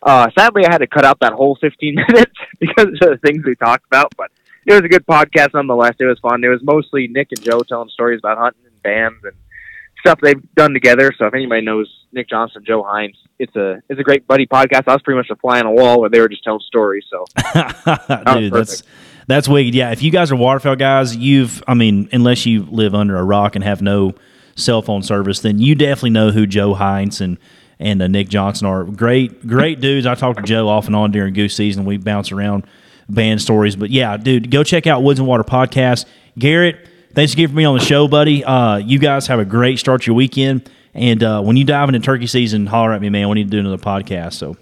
[0.01, 3.43] Uh, sadly, I had to cut out that whole 15 minutes because of the things
[3.45, 4.31] we talked about, but
[4.65, 5.95] it was a good podcast nonetheless.
[5.99, 6.43] It was fun.
[6.43, 9.33] It was mostly Nick and Joe telling stories about hunting and bands and
[9.99, 11.11] stuff they've done together.
[11.17, 14.83] So if anybody knows Nick Johnson, Joe Hines, it's a it's a great buddy podcast.
[14.87, 17.05] I was pretty much a fly on a wall where they were just telling stories.
[17.09, 17.25] So
[18.33, 18.83] dude, that's
[19.27, 19.75] that's wicked.
[19.75, 23.23] Yeah, if you guys are waterfowl guys, you've I mean, unless you live under a
[23.23, 24.13] rock and have no
[24.55, 27.37] cell phone service, then you definitely know who Joe Heinz and
[27.79, 28.83] and uh, Nick Johnson are.
[28.83, 30.05] Great, great dudes.
[30.05, 31.85] I talk to Joe off and on during goose season.
[31.85, 32.65] We bounce around
[33.07, 36.05] band stories, but yeah, dude, go check out Woods and Water podcast.
[36.37, 38.43] Garrett, thanks again for being on the show, buddy.
[38.43, 40.69] Uh, you guys have a great start to your weekend.
[40.93, 43.29] And uh, when you dive into turkey season, holler at me, man.
[43.29, 44.33] We need to do another podcast.
[44.33, 44.57] So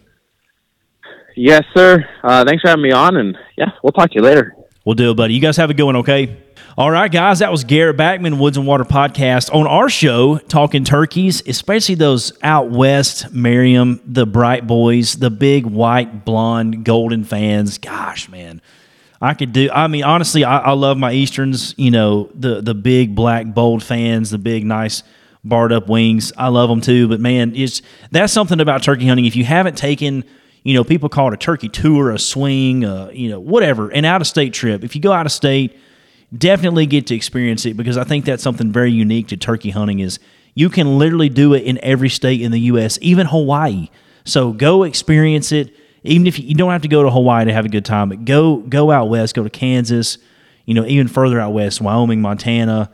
[1.35, 2.07] yes, sir.
[2.23, 4.56] Uh, thanks for having me on, and yeah, we'll talk to you later.
[4.85, 5.34] We'll do it, buddy.
[5.34, 6.38] You guys have a good one, okay?
[6.78, 9.52] All right, guys, that was Garrett Backman, Woods and Water Podcast.
[9.52, 15.66] On our show, talking turkeys, especially those out west, Merriam, the bright boys, the big
[15.66, 17.80] white, blonde, golden fans.
[17.80, 18.62] Gosh, man.
[19.20, 19.72] I could do.
[19.74, 21.74] I mean, honestly, I, I love my easterns.
[21.80, 25.02] You know, the the big black bold fans, the big nice
[25.44, 26.32] barred up wings.
[26.38, 27.08] I love them too.
[27.08, 27.82] But man, it's
[28.12, 29.26] that's something about turkey hunting.
[29.26, 30.24] If you haven't taken,
[30.62, 34.06] you know, people call it a turkey tour, a swing, uh, you know, whatever, an
[34.06, 34.84] out of state trip.
[34.84, 35.76] If you go out of state,
[36.36, 39.99] definitely get to experience it because I think that's something very unique to turkey hunting
[39.99, 40.20] is
[40.56, 43.90] you can literally do it in every state in the U.S., even Hawaii.
[44.26, 45.74] So go experience it.
[46.04, 48.10] Even if you, you don't have to go to Hawaii to have a good time,
[48.10, 50.18] but go go out west, go to Kansas,
[50.66, 52.90] you know, even further out west, Wyoming, Montana,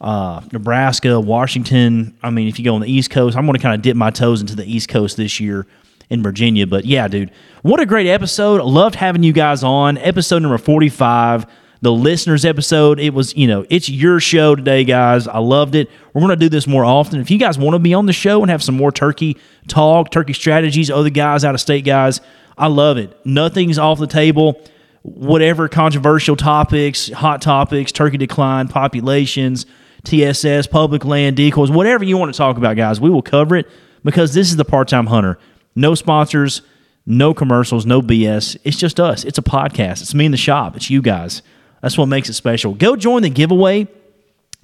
[0.00, 2.16] uh, Nebraska, Washington.
[2.22, 3.96] I mean, if you go on the East Coast, I'm going to kind of dip
[3.96, 5.66] my toes into the East Coast this year
[6.10, 6.66] in Virginia.
[6.66, 7.30] But yeah, dude,
[7.62, 8.62] what a great episode.
[8.62, 9.98] Loved having you guys on.
[9.98, 11.46] Episode number 45,
[11.82, 12.98] the listeners episode.
[12.98, 15.28] It was, you know, it's your show today, guys.
[15.28, 15.90] I loved it.
[16.12, 17.20] We're going to do this more often.
[17.20, 19.36] If you guys want to be on the show and have some more turkey
[19.68, 22.20] talk, turkey strategies, other guys, out of state guys,
[22.56, 23.18] I love it.
[23.26, 24.60] Nothing's off the table.
[25.02, 29.66] Whatever controversial topics, hot topics, turkey decline, populations,
[30.04, 33.68] TSS, public land, decoys, whatever you want to talk about, guys, we will cover it
[34.04, 35.38] because this is the part time hunter.
[35.76, 36.62] No sponsors,
[37.04, 38.56] no commercials, no BS.
[38.64, 39.24] It's just us.
[39.24, 40.00] It's a podcast.
[40.02, 40.74] It's me in the shop.
[40.74, 41.42] It's you guys.
[41.86, 42.74] That's what makes it special.
[42.74, 43.86] Go join the giveaway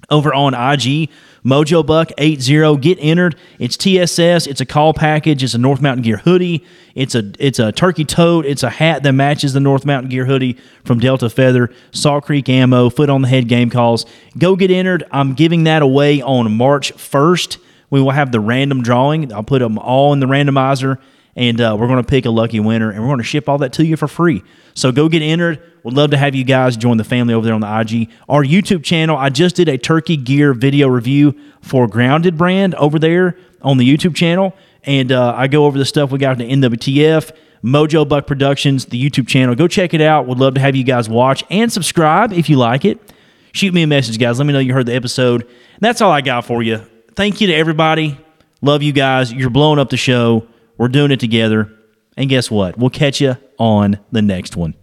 [0.09, 1.09] over on IG.
[1.45, 2.75] Mojo Buck 80.
[2.79, 3.37] Get entered.
[3.59, 4.45] It's TSS.
[4.45, 5.41] It's a call package.
[5.41, 6.65] It's a North Mountain Gear hoodie.
[6.95, 8.45] It's a it's a turkey tote.
[8.45, 11.69] It's a hat that matches the North Mountain Gear hoodie from Delta Feather.
[11.91, 12.89] Salt Creek ammo.
[12.89, 14.05] Foot on the head game calls.
[14.37, 15.05] Go get entered.
[15.09, 17.57] I'm giving that away on March 1st.
[17.89, 19.31] We will have the random drawing.
[19.31, 20.97] I'll put them all in the randomizer,
[21.35, 23.57] and uh, we're going to pick a lucky winner, and we're going to ship all
[23.59, 24.43] that to you for free.
[24.73, 25.61] So go get entered.
[25.83, 28.09] Would love to have you guys join the family over there on the IG.
[28.29, 32.99] Our YouTube channel, I just did a turkey gear video review for Grounded brand over
[32.99, 36.61] there on the YouTube channel, and uh, I go over the stuff we got in
[36.61, 37.31] the NWTF.
[37.63, 39.55] Mojo Buck Productions, the YouTube channel.
[39.55, 40.27] Go check it out.
[40.27, 42.99] Would love to have you guys watch and subscribe if you like it.
[43.53, 44.37] Shoot me a message, guys.
[44.37, 45.43] Let me know you heard the episode.
[45.43, 46.81] And that's all I got for you
[47.15, 48.17] thank you to everybody.
[48.61, 49.31] Love you guys.
[49.31, 50.47] You're blowing up the show.
[50.77, 51.71] We're doing it together.
[52.15, 52.77] And guess what?
[52.77, 54.75] We'll catch you on the next one.